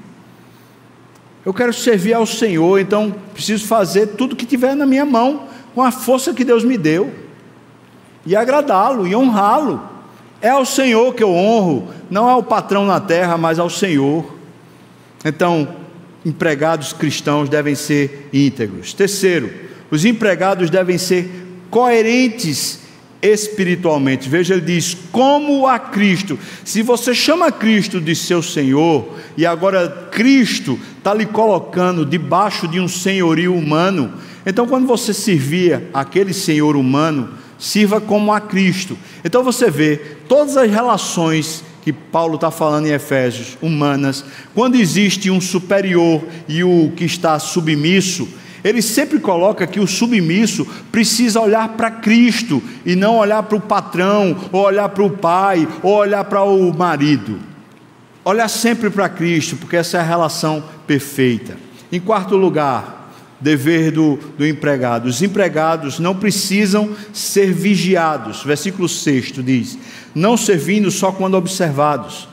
Eu 1.45 1.55
quero 1.55 1.73
servir 1.73 2.13
ao 2.13 2.27
Senhor, 2.27 2.79
então 2.79 3.15
preciso 3.33 3.67
fazer 3.67 4.09
tudo 4.09 4.37
que 4.37 4.45
tiver 4.45 4.77
na 4.77 4.85
minha 4.85 5.07
mão, 5.07 5.49
com 5.75 5.83
a 5.83 5.91
força 5.91 6.35
que 6.35 6.45
Deus 6.45 6.63
me 6.63 6.77
deu, 6.77 7.11
e 8.27 8.37
agradá-lo 8.37 9.07
e 9.07 9.17
honrá-lo. 9.17 9.92
É 10.43 10.49
ao 10.49 10.67
Senhor 10.67 11.15
que 11.15 11.23
eu 11.23 11.31
honro, 11.31 11.89
não 12.11 12.29
é 12.29 12.33
ao 12.33 12.43
patrão 12.43 12.85
na 12.85 12.99
terra, 12.99 13.39
mas 13.39 13.61
ao 13.61 13.71
Senhor. 13.71 14.35
Então, 15.25 15.69
empregados 16.27 16.93
cristãos 16.93 17.49
devem 17.49 17.77
ser 17.77 18.29
íntegros. 18.33 18.93
Terceiro, 18.93 19.51
os 19.89 20.05
empregados 20.05 20.69
devem 20.69 20.99
ser 20.99 21.31
coerentes 21.71 22.81
espiritualmente. 23.23 24.29
Veja, 24.29 24.55
ele 24.55 24.63
diz: 24.63 24.97
como 25.13 25.67
a 25.69 25.79
Cristo. 25.79 26.37
Se 26.65 26.83
você 26.83 27.15
chama 27.15 27.53
Cristo 27.53 28.01
de 28.01 28.17
seu 28.17 28.43
Senhor, 28.43 29.17
e 29.37 29.47
agora 29.47 30.09
Cristo 30.11 30.77
está 30.99 31.15
lhe 31.15 31.25
colocando 31.27 32.05
debaixo 32.05 32.67
de 32.67 32.81
um 32.81 32.89
senhorio 32.89 33.55
humano, 33.55 34.13
então 34.45 34.67
quando 34.67 34.89
você 34.89 35.15
servir 35.15 35.83
aquele 35.95 36.35
senhor 36.35 36.75
humano, 36.75 37.29
sirva 37.63 38.01
como 38.01 38.33
a 38.33 38.41
Cristo. 38.41 38.99
Então 39.25 39.45
você 39.45 39.71
vê 39.71 39.97
todas 40.29 40.57
as 40.57 40.69
relações 40.69 41.63
que 41.81 41.93
Paulo 41.93 42.35
está 42.35 42.51
falando 42.51 42.87
em 42.87 42.93
Efésios, 42.93 43.57
humanas, 43.63 44.25
quando 44.53 44.75
existe 44.75 45.31
um 45.31 45.41
superior 45.41 46.23
e 46.49 46.65
o 46.65 46.93
que 46.97 47.05
está 47.05 47.39
submisso, 47.39 48.29
ele 48.65 48.83
sempre 48.83 49.21
coloca 49.21 49.67
que 49.67 49.79
o 49.79 49.87
submisso 49.87 50.65
precisa 50.91 51.41
olhar 51.41 51.69
para 51.71 51.91
Cristo 51.91 52.61
e 52.85 52.97
não 52.97 53.17
olhar 53.17 53.43
para 53.45 53.57
o 53.57 53.61
patrão, 53.61 54.37
ou 54.53 54.63
olhar 54.63 54.89
para 54.89 55.03
o 55.03 55.11
pai, 55.11 55.67
ou 55.83 55.95
olhar 55.95 56.25
para 56.25 56.43
o 56.43 56.73
marido. 56.73 57.39
Olhar 58.25 58.49
sempre 58.49 58.91
para 58.91 59.09
Cristo, 59.09 59.57
porque 59.57 59.77
essa 59.77 59.99
é 59.99 60.01
a 60.01 60.05
relação 60.05 60.63
perfeita. 60.87 61.57
Em 61.91 62.01
quarto 62.01 62.37
lugar, 62.37 63.02
dever 63.43 63.91
do, 63.91 64.19
do 64.39 64.47
empregado. 64.47 65.07
Os 65.07 65.21
empregados 65.21 65.99
não 65.99 66.15
precisam 66.15 66.91
ser 67.13 67.53
vigiados. 67.53 68.43
Versículo 68.45 68.89
6 68.89 69.33
diz: 69.45 69.79
Não 70.15 70.37
servindo 70.37 70.91
só 70.91 71.11
quando 71.11 71.35
observados, 71.35 72.29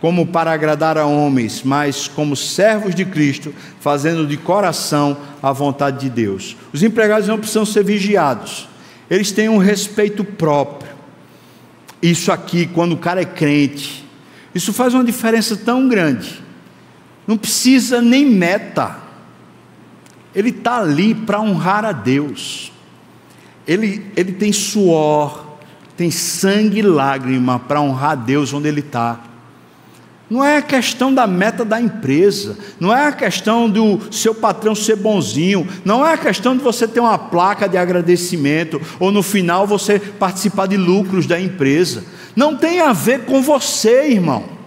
como 0.00 0.26
para 0.26 0.52
agradar 0.52 0.98
a 0.98 1.06
homens, 1.06 1.62
mas 1.64 2.08
como 2.08 2.36
servos 2.36 2.94
de 2.94 3.04
Cristo, 3.04 3.54
fazendo 3.80 4.26
de 4.26 4.36
coração 4.36 5.16
a 5.42 5.52
vontade 5.52 6.00
de 6.00 6.10
Deus. 6.10 6.56
Os 6.72 6.82
empregados 6.82 7.28
não 7.28 7.38
precisam 7.38 7.64
ser 7.64 7.84
vigiados, 7.84 8.68
eles 9.08 9.32
têm 9.32 9.48
um 9.48 9.58
respeito 9.58 10.24
próprio. 10.24 10.98
Isso 12.00 12.30
aqui, 12.30 12.66
quando 12.66 12.92
o 12.92 12.98
cara 12.98 13.22
é 13.22 13.24
crente, 13.24 14.04
isso 14.54 14.72
faz 14.72 14.94
uma 14.94 15.02
diferença 15.02 15.56
tão 15.56 15.88
grande. 15.88 16.42
Não 17.26 17.36
precisa 17.36 18.00
nem 18.00 18.24
meta 18.24 19.07
ele 20.34 20.50
está 20.50 20.78
ali 20.78 21.14
para 21.14 21.40
honrar 21.40 21.84
a 21.84 21.92
Deus. 21.92 22.72
Ele, 23.66 24.06
ele 24.16 24.32
tem 24.32 24.52
suor, 24.52 25.44
tem 25.96 26.10
sangue 26.10 26.78
e 26.78 26.82
lágrima 26.82 27.58
para 27.58 27.80
honrar 27.80 28.12
a 28.12 28.14
Deus 28.14 28.52
onde 28.52 28.68
ele 28.68 28.80
está. 28.80 29.20
Não 30.30 30.44
é 30.44 30.58
a 30.58 30.62
questão 30.62 31.12
da 31.12 31.26
meta 31.26 31.64
da 31.64 31.80
empresa, 31.80 32.58
não 32.78 32.94
é 32.94 33.06
a 33.06 33.12
questão 33.12 33.68
do 33.68 34.12
seu 34.12 34.34
patrão 34.34 34.74
ser 34.74 34.96
bonzinho, 34.96 35.66
não 35.86 36.06
é 36.06 36.12
a 36.12 36.18
questão 36.18 36.54
de 36.54 36.62
você 36.62 36.86
ter 36.86 37.00
uma 37.00 37.16
placa 37.16 37.66
de 37.66 37.78
agradecimento 37.78 38.78
ou 39.00 39.10
no 39.10 39.22
final 39.22 39.66
você 39.66 39.98
participar 39.98 40.66
de 40.66 40.76
lucros 40.76 41.26
da 41.26 41.40
empresa. 41.40 42.04
Não 42.36 42.54
tem 42.54 42.80
a 42.80 42.92
ver 42.92 43.24
com 43.24 43.40
você, 43.40 44.10
irmão 44.10 44.57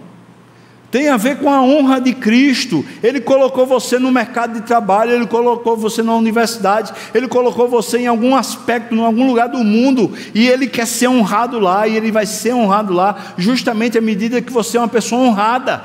tem 0.92 1.08
a 1.08 1.16
ver 1.16 1.38
com 1.38 1.50
a 1.50 1.62
honra 1.62 1.98
de 1.98 2.12
Cristo. 2.12 2.84
Ele 3.02 3.18
colocou 3.18 3.64
você 3.64 3.98
no 3.98 4.12
mercado 4.12 4.52
de 4.52 4.60
trabalho, 4.60 5.12
ele 5.12 5.26
colocou 5.26 5.74
você 5.74 6.02
na 6.02 6.14
universidade, 6.14 6.92
ele 7.14 7.26
colocou 7.26 7.66
você 7.66 8.00
em 8.00 8.06
algum 8.06 8.36
aspecto, 8.36 8.94
em 8.94 9.02
algum 9.02 9.26
lugar 9.26 9.48
do 9.48 9.64
mundo, 9.64 10.12
e 10.34 10.46
ele 10.46 10.66
quer 10.66 10.86
ser 10.86 11.08
honrado 11.08 11.58
lá, 11.58 11.88
e 11.88 11.96
ele 11.96 12.12
vai 12.12 12.26
ser 12.26 12.52
honrado 12.52 12.92
lá, 12.92 13.16
justamente 13.38 13.96
à 13.96 14.02
medida 14.02 14.42
que 14.42 14.52
você 14.52 14.76
é 14.76 14.80
uma 14.80 14.88
pessoa 14.88 15.22
honrada. 15.22 15.82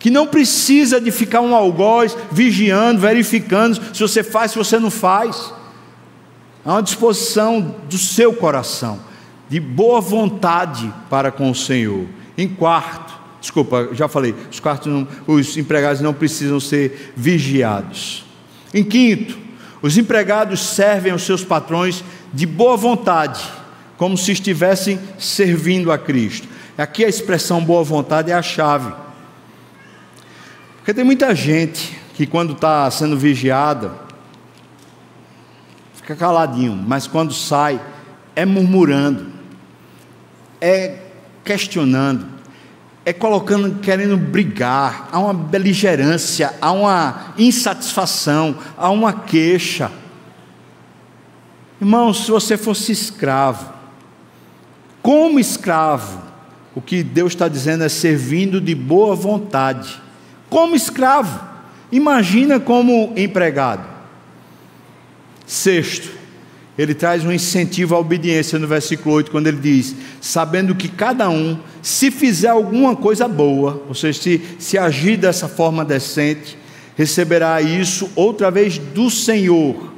Que 0.00 0.10
não 0.10 0.26
precisa 0.26 1.00
de 1.00 1.12
ficar 1.12 1.40
um 1.40 1.54
algoz 1.54 2.16
vigiando, 2.32 3.00
verificando 3.00 3.80
se 3.94 4.00
você 4.00 4.24
faz, 4.24 4.50
se 4.50 4.58
você 4.58 4.80
não 4.80 4.90
faz. 4.90 5.54
Há 6.66 6.72
uma 6.72 6.82
disposição 6.82 7.76
do 7.88 7.96
seu 7.96 8.32
coração, 8.32 8.98
de 9.48 9.60
boa 9.60 10.00
vontade 10.00 10.92
para 11.08 11.30
com 11.30 11.48
o 11.48 11.54
Senhor. 11.54 12.06
Em 12.36 12.48
quarto, 12.48 13.21
Desculpa, 13.42 13.88
já 13.92 14.06
falei, 14.06 14.36
os 14.48 14.60
quartos 14.60 14.92
não, 14.92 15.06
os 15.26 15.56
empregados 15.56 16.00
não 16.00 16.14
precisam 16.14 16.60
ser 16.60 17.12
vigiados. 17.16 18.24
Em 18.72 18.84
quinto, 18.84 19.36
os 19.82 19.98
empregados 19.98 20.60
servem 20.60 21.10
aos 21.10 21.24
seus 21.24 21.44
patrões 21.44 22.04
de 22.32 22.46
boa 22.46 22.76
vontade, 22.76 23.42
como 23.96 24.16
se 24.16 24.30
estivessem 24.30 24.96
servindo 25.18 25.90
a 25.90 25.98
Cristo. 25.98 26.46
Aqui 26.78 27.04
a 27.04 27.08
expressão 27.08 27.64
boa 27.64 27.82
vontade 27.82 28.30
é 28.30 28.34
a 28.34 28.42
chave. 28.42 28.94
Porque 30.76 30.94
tem 30.94 31.04
muita 31.04 31.34
gente 31.34 31.98
que 32.14 32.26
quando 32.26 32.52
está 32.52 32.88
sendo 32.92 33.18
vigiada, 33.18 33.92
fica 35.94 36.14
caladinho, 36.14 36.76
mas 36.76 37.08
quando 37.08 37.34
sai, 37.34 37.80
é 38.36 38.46
murmurando, 38.46 39.26
é 40.60 40.98
questionando, 41.44 42.41
é 43.04 43.12
colocando, 43.12 43.80
querendo 43.80 44.16
brigar, 44.16 45.08
há 45.10 45.18
uma 45.18 45.34
beligerância, 45.34 46.54
há 46.60 46.70
uma 46.70 47.34
insatisfação, 47.36 48.56
há 48.76 48.90
uma 48.90 49.12
queixa. 49.12 49.90
Irmãos, 51.80 52.24
se 52.24 52.30
você 52.30 52.56
fosse 52.56 52.92
escravo, 52.92 53.72
como 55.02 55.40
escravo, 55.40 56.22
o 56.74 56.80
que 56.80 57.02
Deus 57.02 57.32
está 57.32 57.48
dizendo 57.48 57.82
é 57.82 57.88
servindo 57.88 58.60
de 58.60 58.74
boa 58.74 59.16
vontade. 59.16 60.00
Como 60.48 60.76
escravo, 60.76 61.40
imagina 61.90 62.60
como 62.60 63.12
empregado. 63.16 63.84
Sexto, 65.44 66.21
ele 66.76 66.94
traz 66.94 67.24
um 67.24 67.30
incentivo 67.30 67.94
à 67.94 67.98
obediência 67.98 68.58
no 68.58 68.66
versículo 68.66 69.16
8, 69.16 69.30
quando 69.30 69.46
ele 69.46 69.58
diz: 69.58 69.94
Sabendo 70.20 70.74
que 70.74 70.88
cada 70.88 71.28
um, 71.28 71.58
se 71.82 72.10
fizer 72.10 72.48
alguma 72.48 72.96
coisa 72.96 73.28
boa, 73.28 73.82
ou 73.88 73.94
seja, 73.94 74.20
se, 74.20 74.42
se 74.58 74.78
agir 74.78 75.18
dessa 75.18 75.48
forma 75.48 75.84
decente, 75.84 76.56
receberá 76.96 77.60
isso 77.60 78.10
outra 78.16 78.50
vez 78.50 78.78
do 78.78 79.10
Senhor, 79.10 79.92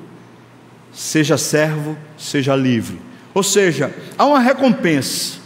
seja 0.92 1.38
servo, 1.38 1.96
seja 2.18 2.56
livre. 2.56 3.00
Ou 3.32 3.42
seja, 3.42 3.92
há 4.18 4.26
uma 4.26 4.40
recompensa. 4.40 5.38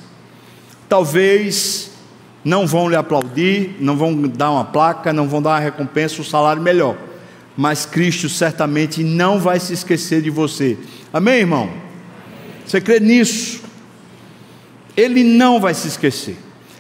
Talvez 0.89 1.91
não 2.43 2.67
vão 2.67 2.89
lhe 2.89 2.97
aplaudir, 2.97 3.77
não 3.81 3.97
vão 3.97 4.23
dar 4.23 4.51
uma 4.51 4.65
placa, 4.65 5.13
não 5.13 5.29
vão 5.29 5.43
dar 5.43 5.51
uma 5.51 5.59
recompensa, 5.59 6.21
um 6.21 6.25
salário 6.25 6.63
melhor 6.63 7.08
mas 7.59 7.85
Cristo 7.85 8.29
certamente 8.29 9.03
não 9.03 9.41
vai 9.41 9.59
se 9.59 9.73
esquecer 9.73 10.23
de 10.23 10.31
você. 10.31 10.79
Amém, 11.13 11.41
irmão? 11.41 11.69
Você 12.65 12.81
crê 12.81 13.01
nisso? 13.01 13.63
Ele 14.97 15.25
não 15.25 15.59
vai 15.59 15.75
se 15.75 15.89
esquecer. 15.89 16.37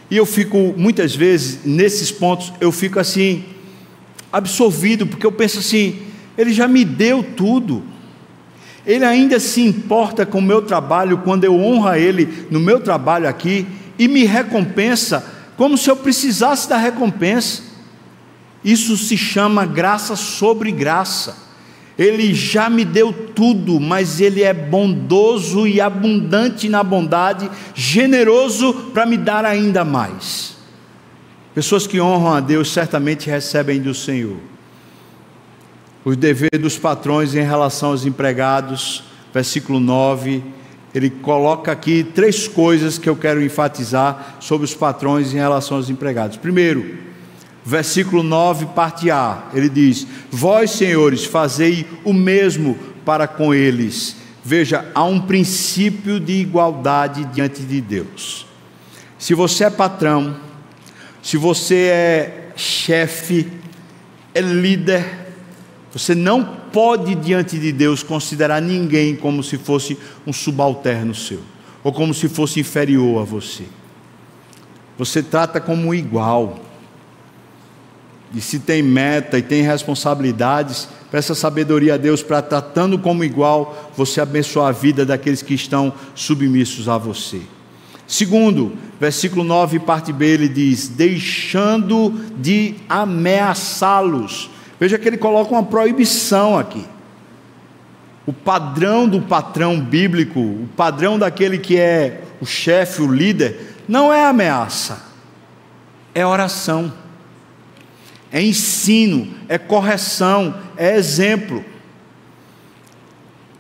E 0.09 0.17
eu 0.17 0.25
fico, 0.25 0.73
muitas 0.77 1.17
vezes, 1.17 1.65
nesses 1.65 2.13
pontos, 2.13 2.53
eu 2.61 2.71
fico 2.71 3.01
assim, 3.01 3.45
absorvido, 4.33 5.05
porque 5.05 5.27
eu 5.27 5.33
penso 5.33 5.59
assim: 5.59 5.99
ele 6.39 6.53
já 6.53 6.69
me 6.69 6.85
deu 6.85 7.25
tudo. 7.25 7.83
Ele 8.87 9.05
ainda 9.05 9.41
se 9.41 9.61
importa 9.61 10.25
com 10.25 10.39
o 10.39 10.43
meu 10.43 10.63
trabalho 10.63 11.19
quando 11.19 11.43
eu 11.43 11.59
honro 11.59 11.89
a 11.89 11.99
Ele 11.99 12.47
no 12.53 12.61
meu 12.61 12.79
trabalho 12.79 13.29
aqui 13.29 13.67
e 13.99 14.07
me 14.07 14.25
recompensa 14.25 15.27
como 15.57 15.77
se 15.77 15.91
eu 15.91 15.97
precisasse 15.97 16.69
da 16.69 16.77
recompensa. 16.77 17.68
Isso 18.69 18.99
se 18.99 19.17
chama 19.17 19.65
graça 19.65 20.15
sobre 20.15 20.71
graça. 20.71 21.35
Ele 21.99 22.35
já 22.35 22.69
me 22.69 22.85
deu 22.85 23.15
tudo, 23.15 23.81
mas 23.81 24.21
Ele 24.21 24.43
é 24.43 24.53
bondoso 24.53 25.67
e 25.67 25.81
abundante 25.81 26.69
na 26.69 26.83
bondade, 26.83 27.51
generoso 27.75 28.75
para 28.93 29.07
me 29.07 29.17
dar 29.17 29.47
ainda 29.47 29.87
mais. 29.87 30.59
Pessoas 31.55 31.87
que 31.87 31.99
honram 31.99 32.35
a 32.35 32.41
Deus 32.41 32.71
certamente 32.71 33.31
recebem 33.31 33.81
do 33.81 33.95
Senhor. 33.95 34.37
Os 36.05 36.15
deveres 36.15 36.61
dos 36.61 36.77
patrões 36.77 37.35
em 37.35 37.41
relação 37.41 37.93
aos 37.93 38.05
empregados, 38.05 39.03
versículo 39.33 39.81
9, 39.81 40.45
ele 40.95 41.09
coloca 41.09 41.73
aqui 41.73 42.05
três 42.05 42.47
coisas 42.47 42.99
que 42.99 43.09
eu 43.09 43.17
quero 43.17 43.43
enfatizar 43.43 44.37
sobre 44.41 44.67
os 44.67 44.75
patrões 44.75 45.33
em 45.33 45.39
relação 45.39 45.79
aos 45.79 45.89
empregados. 45.89 46.37
Primeiro, 46.37 47.08
versículo 47.69 48.23
9, 48.23 48.67
parte 48.67 49.11
A, 49.11 49.43
ele 49.53 49.69
diz: 49.69 50.07
Vós, 50.31 50.71
senhores, 50.71 51.27
fazei 51.27 51.87
o 52.03 52.15
mesmo 52.15 52.79
para 53.05 53.29
com 53.29 53.55
eles. 53.55 54.17
Veja, 54.43 54.91
há 54.95 55.05
um 55.05 55.21
princípio 55.21 56.19
de 56.19 56.33
igualdade 56.33 57.27
diante 57.27 57.63
de 57.63 57.81
Deus. 57.83 58.47
Se 59.19 59.35
você 59.35 59.65
é 59.65 59.71
patrão, 59.71 60.37
se 61.23 61.37
você 61.37 61.75
é 61.75 62.53
chefe, 62.57 63.47
é 64.35 64.41
líder, 64.41 65.05
você 65.93 66.15
não 66.15 66.43
pode 66.73 67.15
diante 67.17 67.59
de 67.59 67.71
Deus 67.71 68.03
considerar 68.03 68.63
ninguém 68.63 69.15
como 69.15 69.43
se 69.43 69.59
fosse 69.59 69.99
um 70.27 70.33
subalterno 70.33 71.15
seu, 71.15 71.41
ou 71.85 71.93
como 71.93 72.15
se 72.15 72.31
fosse 72.31 72.61
inferior 72.61 73.21
a 73.21 73.25
você. 73.25 73.65
Você 74.97 75.23
trata 75.23 75.61
como 75.61 75.95
igual 75.95 76.68
e 78.35 78.41
se 78.41 78.59
tem 78.59 78.83
meta 78.83 79.39
e 79.39 79.43
tem 79.43 79.63
responsabilidades, 79.63 80.89
peça 81.11 81.35
sabedoria 81.35 81.95
a 81.95 81.97
Deus 81.97 82.23
para 82.23 82.43
tratando 82.43 82.99
como 82.99 83.25
igual, 83.25 83.91
você 83.97 84.21
abençoar 84.21 84.69
a 84.69 84.73
vida 84.73 85.07
daqueles 85.07 85.41
que 85.43 85.55
estão 85.55 85.93
submissos 86.15 86.89
a 86.89 86.99
você. 86.99 87.41
Segundo, 88.07 88.73
versículo 89.01 89.45
9, 89.45 89.79
parte 89.81 90.13
B, 90.13 90.27
ele 90.27 90.49
diz: 90.49 90.89
deixando 90.89 92.11
de 92.39 92.75
ameaçá-los. 92.89 94.51
Veja 94.79 94.99
que 94.99 95.09
ele 95.09 95.19
coloca 95.19 95.53
uma 95.53 95.65
proibição 95.65 96.59
aqui. 96.59 96.85
O 98.27 98.33
padrão 98.33 99.09
do 99.09 99.23
patrão 99.23 99.81
bíblico, 99.81 100.39
o 100.39 100.69
padrão 100.77 101.19
daquele 101.19 101.59
que 101.59 101.79
é 101.79 102.23
o 102.41 102.47
chefe, 102.47 103.01
o 103.01 103.11
líder, 103.11 103.75
não 103.89 104.13
é 104.13 104.27
ameaça, 104.27 105.03
é 106.15 106.25
oração 106.27 106.93
é 108.31 108.43
ensino, 108.43 109.29
é 109.49 109.59
correção, 109.59 110.55
é 110.77 110.97
exemplo. 110.97 111.65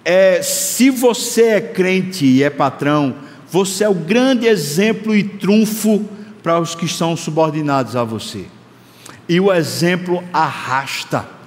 É, 0.04 0.42
se 0.42 0.90
você 0.90 1.42
é 1.42 1.60
crente 1.60 2.24
e 2.24 2.42
é 2.42 2.50
patrão, 2.50 3.14
você 3.50 3.84
é 3.84 3.88
o 3.88 3.94
grande 3.94 4.46
exemplo 4.46 5.14
e 5.14 5.22
trunfo 5.22 6.04
para 6.42 6.60
os 6.60 6.74
que 6.74 6.86
estão 6.86 7.16
subordinados 7.16 7.96
a 7.96 8.04
você. 8.04 8.46
E 9.28 9.40
o 9.40 9.52
exemplo 9.52 10.22
arrasta. 10.32 11.37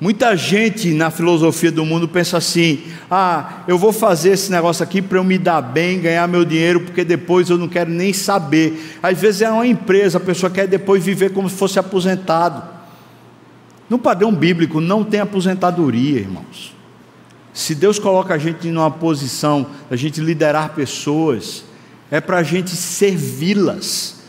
Muita 0.00 0.36
gente 0.36 0.92
na 0.94 1.10
filosofia 1.10 1.72
do 1.72 1.84
mundo 1.84 2.06
pensa 2.06 2.38
assim: 2.38 2.84
ah, 3.10 3.62
eu 3.66 3.76
vou 3.76 3.92
fazer 3.92 4.30
esse 4.30 4.50
negócio 4.50 4.84
aqui 4.84 5.02
para 5.02 5.18
eu 5.18 5.24
me 5.24 5.36
dar 5.36 5.60
bem, 5.60 6.00
ganhar 6.00 6.28
meu 6.28 6.44
dinheiro, 6.44 6.80
porque 6.80 7.04
depois 7.04 7.50
eu 7.50 7.58
não 7.58 7.68
quero 7.68 7.90
nem 7.90 8.12
saber. 8.12 8.98
Às 9.02 9.18
vezes 9.18 9.42
é 9.42 9.50
uma 9.50 9.66
empresa, 9.66 10.18
a 10.18 10.20
pessoa 10.20 10.50
quer 10.50 10.68
depois 10.68 11.04
viver 11.04 11.32
como 11.32 11.48
se 11.50 11.56
fosse 11.56 11.80
aposentado. 11.80 12.62
No 13.90 13.98
padrão 13.98 14.32
bíblico 14.32 14.80
não 14.80 15.02
tem 15.02 15.18
aposentadoria, 15.18 16.20
irmãos. 16.20 16.76
Se 17.52 17.74
Deus 17.74 17.98
coloca 17.98 18.34
a 18.34 18.38
gente 18.38 18.68
numa 18.68 18.90
posição 18.90 19.66
a 19.90 19.96
gente 19.96 20.20
liderar 20.20 20.74
pessoas, 20.74 21.64
é 22.08 22.20
para 22.20 22.38
a 22.38 22.42
gente 22.44 22.70
servi-las 22.70 24.20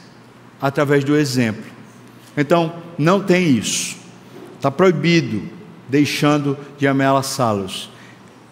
através 0.60 1.04
do 1.04 1.16
exemplo. 1.16 1.64
Então, 2.36 2.74
não 2.98 3.22
tem 3.22 3.50
isso. 3.52 3.98
Está 4.58 4.72
proibido 4.72 5.59
deixando 5.90 6.58
de 6.78 6.88
ameaçá-los. 6.88 7.90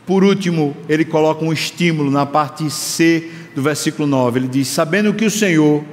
Por 0.06 0.24
último, 0.24 0.76
ele 0.88 1.06
coloca 1.06 1.44
um 1.44 1.54
estímulo 1.54 2.10
na 2.10 2.26
parte 2.26 2.70
C 2.70 3.30
do 3.54 3.62
versículo 3.62 4.08
9. 4.08 4.40
Ele 4.40 4.48
diz: 4.48 4.68
Sabendo 4.70 5.14
que 5.14 5.26
o 5.26 5.32
Senhor, 5.32 5.84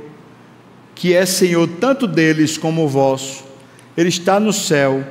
que 0.94 1.12
é 1.12 1.26
Senhor 1.26 1.68
tanto 1.80 2.06
deles 2.06 2.56
como 2.56 2.88
vosso, 2.88 3.44
Ele 3.96 4.08
está 4.08 4.38
no 4.38 4.52
céu 4.52 5.04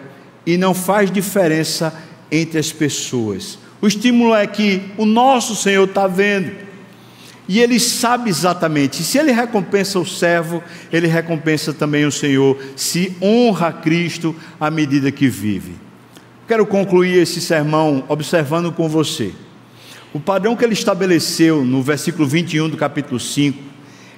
e 0.45 0.57
não 0.57 0.73
faz 0.73 1.11
diferença 1.11 1.93
entre 2.31 2.57
as 2.57 2.71
pessoas. 2.71 3.59
O 3.81 3.87
estímulo 3.87 4.33
é 4.33 4.47
que 4.47 4.81
o 4.97 5.05
nosso 5.05 5.55
Senhor 5.55 5.85
está 5.85 6.07
vendo. 6.07 6.63
E 7.47 7.59
ele 7.59 7.77
sabe 7.77 8.29
exatamente, 8.29 9.03
se 9.03 9.17
ele 9.17 9.33
recompensa 9.33 9.99
o 9.99 10.05
servo, 10.05 10.63
ele 10.91 11.07
recompensa 11.07 11.73
também 11.73 12.05
o 12.05 12.11
Senhor, 12.11 12.57
se 12.73 13.17
honra 13.21 13.73
Cristo 13.73 14.33
à 14.57 14.71
medida 14.71 15.11
que 15.11 15.27
vive. 15.27 15.73
Quero 16.45 16.65
concluir 16.65 17.19
esse 17.19 17.39
sermão 17.39 18.03
observando 18.09 18.69
com 18.69 18.89
você. 18.89 19.31
O 20.13 20.19
padrão 20.19 20.57
que 20.57 20.65
ele 20.65 20.73
estabeleceu 20.73 21.63
no 21.63 21.81
versículo 21.81 22.27
21 22.27 22.69
do 22.69 22.75
capítulo 22.75 23.17
5, 23.17 23.57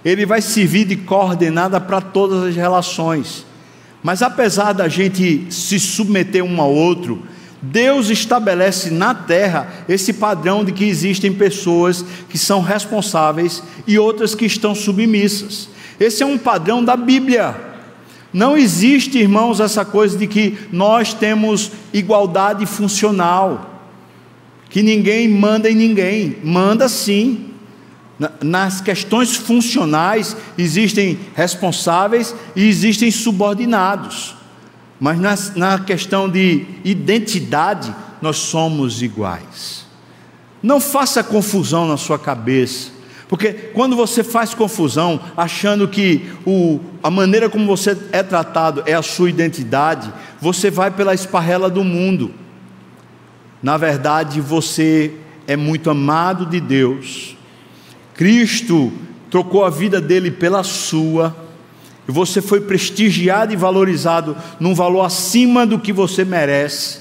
ele 0.04 0.26
vai 0.26 0.42
servir 0.42 0.86
de 0.86 0.96
coordenada 0.96 1.80
para 1.80 2.02
todas 2.02 2.44
as 2.44 2.56
relações. 2.56 3.46
Mas 4.02 4.24
apesar 4.24 4.74
da 4.74 4.88
gente 4.88 5.46
se 5.52 5.80
submeter 5.80 6.44
um 6.44 6.60
ao 6.60 6.74
outro, 6.74 7.22
Deus 7.62 8.10
estabelece 8.10 8.90
na 8.90 9.14
terra 9.14 9.86
esse 9.88 10.14
padrão 10.14 10.66
de 10.66 10.72
que 10.72 10.84
existem 10.84 11.32
pessoas 11.32 12.04
que 12.28 12.40
são 12.40 12.60
responsáveis 12.60 13.62
e 13.86 14.00
outras 14.00 14.34
que 14.34 14.46
estão 14.46 14.74
submissas. 14.74 15.70
Esse 16.00 16.24
é 16.24 16.26
um 16.26 16.40
padrão 16.40 16.84
da 16.84 16.98
Bíblia. 16.98 17.75
Não 18.36 18.58
existe, 18.58 19.18
irmãos, 19.18 19.62
essa 19.62 19.86
coisa 19.86 20.18
de 20.18 20.28
que 20.28 20.58
nós 20.70 21.14
temos 21.14 21.72
igualdade 21.94 22.66
funcional, 22.66 23.88
que 24.70 24.84
ninguém 24.84 25.30
manda 25.30 25.72
em 25.72 25.74
ninguém. 25.74 26.36
Manda 26.44 26.90
sim. 26.90 27.52
Nas 28.42 28.82
questões 28.82 29.38
funcionais 29.38 30.36
existem 30.58 31.18
responsáveis 31.34 32.36
e 32.58 32.68
existem 32.68 33.10
subordinados. 33.10 34.36
Mas 35.00 35.18
na, 35.18 35.36
na 35.56 35.80
questão 35.80 36.30
de 36.30 36.66
identidade, 36.84 37.96
nós 38.22 38.36
somos 38.36 39.02
iguais. 39.02 39.86
Não 40.62 40.82
faça 40.82 41.24
confusão 41.24 41.88
na 41.88 41.96
sua 41.96 42.20
cabeça 42.20 42.92
porque 43.28 43.54
quando 43.74 43.96
você 43.96 44.24
faz 44.24 44.54
confusão, 44.54 45.20
achando 45.36 45.88
que 45.88 46.30
o, 46.46 46.80
a 47.02 47.10
maneira 47.10 47.50
como 47.50 47.66
você 47.66 47.98
é 48.12 48.22
tratado 48.22 48.84
é 48.86 48.94
a 48.94 49.02
sua 49.02 49.30
identidade, 49.30 50.14
você 50.40 50.70
vai 50.70 50.92
pela 50.92 51.14
esparrela 51.14 51.70
do 51.70 51.84
mundo. 51.84 52.32
Na 53.64 53.78
verdade, 53.78 54.40
você 54.40 55.12
é 55.48 55.56
muito 55.56 55.90
amado 55.90 56.46
de 56.46 56.60
Deus. 56.60 57.36
Cristo 58.14 58.94
trocou 59.30 59.66
a 59.66 59.72
vida 59.72 60.00
dele 60.00 60.30
pela 60.30 60.64
sua, 60.64 61.36
e 62.08 62.12
você 62.12 62.44
foi 62.44 62.62
prestigiado 62.62 63.52
e 63.52 63.56
valorizado 63.56 64.38
num 64.60 64.76
valor 64.76 65.02
acima 65.02 65.66
do 65.66 65.80
que 65.80 65.92
você 65.92 66.24
merece. 66.24 67.00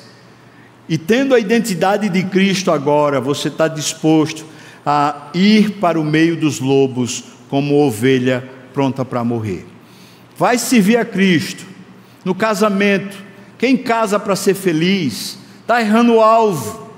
E 0.88 0.96
tendo 0.96 1.34
a 1.34 1.38
identidade 1.38 2.08
de 2.08 2.22
Cristo 2.24 2.70
agora, 2.70 3.20
você 3.20 3.48
está 3.48 3.68
disposto 3.68 4.53
a 4.84 5.30
ir 5.34 5.78
para 5.78 5.98
o 5.98 6.04
meio 6.04 6.36
dos 6.36 6.60
lobos 6.60 7.24
como 7.48 7.80
ovelha 7.80 8.48
pronta 8.72 9.04
para 9.04 9.24
morrer. 9.24 9.66
Vai 10.36 10.58
servir 10.58 10.96
a 10.96 11.04
Cristo 11.04 11.64
no 12.24 12.34
casamento. 12.34 13.16
Quem 13.56 13.76
casa 13.76 14.18
para 14.18 14.36
ser 14.36 14.54
feliz 14.54 15.38
está 15.60 15.80
errando 15.80 16.14
o 16.14 16.20
alvo. 16.20 16.90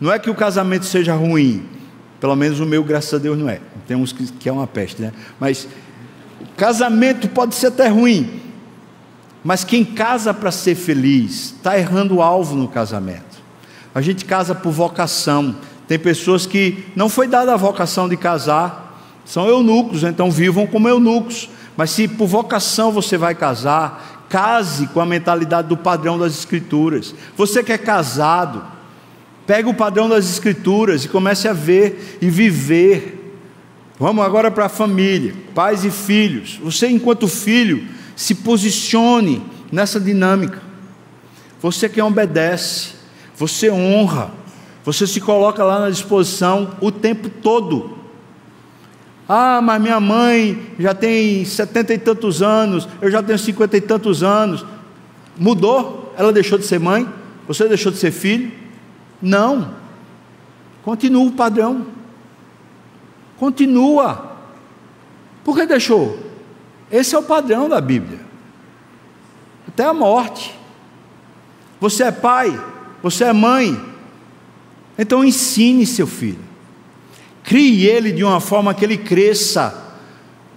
Não 0.00 0.12
é 0.12 0.18
que 0.18 0.30
o 0.30 0.34
casamento 0.34 0.84
seja 0.84 1.14
ruim, 1.14 1.64
pelo 2.20 2.36
menos 2.36 2.60
o 2.60 2.66
meu, 2.66 2.84
graças 2.84 3.14
a 3.14 3.18
Deus, 3.18 3.38
não 3.38 3.48
é. 3.48 3.60
Tem 3.86 3.96
uns 3.96 4.12
que, 4.12 4.30
que 4.32 4.48
é 4.48 4.52
uma 4.52 4.66
peste, 4.66 5.00
né? 5.00 5.12
Mas 5.40 5.66
casamento 6.56 7.28
pode 7.28 7.54
ser 7.54 7.68
até 7.68 7.88
ruim, 7.88 8.40
mas 9.42 9.64
quem 9.64 9.84
casa 9.84 10.34
para 10.34 10.50
ser 10.50 10.74
feliz 10.74 11.54
está 11.56 11.78
errando 11.78 12.16
o 12.16 12.22
alvo 12.22 12.54
no 12.54 12.68
casamento. 12.68 13.24
A 13.94 14.00
gente 14.00 14.24
casa 14.24 14.54
por 14.54 14.72
vocação, 14.72 15.56
tem 15.88 15.98
pessoas 15.98 16.46
que 16.46 16.84
não 16.96 17.08
foi 17.08 17.28
dada 17.28 17.54
a 17.54 17.56
vocação 17.56 18.08
de 18.08 18.16
casar, 18.16 18.86
são 19.24 19.46
eunucos, 19.48 20.02
então 20.02 20.30
vivam 20.30 20.66
como 20.66 20.88
eunucos. 20.88 21.48
Mas 21.76 21.90
se 21.90 22.08
por 22.08 22.26
vocação 22.26 22.90
você 22.90 23.16
vai 23.16 23.34
casar, 23.34 24.26
case 24.28 24.86
com 24.88 25.00
a 25.00 25.06
mentalidade 25.06 25.68
do 25.68 25.76
padrão 25.76 26.18
das 26.18 26.36
Escrituras. 26.38 27.14
Você 27.36 27.62
que 27.62 27.72
é 27.72 27.78
casado, 27.78 28.64
pegue 29.46 29.68
o 29.68 29.74
padrão 29.74 30.08
das 30.08 30.28
Escrituras 30.28 31.04
e 31.04 31.08
comece 31.08 31.46
a 31.48 31.52
ver 31.52 32.18
e 32.20 32.28
viver. 32.28 33.38
Vamos 33.98 34.24
agora 34.24 34.50
para 34.50 34.66
a 34.66 34.70
família, 34.70 35.34
pais 35.54 35.84
e 35.84 35.90
filhos. 35.90 36.58
Você, 36.62 36.88
enquanto 36.88 37.28
filho, 37.28 37.86
se 38.14 38.34
posicione 38.34 39.42
nessa 39.70 40.00
dinâmica. 40.00 40.60
Você 41.60 41.88
que 41.88 42.00
obedece, 42.00 42.94
você 43.36 43.70
honra 43.70 44.30
você 44.86 45.04
se 45.04 45.20
coloca 45.20 45.64
lá 45.64 45.80
na 45.80 45.90
disposição 45.90 46.76
o 46.80 46.92
tempo 46.92 47.28
todo. 47.28 47.98
Ah, 49.28 49.60
mas 49.60 49.82
minha 49.82 49.98
mãe 49.98 50.74
já 50.78 50.94
tem 50.94 51.44
setenta 51.44 51.92
e 51.92 51.98
tantos 51.98 52.40
anos, 52.40 52.88
eu 53.02 53.10
já 53.10 53.20
tenho 53.20 53.36
cinquenta 53.36 53.76
e 53.76 53.80
tantos 53.80 54.22
anos. 54.22 54.64
Mudou? 55.36 56.14
Ela 56.16 56.32
deixou 56.32 56.56
de 56.56 56.64
ser 56.64 56.78
mãe? 56.78 57.06
Você 57.48 57.66
deixou 57.66 57.90
de 57.90 57.98
ser 57.98 58.12
filho? 58.12 58.52
Não. 59.20 59.74
Continua 60.84 61.24
o 61.24 61.32
padrão. 61.32 61.84
Continua. 63.36 64.36
Por 65.42 65.56
que 65.56 65.66
deixou? 65.66 66.16
Esse 66.92 67.16
é 67.16 67.18
o 67.18 67.24
padrão 67.24 67.68
da 67.68 67.80
Bíblia. 67.80 68.20
Até 69.66 69.84
a 69.84 69.92
morte. 69.92 70.56
Você 71.80 72.04
é 72.04 72.12
pai, 72.12 72.58
você 73.02 73.24
é 73.24 73.32
mãe, 73.32 73.95
então 74.98 75.24
ensine 75.24 75.86
seu 75.86 76.06
filho. 76.06 76.38
Crie 77.44 77.86
ele 77.86 78.10
de 78.10 78.24
uma 78.24 78.40
forma 78.40 78.74
que 78.74 78.84
ele 78.84 78.96
cresça. 78.96 79.84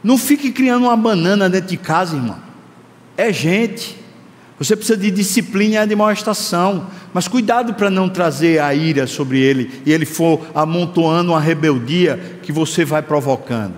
Não 0.03 0.17
fique 0.17 0.51
criando 0.51 0.83
uma 0.83 0.97
banana 0.97 1.49
dentro 1.49 1.69
de 1.69 1.77
casa, 1.77 2.15
irmão. 2.15 2.37
É 3.15 3.31
gente. 3.31 3.97
Você 4.57 4.75
precisa 4.75 4.97
de 4.97 5.11
disciplina 5.11 5.75
e 5.75 5.77
admoestação. 5.77 6.87
Mas 7.13 7.27
cuidado 7.27 7.73
para 7.73 7.89
não 7.89 8.09
trazer 8.09 8.59
a 8.59 8.73
ira 8.73 9.07
sobre 9.07 9.39
ele 9.39 9.81
e 9.85 9.91
ele 9.91 10.05
for 10.05 10.45
amontoando 10.53 11.31
uma 11.31 11.39
rebeldia 11.39 12.39
que 12.41 12.51
você 12.51 12.85
vai 12.85 13.01
provocando. 13.01 13.73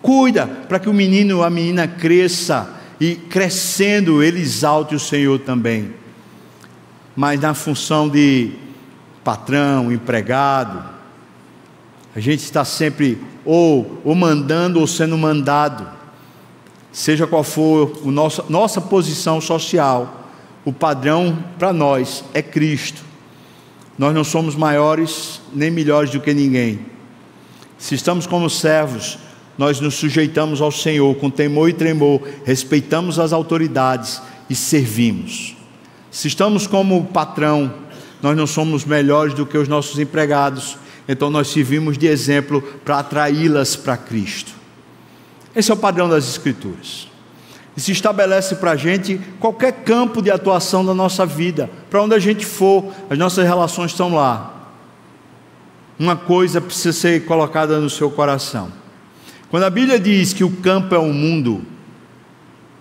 Cuida 0.00 0.46
para 0.46 0.78
que 0.78 0.88
o 0.88 0.94
menino 0.94 1.38
ou 1.38 1.44
a 1.44 1.50
menina 1.50 1.86
cresça 1.86 2.68
e 3.00 3.14
crescendo 3.14 4.22
ele 4.22 4.40
exalte 4.40 4.94
o 4.94 5.00
Senhor 5.00 5.38
também. 5.40 5.92
Mas 7.14 7.40
na 7.40 7.54
função 7.54 8.08
de 8.08 8.52
patrão, 9.24 9.92
empregado. 9.92 10.82
A 12.14 12.20
gente 12.20 12.40
está 12.40 12.64
sempre 12.64 13.18
ou, 13.44 14.00
ou 14.04 14.14
mandando 14.14 14.80
ou 14.80 14.86
sendo 14.86 15.16
mandado. 15.16 15.88
Seja 16.92 17.26
qual 17.26 17.42
for 17.42 18.00
a 18.04 18.10
nossa, 18.10 18.44
nossa 18.48 18.80
posição 18.80 19.40
social, 19.40 20.28
o 20.64 20.72
padrão 20.72 21.42
para 21.58 21.72
nós 21.72 22.22
é 22.34 22.42
Cristo. 22.42 23.02
Nós 23.98 24.14
não 24.14 24.24
somos 24.24 24.54
maiores 24.54 25.40
nem 25.52 25.70
melhores 25.70 26.10
do 26.10 26.20
que 26.20 26.34
ninguém. 26.34 26.80
Se 27.78 27.94
estamos 27.94 28.26
como 28.26 28.48
servos, 28.48 29.18
nós 29.56 29.80
nos 29.80 29.94
sujeitamos 29.94 30.60
ao 30.60 30.70
Senhor 30.70 31.14
com 31.16 31.30
temor 31.30 31.68
e 31.68 31.72
tremor, 31.72 32.20
respeitamos 32.44 33.18
as 33.18 33.32
autoridades 33.32 34.20
e 34.48 34.54
servimos. 34.54 35.56
Se 36.10 36.28
estamos 36.28 36.66
como 36.66 37.04
patrão, 37.06 37.72
nós 38.22 38.36
não 38.36 38.46
somos 38.46 38.84
melhores 38.84 39.34
do 39.34 39.44
que 39.44 39.58
os 39.58 39.68
nossos 39.68 39.98
empregados, 39.98 40.78
então 41.08 41.28
nós 41.28 41.48
servimos 41.48 41.98
de 41.98 42.06
exemplo 42.06 42.62
para 42.84 43.00
atraí-las 43.00 43.74
para 43.74 43.96
Cristo. 43.96 44.52
Esse 45.54 45.70
é 45.70 45.74
o 45.74 45.76
padrão 45.76 46.08
das 46.08 46.28
Escrituras. 46.28 47.08
e 47.76 47.80
se 47.80 47.90
estabelece 47.90 48.56
para 48.56 48.72
a 48.72 48.76
gente 48.76 49.18
qualquer 49.40 49.72
campo 49.82 50.20
de 50.20 50.30
atuação 50.30 50.84
da 50.84 50.92
nossa 50.92 51.24
vida, 51.24 51.70
para 51.90 52.02
onde 52.02 52.14
a 52.14 52.18
gente 52.18 52.44
for, 52.44 52.92
as 53.08 53.18
nossas 53.18 53.46
relações 53.46 53.92
estão 53.92 54.14
lá. 54.14 54.70
Uma 55.98 56.14
coisa 56.14 56.60
precisa 56.60 56.92
ser 56.92 57.24
colocada 57.24 57.80
no 57.80 57.88
seu 57.88 58.10
coração. 58.10 58.70
Quando 59.50 59.64
a 59.64 59.70
Bíblia 59.70 59.98
diz 59.98 60.32
que 60.32 60.44
o 60.44 60.50
campo 60.50 60.94
é 60.94 60.98
o 60.98 61.12
mundo, 61.12 61.62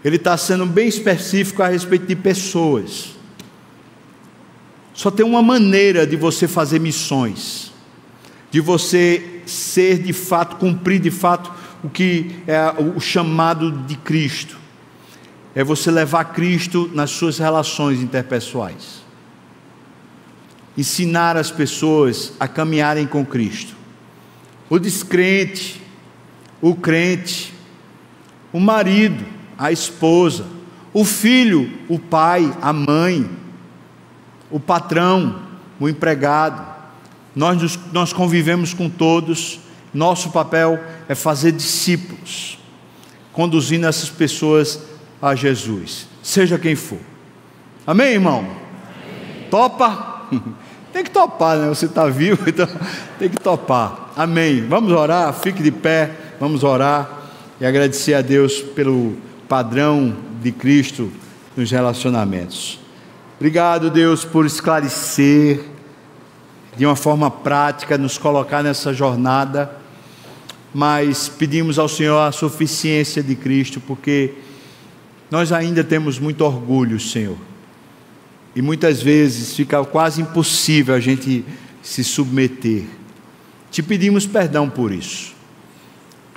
ele 0.03 0.17
está 0.17 0.35
sendo 0.35 0.65
bem 0.65 0.87
específico 0.87 1.63
a 1.63 1.67
respeito 1.67 2.05
de 2.05 2.15
pessoas. 2.15 3.15
Só 5.01 5.09
tem 5.09 5.25
uma 5.25 5.41
maneira 5.41 6.05
de 6.05 6.15
você 6.15 6.47
fazer 6.47 6.79
missões, 6.79 7.71
de 8.51 8.59
você 8.59 9.41
ser 9.47 9.97
de 9.97 10.13
fato, 10.13 10.57
cumprir 10.57 10.99
de 10.99 11.09
fato 11.09 11.51
o 11.83 11.89
que 11.89 12.35
é 12.45 12.69
o 12.79 12.99
chamado 12.99 13.71
de 13.87 13.95
Cristo 13.95 14.59
é 15.55 15.63
você 15.63 15.89
levar 15.89 16.25
Cristo 16.25 16.87
nas 16.93 17.09
suas 17.09 17.39
relações 17.39 17.99
interpessoais. 17.99 19.01
Ensinar 20.77 21.35
as 21.35 21.49
pessoas 21.49 22.33
a 22.39 22.47
caminharem 22.47 23.07
com 23.07 23.25
Cristo. 23.25 23.75
O 24.69 24.77
descrente, 24.77 25.81
o 26.61 26.75
crente, 26.75 27.55
o 28.53 28.59
marido, 28.59 29.25
a 29.57 29.71
esposa, 29.71 30.45
o 30.93 31.03
filho, 31.03 31.71
o 31.89 31.97
pai, 31.97 32.55
a 32.61 32.71
mãe, 32.71 33.41
o 34.51 34.59
patrão, 34.59 35.41
o 35.79 35.87
empregado. 35.89 36.61
Nós, 37.35 37.79
nós 37.91 38.11
convivemos 38.11 38.73
com 38.73 38.89
todos, 38.89 39.59
nosso 39.93 40.31
papel 40.31 40.79
é 41.07 41.15
fazer 41.15 41.53
discípulos, 41.53 42.59
conduzindo 43.31 43.87
essas 43.87 44.09
pessoas 44.09 44.81
a 45.21 45.33
Jesus, 45.33 46.07
seja 46.21 46.59
quem 46.59 46.75
for. 46.75 46.99
Amém, 47.87 48.13
irmão? 48.13 48.39
Amém. 48.39 49.47
Topa? 49.49 50.27
Tem 50.91 51.05
que 51.05 51.09
topar, 51.09 51.57
né? 51.57 51.69
Você 51.69 51.85
está 51.85 52.05
vivo, 52.07 52.43
então 52.49 52.67
tem 53.17 53.29
que 53.29 53.37
topar. 53.37 54.11
Amém. 54.13 54.67
Vamos 54.67 54.91
orar, 54.91 55.33
fique 55.33 55.63
de 55.63 55.71
pé, 55.71 56.11
vamos 56.37 56.65
orar 56.65 57.09
e 57.61 57.65
agradecer 57.65 58.13
a 58.13 58.21
Deus 58.21 58.59
pelo 58.59 59.15
padrão 59.47 60.13
de 60.41 60.51
Cristo 60.51 61.09
nos 61.55 61.71
relacionamentos. 61.71 62.80
Obrigado, 63.41 63.89
Deus, 63.89 64.23
por 64.23 64.45
esclarecer 64.45 65.65
de 66.77 66.85
uma 66.85 66.95
forma 66.95 67.31
prática, 67.31 67.97
nos 67.97 68.15
colocar 68.15 68.61
nessa 68.61 68.93
jornada, 68.93 69.79
mas 70.71 71.27
pedimos 71.27 71.79
ao 71.79 71.89
Senhor 71.89 72.19
a 72.19 72.31
suficiência 72.31 73.23
de 73.23 73.35
Cristo, 73.35 73.81
porque 73.81 74.35
nós 75.31 75.51
ainda 75.51 75.83
temos 75.83 76.19
muito 76.19 76.41
orgulho, 76.41 76.99
Senhor. 76.99 77.35
E 78.55 78.61
muitas 78.61 79.01
vezes 79.01 79.55
fica 79.55 79.83
quase 79.85 80.21
impossível 80.21 80.93
a 80.93 80.99
gente 80.99 81.43
se 81.81 82.03
submeter. 82.03 82.83
Te 83.71 83.81
pedimos 83.81 84.27
perdão 84.27 84.69
por 84.69 84.91
isso. 84.91 85.33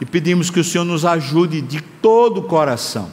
E 0.01 0.07
pedimos 0.07 0.49
que 0.49 0.61
o 0.61 0.65
Senhor 0.65 0.85
nos 0.85 1.05
ajude 1.05 1.61
de 1.61 1.83
todo 1.83 2.39
o 2.39 2.45
coração 2.45 3.11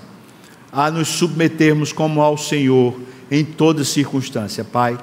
a 0.72 0.90
nos 0.90 1.10
submetermos 1.10 1.92
como 1.92 2.22
ao 2.22 2.38
Senhor 2.38 3.11
em 3.32 3.46
toda 3.46 3.86
circunstância, 3.86 4.66
Pai. 4.66 5.00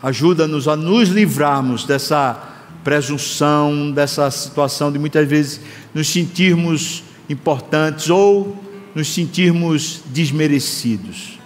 Ajuda-nos 0.00 0.68
a 0.68 0.76
nos 0.76 1.08
livrarmos 1.08 1.84
dessa 1.84 2.40
presunção, 2.84 3.90
dessa 3.90 4.30
situação 4.30 4.92
de 4.92 4.98
muitas 4.98 5.26
vezes 5.26 5.60
nos 5.92 6.06
sentirmos 6.06 7.02
importantes 7.28 8.10
ou 8.10 8.62
nos 8.94 9.12
sentirmos 9.12 10.02
desmerecidos. 10.06 11.40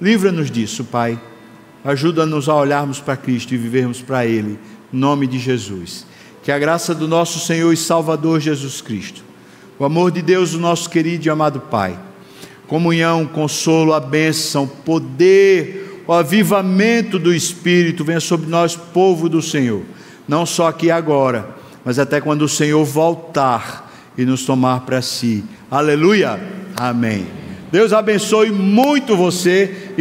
Livra-nos 0.00 0.50
disso, 0.50 0.82
Pai. 0.82 1.20
Ajuda-nos 1.84 2.48
a 2.48 2.54
olharmos 2.56 3.00
para 3.00 3.16
Cristo 3.16 3.54
e 3.54 3.58
vivermos 3.58 4.02
para 4.02 4.26
Ele, 4.26 4.58
em 4.92 4.96
nome 4.96 5.26
de 5.26 5.38
Jesus. 5.38 6.06
Que 6.42 6.50
a 6.50 6.58
graça 6.58 6.94
do 6.94 7.06
nosso 7.06 7.38
Senhor 7.38 7.72
e 7.72 7.76
Salvador 7.76 8.40
Jesus 8.40 8.80
Cristo, 8.80 9.22
o 9.78 9.84
amor 9.84 10.10
de 10.10 10.22
Deus, 10.22 10.54
o 10.54 10.58
nosso 10.58 10.90
querido 10.90 11.26
e 11.26 11.30
amado 11.30 11.60
Pai, 11.60 11.98
comunhão, 12.70 13.26
consolo, 13.26 13.92
a 13.92 13.98
bênção, 13.98 14.64
poder, 14.64 16.04
o 16.06 16.12
avivamento 16.12 17.18
do 17.18 17.34
Espírito 17.34 18.04
venha 18.04 18.20
sobre 18.20 18.48
nós, 18.48 18.76
povo 18.76 19.28
do 19.28 19.42
Senhor, 19.42 19.82
não 20.28 20.46
só 20.46 20.68
aqui 20.68 20.88
agora, 20.88 21.48
mas 21.84 21.98
até 21.98 22.20
quando 22.20 22.42
o 22.42 22.48
Senhor 22.48 22.84
voltar 22.84 23.92
e 24.16 24.24
nos 24.24 24.44
tomar 24.44 24.82
para 24.82 25.02
si. 25.02 25.42
Aleluia! 25.68 26.40
Amém. 26.76 27.26
Deus 27.72 27.92
abençoe 27.92 28.52
muito 28.52 29.16
você. 29.16 29.88